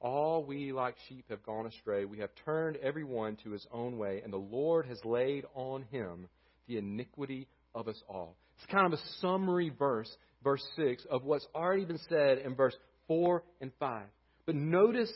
All 0.00 0.44
we 0.44 0.72
like 0.72 0.94
sheep 1.08 1.26
have 1.30 1.42
gone 1.42 1.66
astray. 1.66 2.04
We 2.04 2.18
have 2.18 2.30
turned 2.44 2.76
every 2.76 3.04
one 3.04 3.36
to 3.44 3.50
his 3.50 3.66
own 3.72 3.98
way, 3.98 4.20
and 4.22 4.32
the 4.32 4.38
Lord 4.38 4.86
has 4.86 5.04
laid 5.04 5.44
on 5.54 5.84
him 5.90 6.28
the 6.66 6.78
iniquity 6.78 7.48
of 7.74 7.88
us 7.88 8.02
all. 8.08 8.36
It's 8.56 8.72
kind 8.72 8.86
of 8.92 8.98
a 8.98 9.02
summary 9.20 9.70
verse 9.76 10.14
verse 10.42 10.62
6 10.76 11.04
of 11.10 11.24
what's 11.24 11.46
already 11.54 11.84
been 11.84 12.00
said 12.08 12.38
in 12.38 12.54
verse 12.54 12.76
4 13.06 13.42
and 13.60 13.72
5. 13.78 14.02
But 14.46 14.54
notice 14.54 15.12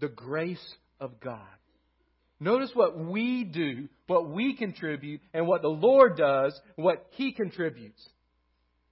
the 0.00 0.08
grace 0.08 0.74
of 1.00 1.20
God. 1.20 1.40
Notice 2.40 2.70
what 2.74 2.98
we 2.98 3.44
do, 3.44 3.88
what 4.06 4.28
we 4.28 4.54
contribute, 4.54 5.20
and 5.32 5.46
what 5.46 5.62
the 5.62 5.68
Lord 5.68 6.16
does, 6.16 6.58
what 6.76 7.06
He 7.12 7.32
contributes. 7.32 8.02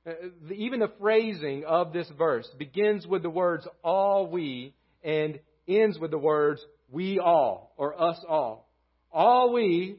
Uh, 0.06 0.12
even 0.54 0.80
the 0.80 0.92
phrasing 1.00 1.64
of 1.64 1.92
this 1.92 2.08
verse 2.16 2.48
begins 2.58 3.06
with 3.06 3.22
the 3.22 3.30
words 3.30 3.66
all 3.84 4.28
we 4.30 4.74
and 5.04 5.38
ends 5.68 5.98
with 5.98 6.10
the 6.10 6.18
words 6.18 6.60
we 6.90 7.18
all 7.18 7.72
or 7.76 8.00
us 8.00 8.18
all. 8.28 8.68
All 9.12 9.52
we, 9.52 9.98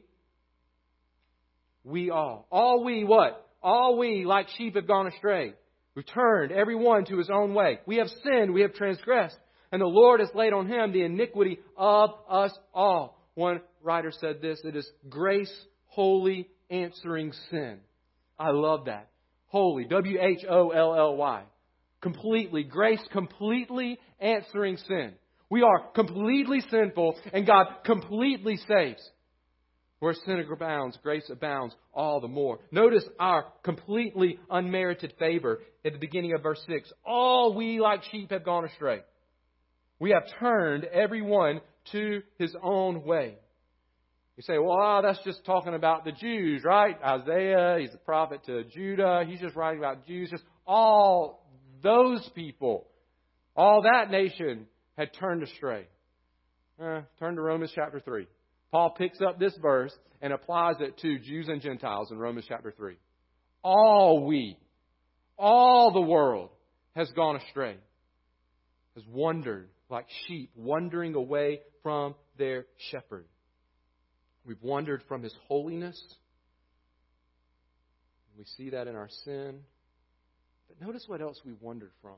we 1.84 2.10
all. 2.10 2.46
All 2.50 2.84
we 2.84 3.04
what? 3.04 3.46
All 3.62 3.98
we 3.98 4.24
like 4.24 4.48
sheep 4.56 4.74
have 4.74 4.86
gone 4.86 5.06
astray. 5.06 5.54
We've 5.94 6.06
turned 6.06 6.50
every 6.50 6.74
one 6.74 7.04
to 7.06 7.18
his 7.18 7.30
own 7.30 7.54
way. 7.54 7.78
We 7.86 7.96
have 7.96 8.08
sinned, 8.24 8.52
we 8.52 8.62
have 8.62 8.74
transgressed, 8.74 9.38
and 9.74 9.80
the 9.80 9.86
Lord 9.86 10.20
has 10.20 10.28
laid 10.36 10.52
on 10.52 10.68
him 10.68 10.92
the 10.92 11.02
iniquity 11.02 11.58
of 11.76 12.10
us 12.30 12.56
all. 12.72 13.18
one 13.34 13.60
writer 13.82 14.12
said 14.20 14.40
this 14.40 14.60
it 14.62 14.76
is 14.76 14.88
grace 15.08 15.52
wholly 15.86 16.48
answering 16.70 17.32
sin. 17.50 17.80
I 18.38 18.50
love 18.50 18.84
that. 18.84 19.08
Holy, 19.46 19.84
W 19.86 20.18
H 20.22 20.44
O 20.48 20.70
L 20.70 20.94
L 20.94 21.16
Y. 21.16 21.42
Completely, 22.00 22.62
grace 22.62 23.00
completely 23.10 23.98
answering 24.20 24.76
sin. 24.76 25.14
We 25.50 25.62
are 25.62 25.90
completely 25.92 26.60
sinful, 26.70 27.16
and 27.32 27.44
God 27.44 27.66
completely 27.84 28.58
saves. 28.68 29.02
Where 29.98 30.14
sin 30.24 30.44
abounds, 30.52 30.96
grace 31.02 31.28
abounds 31.30 31.74
all 31.92 32.20
the 32.20 32.28
more. 32.28 32.60
Notice 32.70 33.04
our 33.18 33.46
completely 33.64 34.38
unmerited 34.48 35.14
favor 35.18 35.62
at 35.84 35.94
the 35.94 35.98
beginning 35.98 36.32
of 36.32 36.44
verse 36.44 36.62
6. 36.68 36.92
All 37.04 37.54
we 37.56 37.80
like 37.80 38.04
sheep 38.12 38.30
have 38.30 38.44
gone 38.44 38.66
astray. 38.66 39.00
We 39.98 40.10
have 40.10 40.24
turned 40.38 40.84
everyone 40.84 41.60
to 41.92 42.22
his 42.38 42.54
own 42.62 43.04
way. 43.04 43.36
You 44.36 44.42
say, 44.42 44.58
well, 44.58 44.76
oh, 44.80 45.00
that's 45.02 45.22
just 45.24 45.44
talking 45.44 45.74
about 45.74 46.04
the 46.04 46.10
Jews, 46.10 46.62
right? 46.64 46.96
Isaiah, 47.02 47.76
he's 47.80 47.94
a 47.94 47.98
prophet 47.98 48.40
to 48.46 48.64
Judah. 48.64 49.24
He's 49.26 49.40
just 49.40 49.54
writing 49.54 49.78
about 49.78 50.06
Jews. 50.06 50.28
Just 50.30 50.42
all 50.66 51.46
those 51.82 52.28
people, 52.34 52.88
all 53.54 53.82
that 53.82 54.10
nation 54.10 54.66
had 54.98 55.12
turned 55.14 55.44
astray. 55.44 55.86
Uh, 56.82 57.02
turn 57.20 57.36
to 57.36 57.42
Romans 57.42 57.70
chapter 57.72 58.00
3. 58.00 58.26
Paul 58.72 58.90
picks 58.98 59.20
up 59.20 59.38
this 59.38 59.56
verse 59.62 59.92
and 60.20 60.32
applies 60.32 60.76
it 60.80 60.98
to 60.98 61.20
Jews 61.20 61.46
and 61.48 61.60
Gentiles 61.60 62.10
in 62.10 62.18
Romans 62.18 62.46
chapter 62.48 62.74
3. 62.76 62.96
All 63.62 64.26
we, 64.26 64.58
all 65.38 65.92
the 65.92 66.00
world 66.00 66.50
has 66.96 67.08
gone 67.12 67.36
astray, 67.36 67.76
has 68.96 69.04
wandered 69.06 69.68
like 69.90 70.06
sheep, 70.26 70.50
wandering 70.56 71.14
away 71.14 71.60
from 71.82 72.14
their 72.38 72.66
shepherd. 72.90 73.26
We've 74.46 74.62
wandered 74.62 75.02
from 75.08 75.22
His 75.22 75.34
holiness. 75.46 76.00
We 78.36 78.44
see 78.56 78.70
that 78.70 78.88
in 78.88 78.96
our 78.96 79.08
sin. 79.24 79.60
But 80.68 80.84
notice 80.86 81.04
what 81.06 81.20
else 81.20 81.40
we 81.44 81.52
wandered 81.60 81.92
from. 82.02 82.16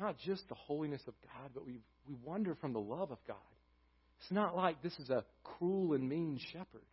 Not 0.00 0.16
just 0.24 0.48
the 0.48 0.54
holiness 0.54 1.02
of 1.06 1.14
God, 1.24 1.50
but 1.54 1.66
we 1.66 1.80
we 2.08 2.14
wander 2.24 2.54
from 2.54 2.72
the 2.72 2.80
love 2.80 3.10
of 3.10 3.18
God. 3.26 3.36
It's 4.20 4.30
not 4.30 4.56
like 4.56 4.82
this 4.82 4.98
is 4.98 5.10
a 5.10 5.24
cruel 5.44 5.94
and 5.94 6.08
mean 6.08 6.40
shepherd 6.52 6.86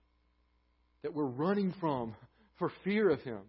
that 1.01 1.13
we're 1.13 1.23
running 1.23 1.73
from 1.79 2.15
for 2.57 2.71
fear 2.83 3.09
of 3.09 3.21
him. 3.21 3.41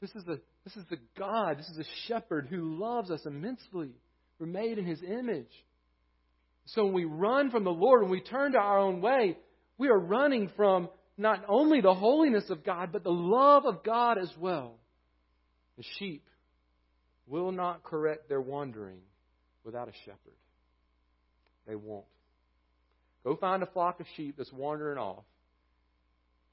This 0.00 0.10
is 0.10 0.26
a 0.28 0.38
this 0.64 0.76
is 0.76 0.84
the 0.90 0.98
God, 1.18 1.58
this 1.58 1.68
is 1.68 1.78
a 1.78 1.90
shepherd 2.06 2.46
who 2.48 2.76
loves 2.78 3.10
us 3.10 3.24
immensely. 3.24 3.90
We're 4.38 4.46
made 4.46 4.78
in 4.78 4.84
his 4.84 5.02
image. 5.02 5.50
So 6.66 6.84
when 6.84 6.94
we 6.94 7.04
run 7.04 7.50
from 7.50 7.64
the 7.64 7.70
Lord, 7.70 8.02
when 8.02 8.10
we 8.10 8.20
turn 8.20 8.52
to 8.52 8.58
our 8.58 8.78
own 8.78 9.00
way, 9.00 9.36
we 9.78 9.88
are 9.88 9.98
running 9.98 10.50
from 10.56 10.88
not 11.16 11.44
only 11.48 11.80
the 11.80 11.94
holiness 11.94 12.44
of 12.50 12.64
God, 12.64 12.90
but 12.92 13.04
the 13.04 13.10
love 13.10 13.64
of 13.64 13.82
God 13.84 14.18
as 14.18 14.30
well. 14.38 14.78
The 15.78 15.84
sheep 15.98 16.26
will 17.26 17.52
not 17.52 17.82
correct 17.82 18.28
their 18.28 18.40
wandering 18.40 18.98
without 19.64 19.88
a 19.88 19.92
shepherd. 20.04 20.18
They 21.66 21.74
won't. 21.74 22.04
Go 23.24 23.36
find 23.36 23.62
a 23.62 23.66
flock 23.66 24.00
of 24.00 24.06
sheep 24.16 24.36
that's 24.38 24.52
wandering 24.52 24.98
off, 24.98 25.24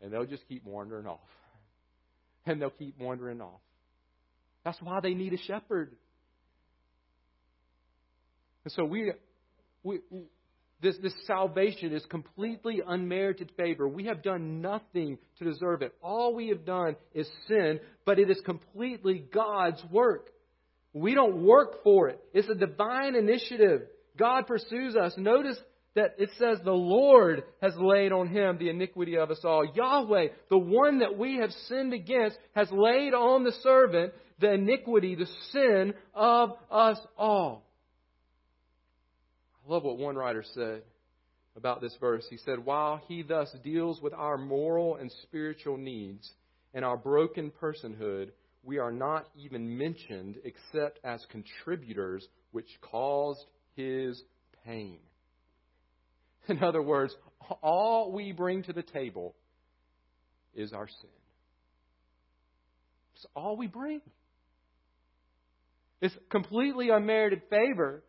and 0.01 0.11
they'll 0.11 0.25
just 0.25 0.47
keep 0.47 0.65
wandering 0.65 1.07
off. 1.07 1.19
And 2.45 2.61
they'll 2.61 2.71
keep 2.71 2.99
wandering 2.99 3.39
off. 3.39 3.61
That's 4.65 4.77
why 4.81 4.99
they 4.99 5.13
need 5.13 5.31
a 5.31 5.37
shepherd. 5.37 5.95
And 8.63 8.71
so 8.73 8.85
we, 8.85 9.11
we 9.83 9.99
this, 10.83 10.97
this 11.01 11.13
salvation 11.25 11.93
is 11.93 12.05
completely 12.09 12.81
unmerited 12.85 13.51
favor. 13.55 13.87
We 13.87 14.05
have 14.05 14.21
done 14.21 14.61
nothing 14.61 15.17
to 15.39 15.45
deserve 15.45 15.81
it. 15.81 15.95
All 16.01 16.35
we 16.35 16.49
have 16.49 16.65
done 16.65 16.97
is 17.13 17.27
sin, 17.47 17.79
but 18.05 18.19
it 18.19 18.29
is 18.29 18.39
completely 18.45 19.23
God's 19.33 19.81
work. 19.89 20.29
We 20.91 21.15
don't 21.15 21.43
work 21.43 21.83
for 21.83 22.09
it. 22.09 22.19
It's 22.33 22.49
a 22.49 22.55
divine 22.55 23.15
initiative. 23.15 23.83
God 24.17 24.45
pursues 24.45 24.95
us. 24.95 25.13
Notice 25.17 25.57
that 25.95 26.15
it 26.17 26.29
says 26.37 26.59
the 26.63 26.71
Lord 26.71 27.43
has 27.61 27.73
laid 27.77 28.11
on 28.11 28.27
him 28.27 28.57
the 28.57 28.69
iniquity 28.69 29.17
of 29.17 29.31
us 29.31 29.39
all. 29.43 29.65
Yahweh, 29.65 30.27
the 30.49 30.57
one 30.57 30.99
that 30.99 31.17
we 31.17 31.37
have 31.37 31.51
sinned 31.67 31.93
against, 31.93 32.37
has 32.55 32.67
laid 32.71 33.13
on 33.13 33.43
the 33.43 33.53
servant 33.63 34.13
the 34.39 34.53
iniquity, 34.53 35.15
the 35.15 35.27
sin 35.51 35.93
of 36.13 36.51
us 36.69 36.97
all. 37.17 37.63
I 39.65 39.71
love 39.71 39.83
what 39.83 39.97
one 39.97 40.15
writer 40.15 40.43
said 40.53 40.81
about 41.55 41.79
this 41.79 41.95
verse. 41.99 42.25
He 42.29 42.37
said, 42.37 42.65
While 42.65 43.01
he 43.07 43.23
thus 43.23 43.49
deals 43.63 44.01
with 44.01 44.13
our 44.13 44.37
moral 44.37 44.97
and 44.97 45.11
spiritual 45.23 45.77
needs 45.77 46.29
and 46.73 46.83
our 46.83 46.97
broken 46.97 47.51
personhood, 47.61 48.31
we 48.63 48.77
are 48.79 48.91
not 48.91 49.27
even 49.37 49.77
mentioned 49.77 50.35
except 50.43 50.99
as 51.03 51.25
contributors 51.29 52.27
which 52.51 52.67
caused 52.81 53.45
his 53.75 54.21
pain. 54.65 54.99
In 56.49 56.61
other 56.61 56.81
words, 56.81 57.15
all 57.61 58.11
we 58.11 58.31
bring 58.33 58.63
to 58.63 58.73
the 58.73 58.83
table 58.83 59.35
is 60.53 60.73
our 60.73 60.87
sin. 60.87 61.09
It's 63.15 63.25
all 63.33 63.55
we 63.55 63.67
bring. 63.67 64.01
It's 66.01 66.15
completely 66.29 66.89
unmerited 66.89 67.43
favor 67.49 68.03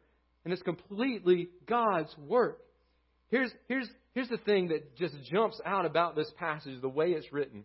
and 0.44 0.52
it's 0.52 0.62
completely 0.62 1.48
God's 1.66 2.14
work. 2.18 2.60
Here's, 3.30 3.50
here's, 3.68 3.88
here's 4.12 4.28
the 4.28 4.36
thing 4.38 4.68
that 4.68 4.96
just 4.96 5.14
jumps 5.30 5.60
out 5.64 5.86
about 5.86 6.14
this 6.14 6.30
passage, 6.38 6.80
the 6.80 6.88
way 6.88 7.08
it's 7.08 7.32
written. 7.32 7.64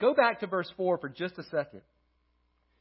Go 0.00 0.14
back 0.14 0.40
to 0.40 0.46
verse 0.46 0.70
4 0.76 0.98
for 0.98 1.08
just 1.08 1.38
a 1.38 1.42
second. 1.44 1.82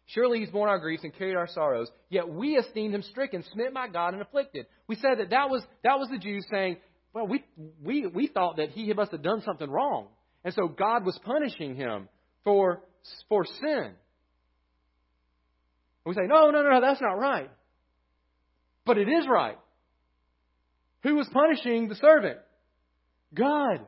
Surely 0.08 0.40
he's 0.40 0.50
borne 0.50 0.70
our 0.70 0.80
griefs 0.80 1.04
and 1.04 1.16
carried 1.16 1.36
our 1.36 1.48
sorrows, 1.48 1.90
yet 2.10 2.28
we 2.28 2.58
esteemed 2.58 2.94
him 2.94 3.02
stricken, 3.02 3.44
smitten 3.54 3.74
by 3.74 3.88
God, 3.88 4.14
and 4.14 4.22
afflicted. 4.22 4.66
We 4.88 4.96
said 4.96 5.20
that 5.20 5.30
that 5.30 5.50
was, 5.50 5.64
that 5.84 5.98
was 6.00 6.10
the 6.10 6.18
Jews 6.18 6.46
saying, 6.52 6.78
well, 7.14 7.28
we, 7.28 7.44
we, 7.82 8.08
we 8.08 8.28
thought 8.28 8.58
that 8.58 8.70
he 8.70 8.92
must 8.94 9.12
have 9.12 9.22
done 9.22 9.42
something 9.42 9.70
wrong. 9.70 10.08
And 10.44 10.54
so 10.54 10.68
God 10.68 11.06
was 11.06 11.20
punishing 11.24 11.76
him 11.76 12.10
for, 12.44 12.82
for 13.30 13.46
sin. 13.46 13.94
And 16.04 16.06
we 16.06 16.14
say, 16.14 16.28
no, 16.28 16.52
no, 16.52 16.64
no, 16.64 16.82
that's 16.82 17.02
not 17.02 17.14
right. 17.14 17.50
But 18.86 18.98
it 18.98 19.08
is 19.08 19.26
right. 19.30 19.58
Who 21.04 21.16
was 21.16 21.30
punishing 21.32 21.88
the 21.88 21.96
servant? 21.96 22.40
God. 23.34 23.86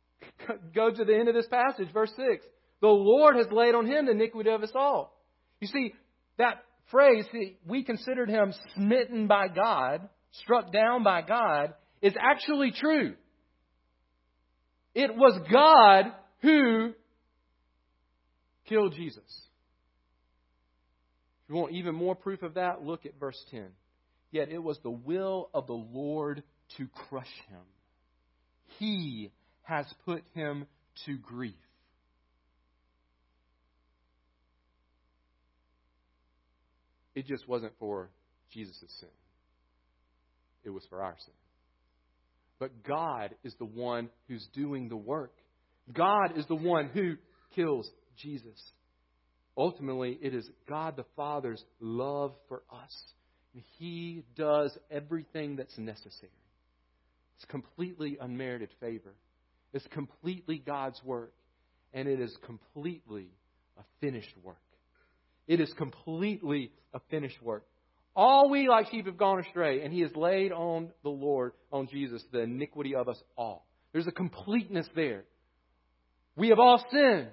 Go 0.74 0.90
to 0.90 1.04
the 1.04 1.14
end 1.14 1.28
of 1.28 1.34
this 1.34 1.46
passage, 1.46 1.92
verse 1.92 2.12
6. 2.16 2.44
The 2.80 2.88
Lord 2.88 3.36
has 3.36 3.46
laid 3.50 3.74
on 3.74 3.86
him 3.86 4.06
the 4.06 4.12
iniquity 4.12 4.50
of 4.50 4.62
us 4.62 4.72
all. 4.74 5.16
You 5.60 5.68
see, 5.68 5.94
that 6.38 6.64
phrase, 6.90 7.24
we 7.66 7.84
considered 7.84 8.28
him 8.28 8.52
smitten 8.74 9.26
by 9.28 9.48
God, 9.48 10.08
struck 10.42 10.72
down 10.72 11.04
by 11.04 11.22
God, 11.22 11.74
is 12.00 12.14
actually 12.20 12.72
true. 12.72 13.14
It 14.94 15.14
was 15.14 15.40
God 15.50 16.12
who 16.40 16.92
killed 18.68 18.94
Jesus. 18.94 19.22
If 21.44 21.50
you 21.50 21.54
want 21.56 21.72
even 21.72 21.94
more 21.94 22.14
proof 22.14 22.42
of 22.42 22.54
that, 22.54 22.84
look 22.84 23.06
at 23.06 23.18
verse 23.18 23.40
10. 23.50 23.66
Yet 24.32 24.48
it 24.48 24.62
was 24.62 24.78
the 24.82 24.90
will 24.90 25.50
of 25.54 25.66
the 25.66 25.74
Lord 25.74 26.42
to 26.78 26.88
crush 27.08 27.32
him. 27.48 27.60
He 28.78 29.30
has 29.62 29.86
put 30.06 30.24
him 30.34 30.66
to 31.06 31.18
grief. 31.18 31.54
It 37.14 37.26
just 37.26 37.46
wasn't 37.46 37.74
for 37.78 38.08
Jesus' 38.50 38.78
sin, 39.00 39.08
it 40.64 40.70
was 40.70 40.84
for 40.88 41.02
our 41.02 41.16
sin. 41.24 41.34
But 42.58 42.84
God 42.84 43.34
is 43.44 43.54
the 43.58 43.66
one 43.66 44.08
who's 44.28 44.46
doing 44.54 44.88
the 44.88 44.96
work. 44.96 45.34
God 45.92 46.38
is 46.38 46.46
the 46.46 46.54
one 46.54 46.88
who 46.88 47.16
kills 47.54 47.90
Jesus. 48.16 48.72
Ultimately, 49.58 50.18
it 50.22 50.32
is 50.32 50.48
God 50.68 50.96
the 50.96 51.04
Father's 51.16 51.62
love 51.80 52.32
for 52.48 52.62
us 52.72 53.12
he 53.78 54.24
does 54.36 54.76
everything 54.90 55.56
that's 55.56 55.76
necessary. 55.76 56.32
It's 57.36 57.44
completely 57.46 58.16
unmerited 58.20 58.70
favor. 58.80 59.14
It's 59.72 59.86
completely 59.88 60.58
God's 60.58 61.00
work. 61.04 61.32
And 61.92 62.08
it 62.08 62.20
is 62.20 62.34
completely 62.46 63.28
a 63.78 63.82
finished 64.00 64.34
work. 64.42 64.56
It 65.46 65.60
is 65.60 65.72
completely 65.76 66.70
a 66.94 67.00
finished 67.10 67.42
work. 67.42 67.64
All 68.14 68.50
we 68.50 68.68
like 68.68 68.90
sheep 68.90 69.06
have 69.06 69.16
gone 69.16 69.40
astray, 69.40 69.82
and 69.82 69.92
He 69.92 70.00
has 70.00 70.14
laid 70.14 70.52
on 70.52 70.90
the 71.02 71.10
Lord, 71.10 71.52
on 71.70 71.88
Jesus, 71.88 72.22
the 72.30 72.40
iniquity 72.40 72.94
of 72.94 73.08
us 73.08 73.20
all. 73.36 73.66
There's 73.92 74.06
a 74.06 74.12
completeness 74.12 74.86
there. 74.94 75.24
We 76.36 76.50
have 76.50 76.58
all 76.58 76.84
sinned, 76.90 77.28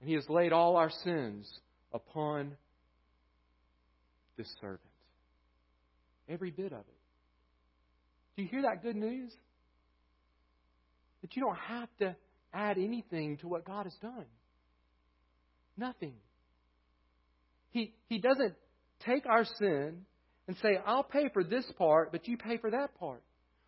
and 0.00 0.08
He 0.08 0.14
has 0.14 0.28
laid 0.28 0.52
all 0.52 0.76
our 0.76 0.90
sins 0.90 1.48
upon 1.92 2.52
this 4.36 4.48
servant. 4.60 4.80
Every 6.28 6.50
bit 6.50 6.72
of 6.72 6.80
it. 6.80 7.00
Do 8.36 8.42
you 8.42 8.48
hear 8.48 8.62
that 8.62 8.82
good 8.82 8.96
news? 8.96 9.32
that 11.26 11.34
you 11.34 11.42
don't 11.42 11.58
have 11.58 11.88
to 11.98 12.16
add 12.52 12.78
anything 12.78 13.36
to 13.38 13.48
what 13.48 13.64
God 13.64 13.84
has 13.84 13.94
done. 14.00 14.26
Nothing. 15.76 16.14
He, 17.70 17.94
he 18.08 18.18
doesn't 18.18 18.54
take 19.04 19.26
our 19.26 19.44
sin 19.44 20.02
and 20.46 20.56
say, 20.62 20.78
I'll 20.86 21.02
pay 21.02 21.28
for 21.32 21.42
this 21.42 21.64
part, 21.76 22.12
but 22.12 22.28
you 22.28 22.36
pay 22.36 22.58
for 22.58 22.70
that 22.70 22.96
part. 23.00 23.22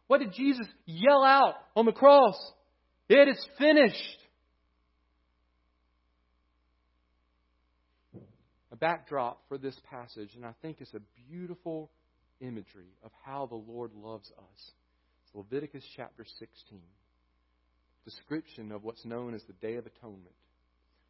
What 0.07 0.21
did 0.21 0.33
Jesus 0.35 0.67
yell 0.87 1.25
out 1.25 1.55
on 1.75 1.85
the 1.85 1.93
cross? 1.93 2.37
It 3.09 3.29
is 3.29 3.47
finished. 3.59 4.19
A 8.71 8.77
backdrop 8.77 9.43
for 9.49 9.59
this 9.59 9.77
passage, 9.91 10.31
and 10.37 10.47
I 10.47 10.53
think 10.63 10.77
it's 10.81 10.95
a 10.95 11.01
beautiful 11.29 11.91
imagery 12.41 12.93
of 13.05 13.11
how 13.25 13.47
the 13.47 13.55
Lord 13.55 13.93
loves 13.95 14.31
us. 14.31 14.71
It's 15.25 15.35
Leviticus 15.35 15.85
chapter 15.97 16.25
16. 16.39 16.81
Description 18.05 18.73
of 18.73 18.85
what's 18.85 19.05
known 19.05 19.35
as 19.35 19.43
the 19.45 19.53
Day 19.55 19.75
of 19.77 19.87
Atonement. 19.87 20.35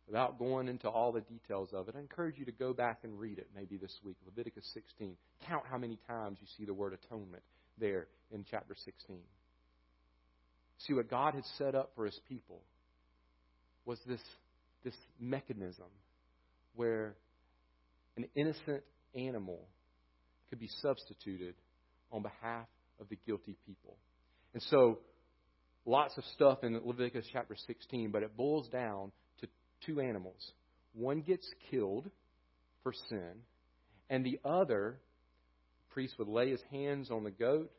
Without 0.07 0.39
going 0.39 0.69
into 0.69 0.89
all 0.89 1.13
the 1.13 1.21
details 1.21 1.69
of 1.75 1.89
it, 1.89 1.95
I 1.95 2.01
encourage 2.01 2.39
you 2.39 2.47
to 2.47 2.53
go 2.53 2.73
back 2.73 3.01
and 3.03 3.21
read 3.21 3.39
it 3.39 3.49
maybe 3.55 3.77
this 3.77 3.95
week. 4.05 4.17
Leviticus 4.25 4.65
16. 4.73 5.17
Count 5.47 5.65
how 5.71 5.77
many 5.77 5.99
times 6.09 6.39
you 6.41 6.47
see 6.57 6.65
the 6.65 6.73
word 6.73 6.95
atonement 6.95 7.43
there 7.79 8.07
in 8.31 8.45
chapter 8.51 8.75
16. 8.85 9.19
See, 10.79 10.95
what 10.95 11.11
God 11.11 11.35
had 11.35 11.45
set 11.59 11.75
up 11.75 11.91
for 11.95 12.07
his 12.07 12.19
people 12.29 12.63
was 13.85 13.99
this, 14.07 14.21
this 14.85 14.97
mechanism 15.21 15.87
where 16.75 17.15
an 18.17 18.27
innocent 18.35 18.83
animal 19.15 19.61
could 20.49 20.59
be 20.59 20.71
substituted 20.81 21.55
on 22.11 22.23
behalf 22.23 22.67
of 23.01 23.09
the 23.09 23.19
guilty 23.27 23.57
people. 23.67 23.97
And 24.55 24.63
so, 24.65 24.99
lots 25.85 26.17
of 26.17 26.25
stuff 26.35 26.65
in 26.65 26.81
Leviticus 26.85 27.27
chapter 27.33 27.57
16, 27.67 28.11
but 28.11 28.23
it 28.23 28.37
boils 28.37 28.69
down 28.69 29.13
to 29.41 29.49
two 29.87 30.01
animals. 30.01 30.53
One 30.95 31.21
gets 31.21 31.47
killed 31.71 32.11
for 32.83 32.93
sin, 33.09 33.43
and 34.11 34.25
the 34.25 34.41
other, 34.45 34.99
the 35.89 35.95
priest 35.95 36.15
would 36.19 36.29
lay 36.29 36.51
his 36.51 36.63
hands 36.71 37.11
on 37.11 37.25
the 37.25 37.31
goat 37.31 37.71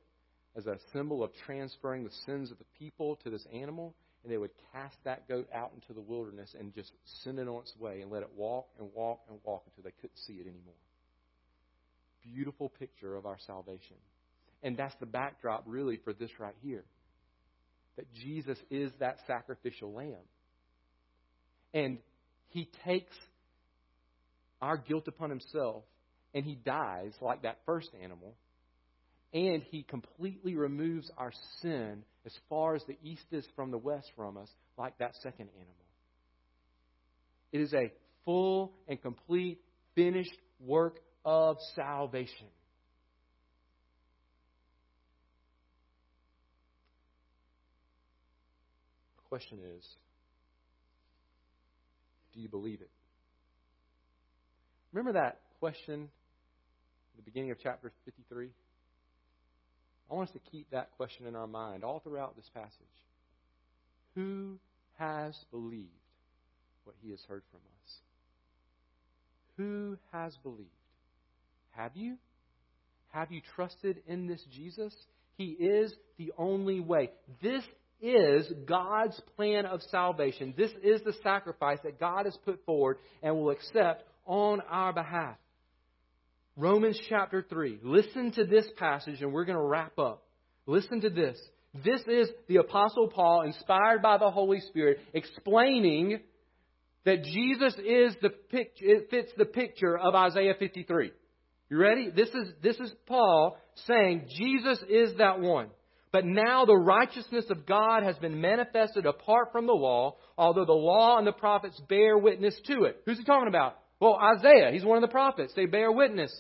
as 0.56 0.68
a 0.68 0.78
symbol 0.94 1.24
of 1.24 1.32
transferring 1.46 2.04
the 2.04 2.12
sins 2.26 2.52
of 2.52 2.58
the 2.58 2.66
people 2.78 3.18
to 3.24 3.30
this 3.30 3.46
animal, 3.54 3.96
and 4.24 4.32
they 4.32 4.38
would 4.38 4.52
cast 4.74 4.96
that 5.06 5.28
goat 5.28 5.48
out 5.54 5.72
into 5.74 5.94
the 5.94 6.02
wilderness 6.02 6.54
and 6.60 6.74
just 6.74 6.92
send 7.24 7.40
it 7.40 7.48
on 7.48 7.62
its 7.62 7.74
way 7.80 8.02
and 8.02 8.12
let 8.12 8.22
it 8.22 8.30
walk 8.36 8.68
and 8.80 8.90
walk 8.94 9.22
and 9.30 9.40
walk 9.44 9.64
until 9.68 9.84
they 9.84 9.96
couldn't 10.02 10.18
see 10.28 10.34
it 10.34 10.48
anymore. 10.48 10.76
Beautiful 12.24 12.70
picture 12.70 13.16
of 13.16 13.26
our 13.26 13.38
salvation. 13.46 13.98
And 14.62 14.76
that's 14.76 14.96
the 15.00 15.06
backdrop, 15.06 15.64
really, 15.66 15.98
for 16.04 16.14
this 16.14 16.32
right 16.40 16.56
here 16.62 16.84
that 17.98 18.14
Jesus 18.14 18.58
is 18.72 18.92
that 19.00 19.18
sacrificial 19.28 19.92
lamb. 19.92 20.16
And 21.74 21.98
he 22.48 22.70
takes 22.86 23.16
our 24.62 24.78
guilt 24.78 25.10
upon 25.10 25.30
himself 25.30 25.84
and 26.34 26.46
he 26.46 26.56
dies 26.56 27.12
like 27.22 27.42
that 27.42 27.58
first 27.66 27.90
animal 28.02 28.36
and 29.34 29.62
he 29.70 29.84
completely 29.84 30.56
removes 30.56 31.12
our 31.18 31.32
sin 31.62 32.04
as 32.26 32.32
far 32.50 32.76
as 32.76 32.84
the 32.88 32.98
east 33.04 33.26
is 33.32 33.46
from 33.56 33.70
the 33.70 33.78
west 33.78 34.10
from 34.16 34.38
us, 34.38 34.50
like 34.78 34.98
that 34.98 35.14
second 35.22 35.50
animal. 35.56 35.76
It 37.52 37.62
is 37.62 37.74
a 37.74 37.92
full 38.26 38.72
and 38.88 39.02
complete, 39.02 39.60
finished 39.94 40.38
work 40.60 41.00
of 41.26 41.58
salvation. 41.76 42.48
The 49.18 49.30
question 49.30 49.60
is 49.78 49.86
do 52.34 52.42
you 52.42 52.50
believe 52.50 52.82
it? 52.82 52.90
Remember 54.94 55.20
that 55.20 55.40
question 55.60 56.04
at 56.04 57.18
the 57.18 57.24
beginning 57.24 57.52
of 57.52 57.58
chapter 57.62 57.92
53? 58.06 58.50
I 60.10 60.14
want 60.14 60.30
us 60.30 60.34
to 60.34 60.52
keep 60.52 60.70
that 60.72 60.92
question 60.98 61.28
in 61.28 61.36
our 61.36 61.48
mind 61.48 61.84
all 61.84 62.00
throughout 62.00 62.36
this 62.36 62.50
passage. 62.54 62.72
Who 64.16 64.58
has 64.98 65.36
believed 65.52 65.90
what 66.84 66.96
he 67.02 67.12
has 67.12 67.20
heard 67.28 67.44
from 67.52 67.60
us? 67.60 67.94
Who 69.58 69.98
has 70.12 70.36
believed? 70.42 70.70
Have 71.72 71.96
you? 71.96 72.18
Have 73.10 73.32
you 73.32 73.42
trusted 73.56 74.02
in 74.08 74.28
this 74.28 74.44
Jesus? 74.52 74.94
He 75.38 75.46
is 75.46 75.94
the 76.18 76.32
only 76.38 76.80
way. 76.80 77.12
This 77.42 77.64
is 78.02 78.52
God's 78.66 79.20
plan 79.36 79.66
of 79.66 79.82
salvation. 79.90 80.54
This 80.58 80.72
is 80.84 81.02
the 81.02 81.14
sacrifice 81.24 81.80
that 81.84 82.00
God 82.00 82.26
has 82.26 82.38
put 82.46 82.64
forward 82.66 82.98
and 83.24 83.36
will 83.36 83.50
accept 83.50 84.04
on 84.26 84.62
our 84.70 84.94
behalf. 84.94 85.38
Romans 86.56 87.00
chapter 87.08 87.46
3. 87.48 87.80
Listen 87.84 88.32
to 88.34 88.46
this 88.46 88.66
passage 88.78 89.22
and 89.22 89.32
we're 89.32 89.46
going 89.46 89.58
to 89.58 89.64
wrap 89.64 89.98
up. 89.98 90.24
Listen 90.66 91.02
to 91.02 91.10
this. 91.10 91.40
This 91.74 92.02
is 92.08 92.30
the 92.48 92.58
Apostle 92.58 93.10
Paul, 93.10 93.44
inspired 93.44 94.02
by 94.02 94.18
the 94.18 94.30
Holy 94.30 94.60
Spirit, 94.60 95.00
explaining 95.14 96.20
that 97.06 97.24
Jesus 97.24 97.76
is 97.76 98.16
the 98.22 98.32
fits 98.52 99.32
the 99.38 99.46
picture 99.46 99.98
of 99.98 100.16
Isaiah 100.16 100.56
53. 100.58 101.12
You 101.70 101.78
ready? 101.78 102.10
This 102.10 102.30
is, 102.30 102.52
this 102.64 102.78
is 102.78 102.92
Paul 103.06 103.58
saying 103.88 104.28
Jesus 104.36 104.84
is 104.90 105.18
that 105.18 105.40
one. 105.40 105.68
But 106.12 106.26
now 106.26 106.66
the 106.66 106.76
righteousness 106.76 107.46
of 107.52 107.68
God 107.68 108.02
has 108.02 108.18
been 108.18 108.42
manifested 108.42 109.06
apart 109.06 109.52
from 109.52 109.68
the 109.68 109.74
law, 109.74 110.16
although 110.36 110.66
the 110.66 110.74
law 110.74 111.20
and 111.20 111.28
the 111.28 111.32
prophets 111.32 111.80
bear 111.88 112.18
witness 112.18 112.60
to 112.66 112.86
it. 112.86 113.04
Who's 113.06 113.20
he 113.20 113.24
talking 113.24 113.48
about? 113.48 113.78
Well, 114.00 114.20
Isaiah. 114.38 114.72
He's 114.72 114.84
one 114.84 114.98
of 114.98 115.08
the 115.08 115.12
prophets. 115.12 115.54
They 115.56 115.68
bear 115.68 115.92
witness 115.92 116.32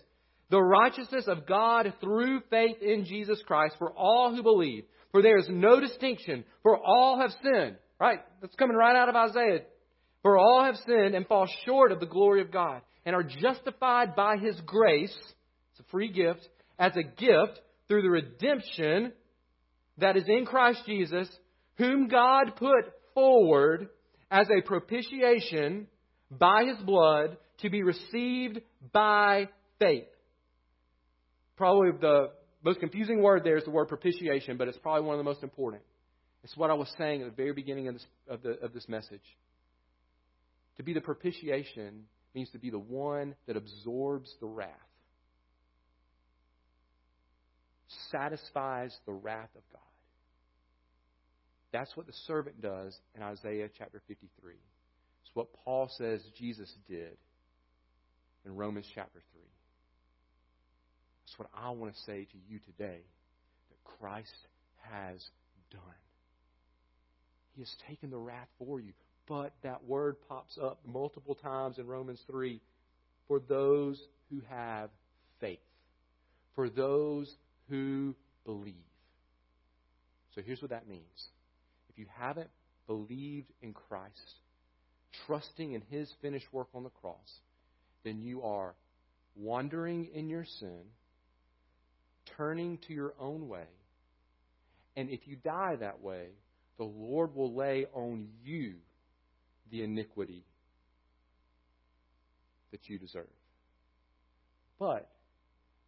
the 0.49 0.59
righteousness 0.59 1.25
of 1.27 1.45
God 1.45 1.93
through 2.01 2.41
faith 2.49 2.81
in 2.81 3.05
Jesus 3.05 3.39
Christ 3.45 3.75
for 3.77 3.91
all 3.91 4.35
who 4.35 4.41
believe. 4.41 4.85
For 5.11 5.21
there 5.21 5.37
is 5.37 5.47
no 5.47 5.79
distinction, 5.79 6.43
for 6.63 6.75
all 6.75 7.19
have 7.19 7.31
sinned. 7.43 7.75
Right? 7.99 8.19
That's 8.41 8.55
coming 8.55 8.75
right 8.77 8.95
out 8.95 9.09
of 9.09 9.15
Isaiah. 9.15 9.61
For 10.23 10.39
all 10.39 10.63
have 10.63 10.77
sinned 10.87 11.13
and 11.13 11.27
fall 11.27 11.47
short 11.65 11.91
of 11.91 11.99
the 11.99 12.07
glory 12.07 12.41
of 12.41 12.51
God 12.51 12.81
and 13.05 13.15
are 13.15 13.23
justified 13.23 14.15
by 14.15 14.37
His 14.37 14.59
grace. 14.65 15.15
It's 15.71 15.79
a 15.79 15.91
free 15.91 16.11
gift. 16.11 16.47
As 16.77 16.93
a 16.95 17.03
gift 17.03 17.59
through 17.87 18.03
the 18.03 18.09
redemption 18.09 19.13
that 19.97 20.15
is 20.15 20.23
in 20.27 20.45
Christ 20.45 20.81
Jesus, 20.85 21.27
whom 21.77 22.07
God 22.07 22.55
put 22.55 22.93
forward 23.13 23.89
as 24.31 24.47
a 24.49 24.61
propitiation 24.65 25.87
by 26.31 26.65
His 26.65 26.77
blood 26.85 27.37
to 27.61 27.69
be 27.69 27.83
received 27.83 28.61
by 28.93 29.49
faith 29.79 30.05
probably 31.59 31.91
the 31.99 32.31
most 32.63 32.79
confusing 32.79 33.21
word 33.21 33.43
there 33.43 33.57
is 33.57 33.65
the 33.65 33.69
word 33.69 33.89
propitiation, 33.89 34.55
but 34.55 34.69
it's 34.69 34.77
probably 34.77 35.05
one 35.05 35.13
of 35.13 35.19
the 35.19 35.29
most 35.29 35.43
important. 35.43 35.83
It's 36.41 36.55
what 36.55 36.71
I 36.71 36.73
was 36.73 36.91
saying 36.97 37.21
at 37.21 37.29
the 37.29 37.35
very 37.35 37.51
beginning 37.51 37.89
of 37.89 37.95
this, 37.95 38.05
of, 38.29 38.41
the, 38.41 38.51
of 38.61 38.73
this 38.73 38.87
message. 38.87 39.21
To 40.77 40.83
be 40.83 40.93
the 40.93 41.01
propitiation 41.01 42.05
means 42.33 42.49
to 42.51 42.59
be 42.59 42.69
the 42.69 42.79
one 42.79 43.35
that 43.47 43.57
absorbs 43.57 44.33
the 44.39 44.45
wrath, 44.45 44.69
satisfies 48.11 48.95
the 49.05 49.13
wrath 49.13 49.49
of 49.55 49.63
God. 49.71 49.81
That's 51.71 51.95
what 51.95 52.07
the 52.07 52.13
servant 52.27 52.61
does 52.61 52.97
in 53.15 53.21
Isaiah 53.21 53.69
chapter 53.77 54.01
53. 54.07 54.53
It's 54.53 55.35
what 55.35 55.53
Paul 55.65 55.89
says 55.97 56.21
Jesus 56.37 56.71
did 56.87 57.17
in 58.45 58.55
Romans 58.55 58.87
chapter 58.93 59.19
3. 59.33 59.41
That's 61.25 61.39
what 61.39 61.49
I 61.53 61.69
want 61.71 61.93
to 61.93 61.99
say 62.01 62.25
to 62.25 62.37
you 62.47 62.59
today 62.59 63.01
that 63.69 63.83
Christ 63.99 64.33
has 64.91 65.23
done. 65.69 65.81
He 67.55 67.61
has 67.61 67.75
taken 67.87 68.09
the 68.09 68.17
wrath 68.17 68.47
for 68.57 68.79
you. 68.79 68.93
But 69.29 69.53
that 69.61 69.85
word 69.85 70.15
pops 70.27 70.57
up 70.57 70.79
multiple 70.85 71.35
times 71.35 71.77
in 71.77 71.85
Romans 71.85 72.19
3 72.29 72.59
for 73.27 73.39
those 73.39 74.01
who 74.31 74.41
have 74.49 74.89
faith, 75.39 75.59
for 76.55 76.67
those 76.67 77.31
who 77.69 78.15
believe. 78.43 78.73
So 80.33 80.41
here's 80.41 80.61
what 80.63 80.71
that 80.71 80.87
means. 80.87 81.27
If 81.89 81.99
you 81.99 82.07
haven't 82.17 82.49
believed 82.87 83.51
in 83.61 83.73
Christ, 83.73 84.15
trusting 85.27 85.73
in 85.73 85.81
His 85.91 86.11
finished 86.23 86.51
work 86.51 86.69
on 86.73 86.83
the 86.83 86.89
cross, 86.89 87.39
then 88.03 88.19
you 88.19 88.41
are 88.41 88.73
wandering 89.35 90.09
in 90.15 90.27
your 90.27 90.45
sin 90.59 90.81
turning 92.35 92.79
to 92.87 92.93
your 92.93 93.13
own 93.19 93.47
way. 93.47 93.67
And 94.95 95.09
if 95.09 95.27
you 95.27 95.35
die 95.35 95.75
that 95.79 96.01
way, 96.01 96.29
the 96.77 96.83
Lord 96.83 97.35
will 97.35 97.53
lay 97.53 97.85
on 97.93 98.29
you 98.43 98.75
the 99.71 99.83
iniquity 99.83 100.43
that 102.71 102.81
you 102.87 102.99
deserve. 102.99 103.27
But 104.79 105.09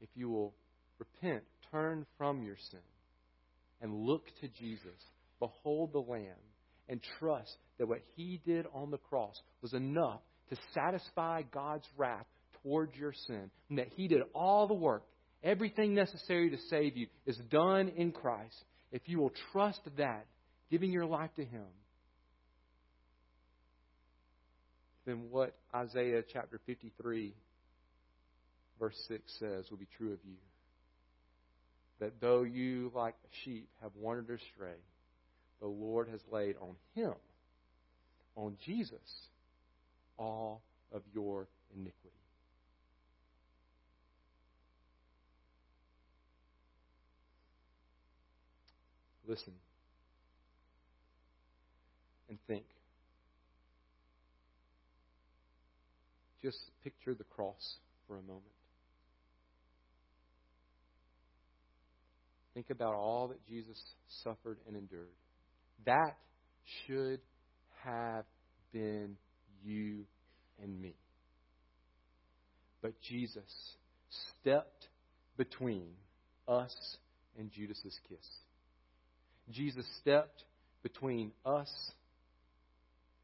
if 0.02 0.10
you 0.16 0.30
will 0.30 0.54
repent, 1.00 1.44
turn 1.72 2.06
from 2.18 2.44
your 2.44 2.58
sin, 2.70 2.80
and 3.82 4.06
look 4.06 4.26
to 4.42 4.48
Jesus, 4.48 5.00
behold 5.40 5.94
the 5.94 6.00
Lamb 6.00 6.26
and 6.90 7.02
trust 7.20 7.56
that 7.78 7.88
what 7.88 8.02
he 8.16 8.40
did 8.46 8.66
on 8.74 8.92
the 8.92 8.98
cross 8.98 9.40
was 9.62 9.74
enough 9.74 10.20
to 10.50 10.58
satisfy 10.74 11.42
God's 11.44 11.88
wrath 11.98 12.26
towards 12.62 12.96
your 12.96 13.14
sin, 13.28 13.50
and 13.70 13.80
that 13.80 13.88
he 13.96 14.08
did 14.08 14.22
all 14.36 14.68
the 14.68 14.74
work, 14.74 15.04
everything 15.44 15.94
necessary 15.94 16.50
to 16.50 16.58
save 16.70 16.98
you 16.98 17.08
is 17.26 17.38
done 17.50 17.90
in 17.96 18.12
Christ, 18.12 18.64
if 18.92 19.02
you 19.06 19.20
will 19.20 19.32
trust 19.52 19.80
that, 19.98 20.26
giving 20.70 20.92
your 20.92 21.06
life 21.06 21.32
to 21.38 21.46
him, 21.46 21.66
then 25.12 25.24
what 25.30 25.54
Isaiah 25.76 26.24
chapter 26.32 26.60
53, 26.66 27.34
verse 28.80 28.96
6 29.10 29.22
says 29.40 29.66
will 29.70 29.78
be 29.78 29.88
true 29.98 30.14
of 30.14 30.20
you. 30.24 30.38
That 32.00 32.14
though 32.22 32.44
you, 32.44 32.92
like 32.96 33.16
sheep, 33.44 33.68
have 33.82 33.92
wandered 33.96 34.40
astray, 34.40 34.78
the 35.60 35.68
Lord 35.68 36.08
has 36.10 36.22
laid 36.32 36.56
on 36.62 36.76
him, 36.96 37.14
on 38.36 38.56
Jesus, 38.66 38.98
all 40.18 40.62
of 40.94 41.02
your 41.14 41.48
iniquity. 41.76 42.16
Listen 49.28 49.54
and 52.30 52.40
think. 52.48 52.66
Just 56.42 56.58
picture 56.84 57.14
the 57.14 57.24
cross 57.24 57.78
for 58.08 58.18
a 58.18 58.22
moment. 58.22 58.44
Think 62.54 62.70
about 62.70 62.96
all 62.96 63.30
that 63.30 63.46
Jesus 63.48 63.82
suffered 64.24 64.58
and 64.68 64.76
endured. 64.76 65.14
That 65.86 66.18
should 66.86 67.20
have 67.84 68.26
been 68.74 69.16
you 69.64 70.06
and 70.62 70.82
me. 70.82 70.96
But 72.82 72.94
Jesus 73.02 73.44
stepped 74.40 74.90
between 75.38 75.88
us 76.48 76.76
and 77.38 77.52
Judas's 77.52 77.98
kiss. 78.10 78.28
Jesus 79.50 79.86
stepped 80.00 80.44
between 80.84 81.32
us 81.46 81.72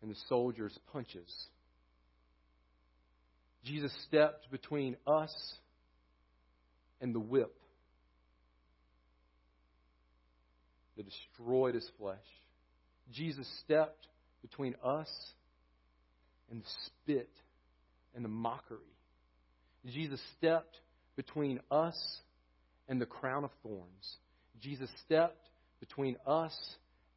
and 0.01 0.11
the 0.11 0.17
soldier's 0.29 0.77
punches. 0.91 1.47
Jesus 3.63 3.91
stepped 4.07 4.49
between 4.51 4.95
us 5.05 5.33
and 7.01 7.13
the 7.13 7.19
whip 7.19 7.55
that 10.95 11.05
destroyed 11.05 11.75
his 11.75 11.89
flesh. 11.99 12.17
Jesus 13.11 13.47
stepped 13.63 14.07
between 14.41 14.75
us 14.83 15.09
and 16.49 16.61
the 16.61 16.67
spit 16.85 17.29
and 18.15 18.23
the 18.23 18.29
mockery. 18.29 18.79
Jesus 19.85 20.19
stepped 20.37 20.75
between 21.15 21.59
us 21.71 21.97
and 22.87 23.01
the 23.01 23.05
crown 23.05 23.43
of 23.43 23.51
thorns. 23.63 24.17
Jesus 24.61 24.89
stepped 25.05 25.45
between 25.79 26.17
us 26.25 26.55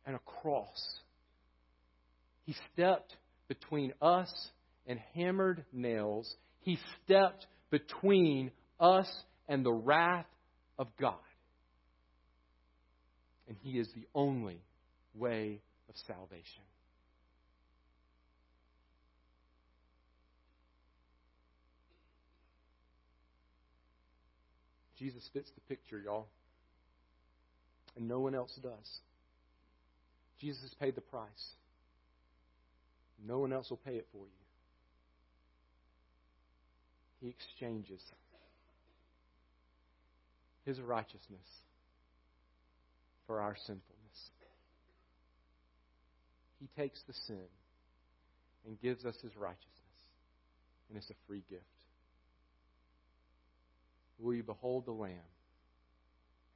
and 0.07 0.15
a 0.15 0.21
cross. 0.21 1.01
He 2.45 2.55
stepped 2.73 3.17
between 3.49 3.93
us 4.03 4.33
and 4.91 4.99
hammered 5.15 5.65
nails. 5.73 6.35
He 6.63 6.77
stepped 7.05 7.47
between 7.71 8.51
us 8.81 9.09
and 9.49 9.65
the 9.65 9.73
wrath 9.73 10.27
of 10.81 10.89
God. 11.01 11.15
And 13.47 13.57
He 13.63 13.79
is 13.79 13.87
the 13.95 14.09
only 14.17 14.61
way 15.15 15.61
of 15.89 15.95
salvation. 16.09 16.65
Jesus 24.99 25.23
fits 25.33 25.53
the 25.55 25.61
picture, 25.73 26.01
y'all. 26.05 26.27
And 27.97 28.09
no 28.09 28.19
one 28.19 28.35
else 28.35 28.59
does. 28.61 29.01
Jesus 30.41 30.75
paid 30.81 30.97
the 30.97 31.01
price. 31.01 31.55
No 33.25 33.39
one 33.39 33.53
else 33.53 33.71
will 33.71 33.77
pay 33.77 33.95
it 33.95 34.09
for 34.13 34.25
you. 34.25 34.50
He 37.21 37.29
exchanges 37.29 38.01
his 40.65 40.81
righteousness 40.81 41.47
for 43.27 43.41
our 43.41 43.57
sinfulness. 43.57 44.31
He 46.61 46.69
takes 46.77 47.01
the 47.07 47.15
sin 47.27 47.49
and 48.67 48.81
gives 48.81 49.05
us 49.05 49.15
his 49.23 49.37
righteousness, 49.37 49.67
and 50.89 50.99
it's 50.99 51.11
a 51.11 51.15
free 51.27 51.43
gift. 51.49 51.65
Will 54.19 54.35
you 54.35 54.43
behold 54.43 54.85
the 54.87 54.93
Lamb 54.93 55.13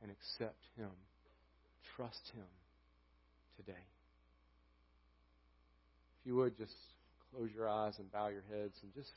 and 0.02 0.10
accept 0.10 0.62
him? 0.76 0.90
Trust 1.96 2.30
him 2.34 2.44
today. 3.56 3.86
If 6.20 6.26
you 6.26 6.36
would 6.36 6.56
just 6.58 6.74
close 7.30 7.50
your 7.54 7.68
eyes 7.68 7.94
and 7.98 8.10
bow 8.12 8.28
your 8.28 8.44
heads 8.50 8.74
and 8.82 8.92
just 8.94 9.12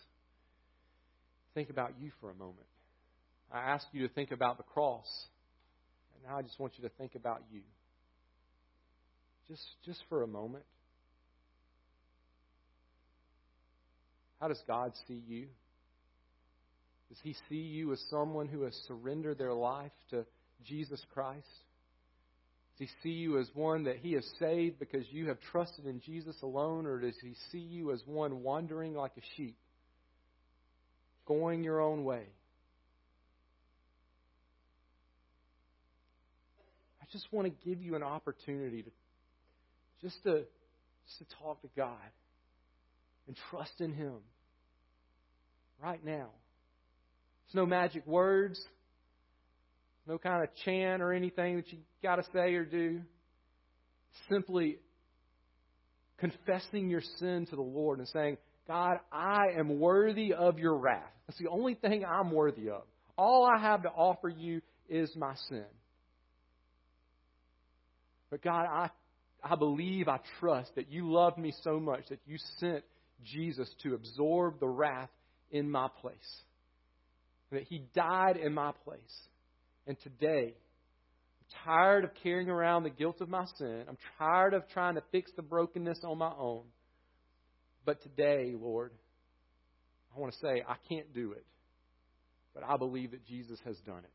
think 1.58 1.72
about 1.72 1.94
you 2.00 2.12
for 2.22 2.30
a 2.30 2.36
moment. 2.36 2.68
I 3.52 3.72
asked 3.72 3.88
you 3.92 4.08
to 4.08 4.14
think 4.14 4.32
about 4.32 4.58
the 4.58 4.64
cross, 4.64 5.08
and 6.14 6.30
now 6.30 6.38
I 6.38 6.44
just 6.44 6.60
want 6.60 6.74
you 6.78 6.88
to 6.88 6.94
think 7.00 7.16
about 7.16 7.42
you. 7.52 7.62
Just, 9.48 9.64
just 9.84 10.04
for 10.08 10.22
a 10.22 10.28
moment. 10.28 10.66
How 14.40 14.50
does 14.50 14.62
God 14.68 14.92
see 15.08 15.24
you? 15.28 15.48
Does 17.10 17.18
He 17.24 17.36
see 17.50 17.56
you 17.56 17.92
as 17.92 18.04
someone 18.12 18.48
who 18.48 18.62
has 18.62 18.76
surrendered 18.88 19.40
their 19.40 19.54
life 19.54 19.92
to 20.12 20.28
Jesus 20.64 21.04
Christ? 21.12 21.48
Does 22.78 22.88
He 22.88 22.90
see 23.02 23.16
you 23.16 23.40
as 23.40 23.50
one 23.56 23.86
that 23.86 23.98
He 23.98 24.14
has 24.14 24.30
saved 24.38 24.78
because 24.78 25.08
you 25.10 25.30
have 25.30 25.40
trusted 25.52 25.88
in 25.88 26.02
Jesus 26.02 26.36
alone, 26.44 26.86
or 26.86 27.00
does 27.00 27.18
He 27.20 27.34
see 27.52 27.58
you 27.58 27.92
as 27.94 28.04
one 28.06 28.44
wandering 28.44 28.94
like 28.94 29.14
a 29.18 29.26
sheep, 29.36 29.58
going 31.28 31.64
your 31.64 31.82
own 31.82 32.04
way? 32.04 32.24
I 37.02 37.06
just 37.12 37.32
want 37.32 37.48
to 37.48 37.70
give 37.70 37.82
you 37.82 37.96
an 37.96 38.04
opportunity 38.04 38.84
to 38.84 38.92
just 40.02 40.22
to 40.24 40.44
just 41.06 41.20
to 41.20 41.36
talk 41.42 41.62
to 41.62 41.70
God 41.76 41.96
and 43.28 43.38
trust 43.50 43.80
in 43.80 43.94
Him 43.94 44.16
right 45.82 46.04
now. 46.04 46.28
It's 47.46 47.56
no 47.56 47.66
magic 47.66 48.06
words, 48.06 48.60
no 50.06 50.18
kind 50.18 50.44
of 50.44 50.50
chant 50.66 51.02
or 51.02 51.14
anything 51.14 51.58
that 51.58 51.72
you 51.72 51.80
got 52.04 52.18
to 52.18 52.24
say 52.34 52.54
or 52.56 52.66
do. 52.66 53.02
Simply 54.30 54.78
confessing 56.18 56.90
your 56.90 57.02
sin 57.20 57.46
to 57.50 57.56
the 57.56 57.62
Lord 57.62 58.00
and 58.00 58.08
saying, 58.10 58.38
God, 58.68 58.98
I 59.12 59.52
am 59.58 59.80
worthy 59.80 60.34
of 60.34 60.60
your 60.60 60.76
wrath. 60.76 61.04
That's 61.28 61.40
the 61.40 61.50
only 61.50 61.76
thing 61.76 62.06
I'm 62.06 62.32
worthy 62.32 62.70
of. 62.70 62.84
All 63.18 63.46
I 63.46 63.60
have 63.60 63.84
to 63.84 63.90
offer 63.90 64.30
you 64.30 64.62
is 64.90 65.14
my 65.16 65.34
sin. 65.50 65.66
But 68.30 68.42
God, 68.42 68.66
I, 68.66 68.90
I 69.44 69.56
believe, 69.56 70.08
I 70.08 70.20
trust 70.40 70.76
that 70.76 70.92
you 70.92 71.12
loved 71.12 71.38
me 71.38 71.54
so 71.64 71.80
much 71.80 72.08
that 72.10 72.20
you 72.26 72.38
sent 72.60 72.84
Jesus 73.24 73.70
to 73.84 73.94
absorb 73.94 74.60
the 74.60 74.68
wrath 74.68 75.10
in 75.52 75.70
my 75.70 75.88
place. 76.02 76.16
That 77.52 77.64
he 77.64 77.86
died 77.96 78.38
in 78.38 78.54
my 78.54 78.72
place. 78.84 79.00
And 79.86 79.98
today, 80.02 80.54
I'm 80.54 81.66
tired 81.66 82.04
of 82.04 82.12
carrying 82.22 82.50
around 82.50 82.84
the 82.84 82.90
guilt 82.90 83.22
of 83.22 83.30
my 83.30 83.46
sin. 83.58 83.86
I'm 83.88 83.98
tired 84.18 84.54
of 84.54 84.68
trying 84.70 84.96
to 84.96 85.04
fix 85.12 85.32
the 85.36 85.42
brokenness 85.42 86.00
on 86.04 86.18
my 86.18 86.32
own. 86.38 86.64
But 87.86 88.02
today, 88.04 88.54
Lord, 88.60 88.92
I 90.18 90.20
want 90.20 90.34
to 90.34 90.40
say, 90.40 90.64
I 90.68 90.76
can't 90.90 91.14
do 91.14 91.34
it. 91.34 91.46
But 92.56 92.64
I 92.64 92.76
believe 92.76 93.12
that 93.12 93.26
Jesus 93.28 93.60
has 93.66 93.78
done 93.86 94.00
it. 94.00 94.12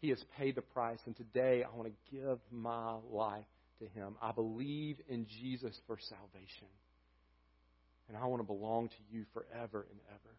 He 0.00 0.08
has 0.08 0.22
paid 0.36 0.56
the 0.56 0.62
price. 0.62 0.98
And 1.06 1.16
today, 1.16 1.62
I 1.62 1.76
want 1.76 1.88
to 1.88 2.16
give 2.16 2.38
my 2.50 2.96
life 3.10 3.44
to 3.78 3.86
Him. 3.86 4.16
I 4.20 4.32
believe 4.32 4.96
in 5.08 5.26
Jesus 5.40 5.78
for 5.86 5.96
salvation. 6.00 6.66
And 8.08 8.16
I 8.16 8.26
want 8.26 8.42
to 8.42 8.46
belong 8.46 8.88
to 8.88 8.94
you 9.12 9.24
forever 9.32 9.86
and 9.88 10.00
ever. 10.08 10.34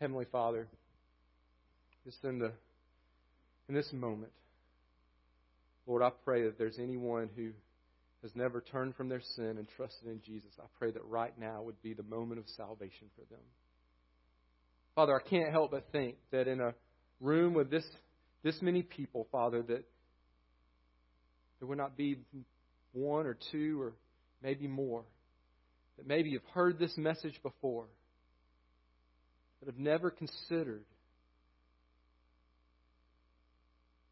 Heavenly 0.00 0.26
Father, 0.32 0.66
just 2.04 2.24
in 2.24 2.38
the 2.38 2.52
in 3.68 3.74
this 3.74 3.92
moment, 3.92 4.32
Lord, 5.86 6.02
I 6.02 6.10
pray 6.24 6.44
that 6.44 6.56
there's 6.56 6.78
anyone 6.78 7.28
who 7.36 7.50
has 8.22 8.34
never 8.34 8.60
turned 8.60 8.96
from 8.96 9.08
their 9.08 9.22
sin 9.36 9.56
and 9.58 9.68
trusted 9.76 10.08
in 10.08 10.20
Jesus, 10.24 10.50
I 10.58 10.64
pray 10.78 10.90
that 10.90 11.04
right 11.04 11.32
now 11.38 11.62
would 11.62 11.80
be 11.82 11.94
the 11.94 12.02
moment 12.02 12.40
of 12.40 12.48
salvation 12.56 13.08
for 13.14 13.22
them. 13.32 13.44
Father, 14.94 15.14
I 15.14 15.28
can't 15.28 15.52
help 15.52 15.70
but 15.70 15.92
think 15.92 16.16
that 16.32 16.48
in 16.48 16.60
a 16.60 16.74
room 17.20 17.54
with 17.54 17.70
this 17.70 17.84
this 18.42 18.60
many 18.62 18.82
people, 18.82 19.26
Father, 19.32 19.62
that 19.62 19.84
there 21.58 21.68
would 21.68 21.78
not 21.78 21.96
be 21.96 22.18
one 22.92 23.26
or 23.26 23.36
two 23.50 23.80
or 23.80 23.92
maybe 24.42 24.66
more 24.66 25.04
that 25.98 26.06
maybe 26.06 26.32
have 26.32 26.44
heard 26.54 26.78
this 26.78 26.96
message 26.96 27.38
before, 27.42 27.86
but 29.58 29.66
have 29.66 29.78
never 29.78 30.10
considered 30.10 30.84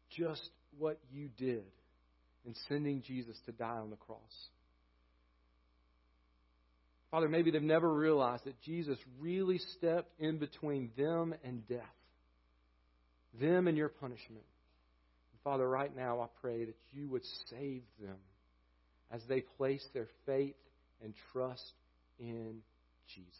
just 0.09 0.49
what 0.77 0.99
you 1.11 1.29
did 1.37 1.63
in 2.47 2.55
sending 2.69 3.01
Jesus 3.01 3.37
to 3.45 3.51
die 3.51 3.77
on 3.77 3.89
the 3.89 3.97
cross. 3.97 4.19
Father, 7.11 7.27
maybe 7.27 7.51
they've 7.51 7.61
never 7.61 7.93
realized 7.93 8.45
that 8.45 8.59
Jesus 8.61 8.97
really 9.19 9.59
stepped 9.77 10.11
in 10.19 10.37
between 10.37 10.89
them 10.97 11.35
and 11.43 11.67
death, 11.67 11.83
them 13.39 13.67
and 13.67 13.77
your 13.77 13.89
punishment. 13.89 14.45
And 15.33 15.41
Father, 15.43 15.69
right 15.69 15.93
now 15.95 16.21
I 16.21 16.27
pray 16.41 16.65
that 16.65 16.75
you 16.91 17.09
would 17.09 17.23
save 17.49 17.83
them 18.01 18.17
as 19.11 19.21
they 19.27 19.41
place 19.41 19.85
their 19.93 20.07
faith 20.25 20.55
and 21.03 21.13
trust 21.31 21.73
in 22.19 22.59
Jesus. 23.13 23.33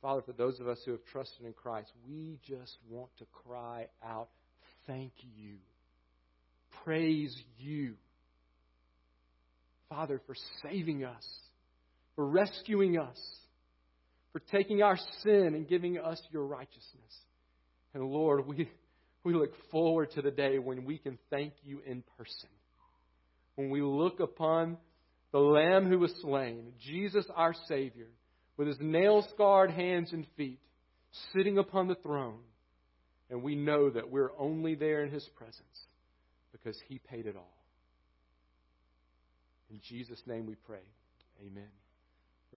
Father, 0.00 0.22
for 0.22 0.32
those 0.32 0.60
of 0.60 0.68
us 0.68 0.78
who 0.84 0.92
have 0.92 1.04
trusted 1.12 1.46
in 1.46 1.52
Christ, 1.54 1.90
we 2.08 2.38
just 2.46 2.76
want 2.90 3.10
to 3.18 3.24
cry 3.32 3.86
out, 4.04 4.28
Thank 4.86 5.12
you. 5.34 5.56
Praise 6.82 7.36
you. 7.58 7.94
Father, 9.88 10.20
for 10.26 10.34
saving 10.62 11.04
us, 11.04 11.24
for 12.16 12.26
rescuing 12.26 12.98
us, 12.98 13.18
for 14.32 14.40
taking 14.50 14.82
our 14.82 14.98
sin 15.22 15.54
and 15.54 15.68
giving 15.68 15.98
us 15.98 16.20
your 16.32 16.44
righteousness. 16.44 17.14
And 17.94 18.04
Lord, 18.04 18.46
we, 18.46 18.68
we 19.22 19.34
look 19.34 19.52
forward 19.70 20.10
to 20.12 20.22
the 20.22 20.30
day 20.30 20.58
when 20.58 20.84
we 20.84 20.98
can 20.98 21.18
thank 21.30 21.52
you 21.62 21.80
in 21.86 22.02
person. 22.18 22.48
When 23.54 23.70
we 23.70 23.82
look 23.82 24.18
upon 24.18 24.78
the 25.30 25.38
Lamb 25.38 25.88
who 25.88 25.98
was 26.00 26.12
slain, 26.22 26.72
Jesus 26.80 27.24
our 27.34 27.54
Savior, 27.68 28.08
with 28.56 28.68
his 28.68 28.78
nail 28.80 29.26
scarred 29.32 29.70
hands 29.70 30.12
and 30.12 30.26
feet, 30.36 30.58
sitting 31.32 31.58
upon 31.58 31.88
the 31.88 31.94
throne. 31.96 32.40
And 33.30 33.42
we 33.42 33.54
know 33.54 33.90
that 33.90 34.10
we're 34.10 34.36
only 34.38 34.74
there 34.74 35.04
in 35.04 35.10
his 35.10 35.28
presence 35.36 35.86
because 36.54 36.80
he 36.80 37.00
paid 37.00 37.26
it 37.26 37.36
all. 37.36 37.56
In 39.70 39.80
Jesus' 39.82 40.22
name 40.26 40.46
we 40.46 40.54
pray. 40.54 40.86
Amen. 41.44 41.83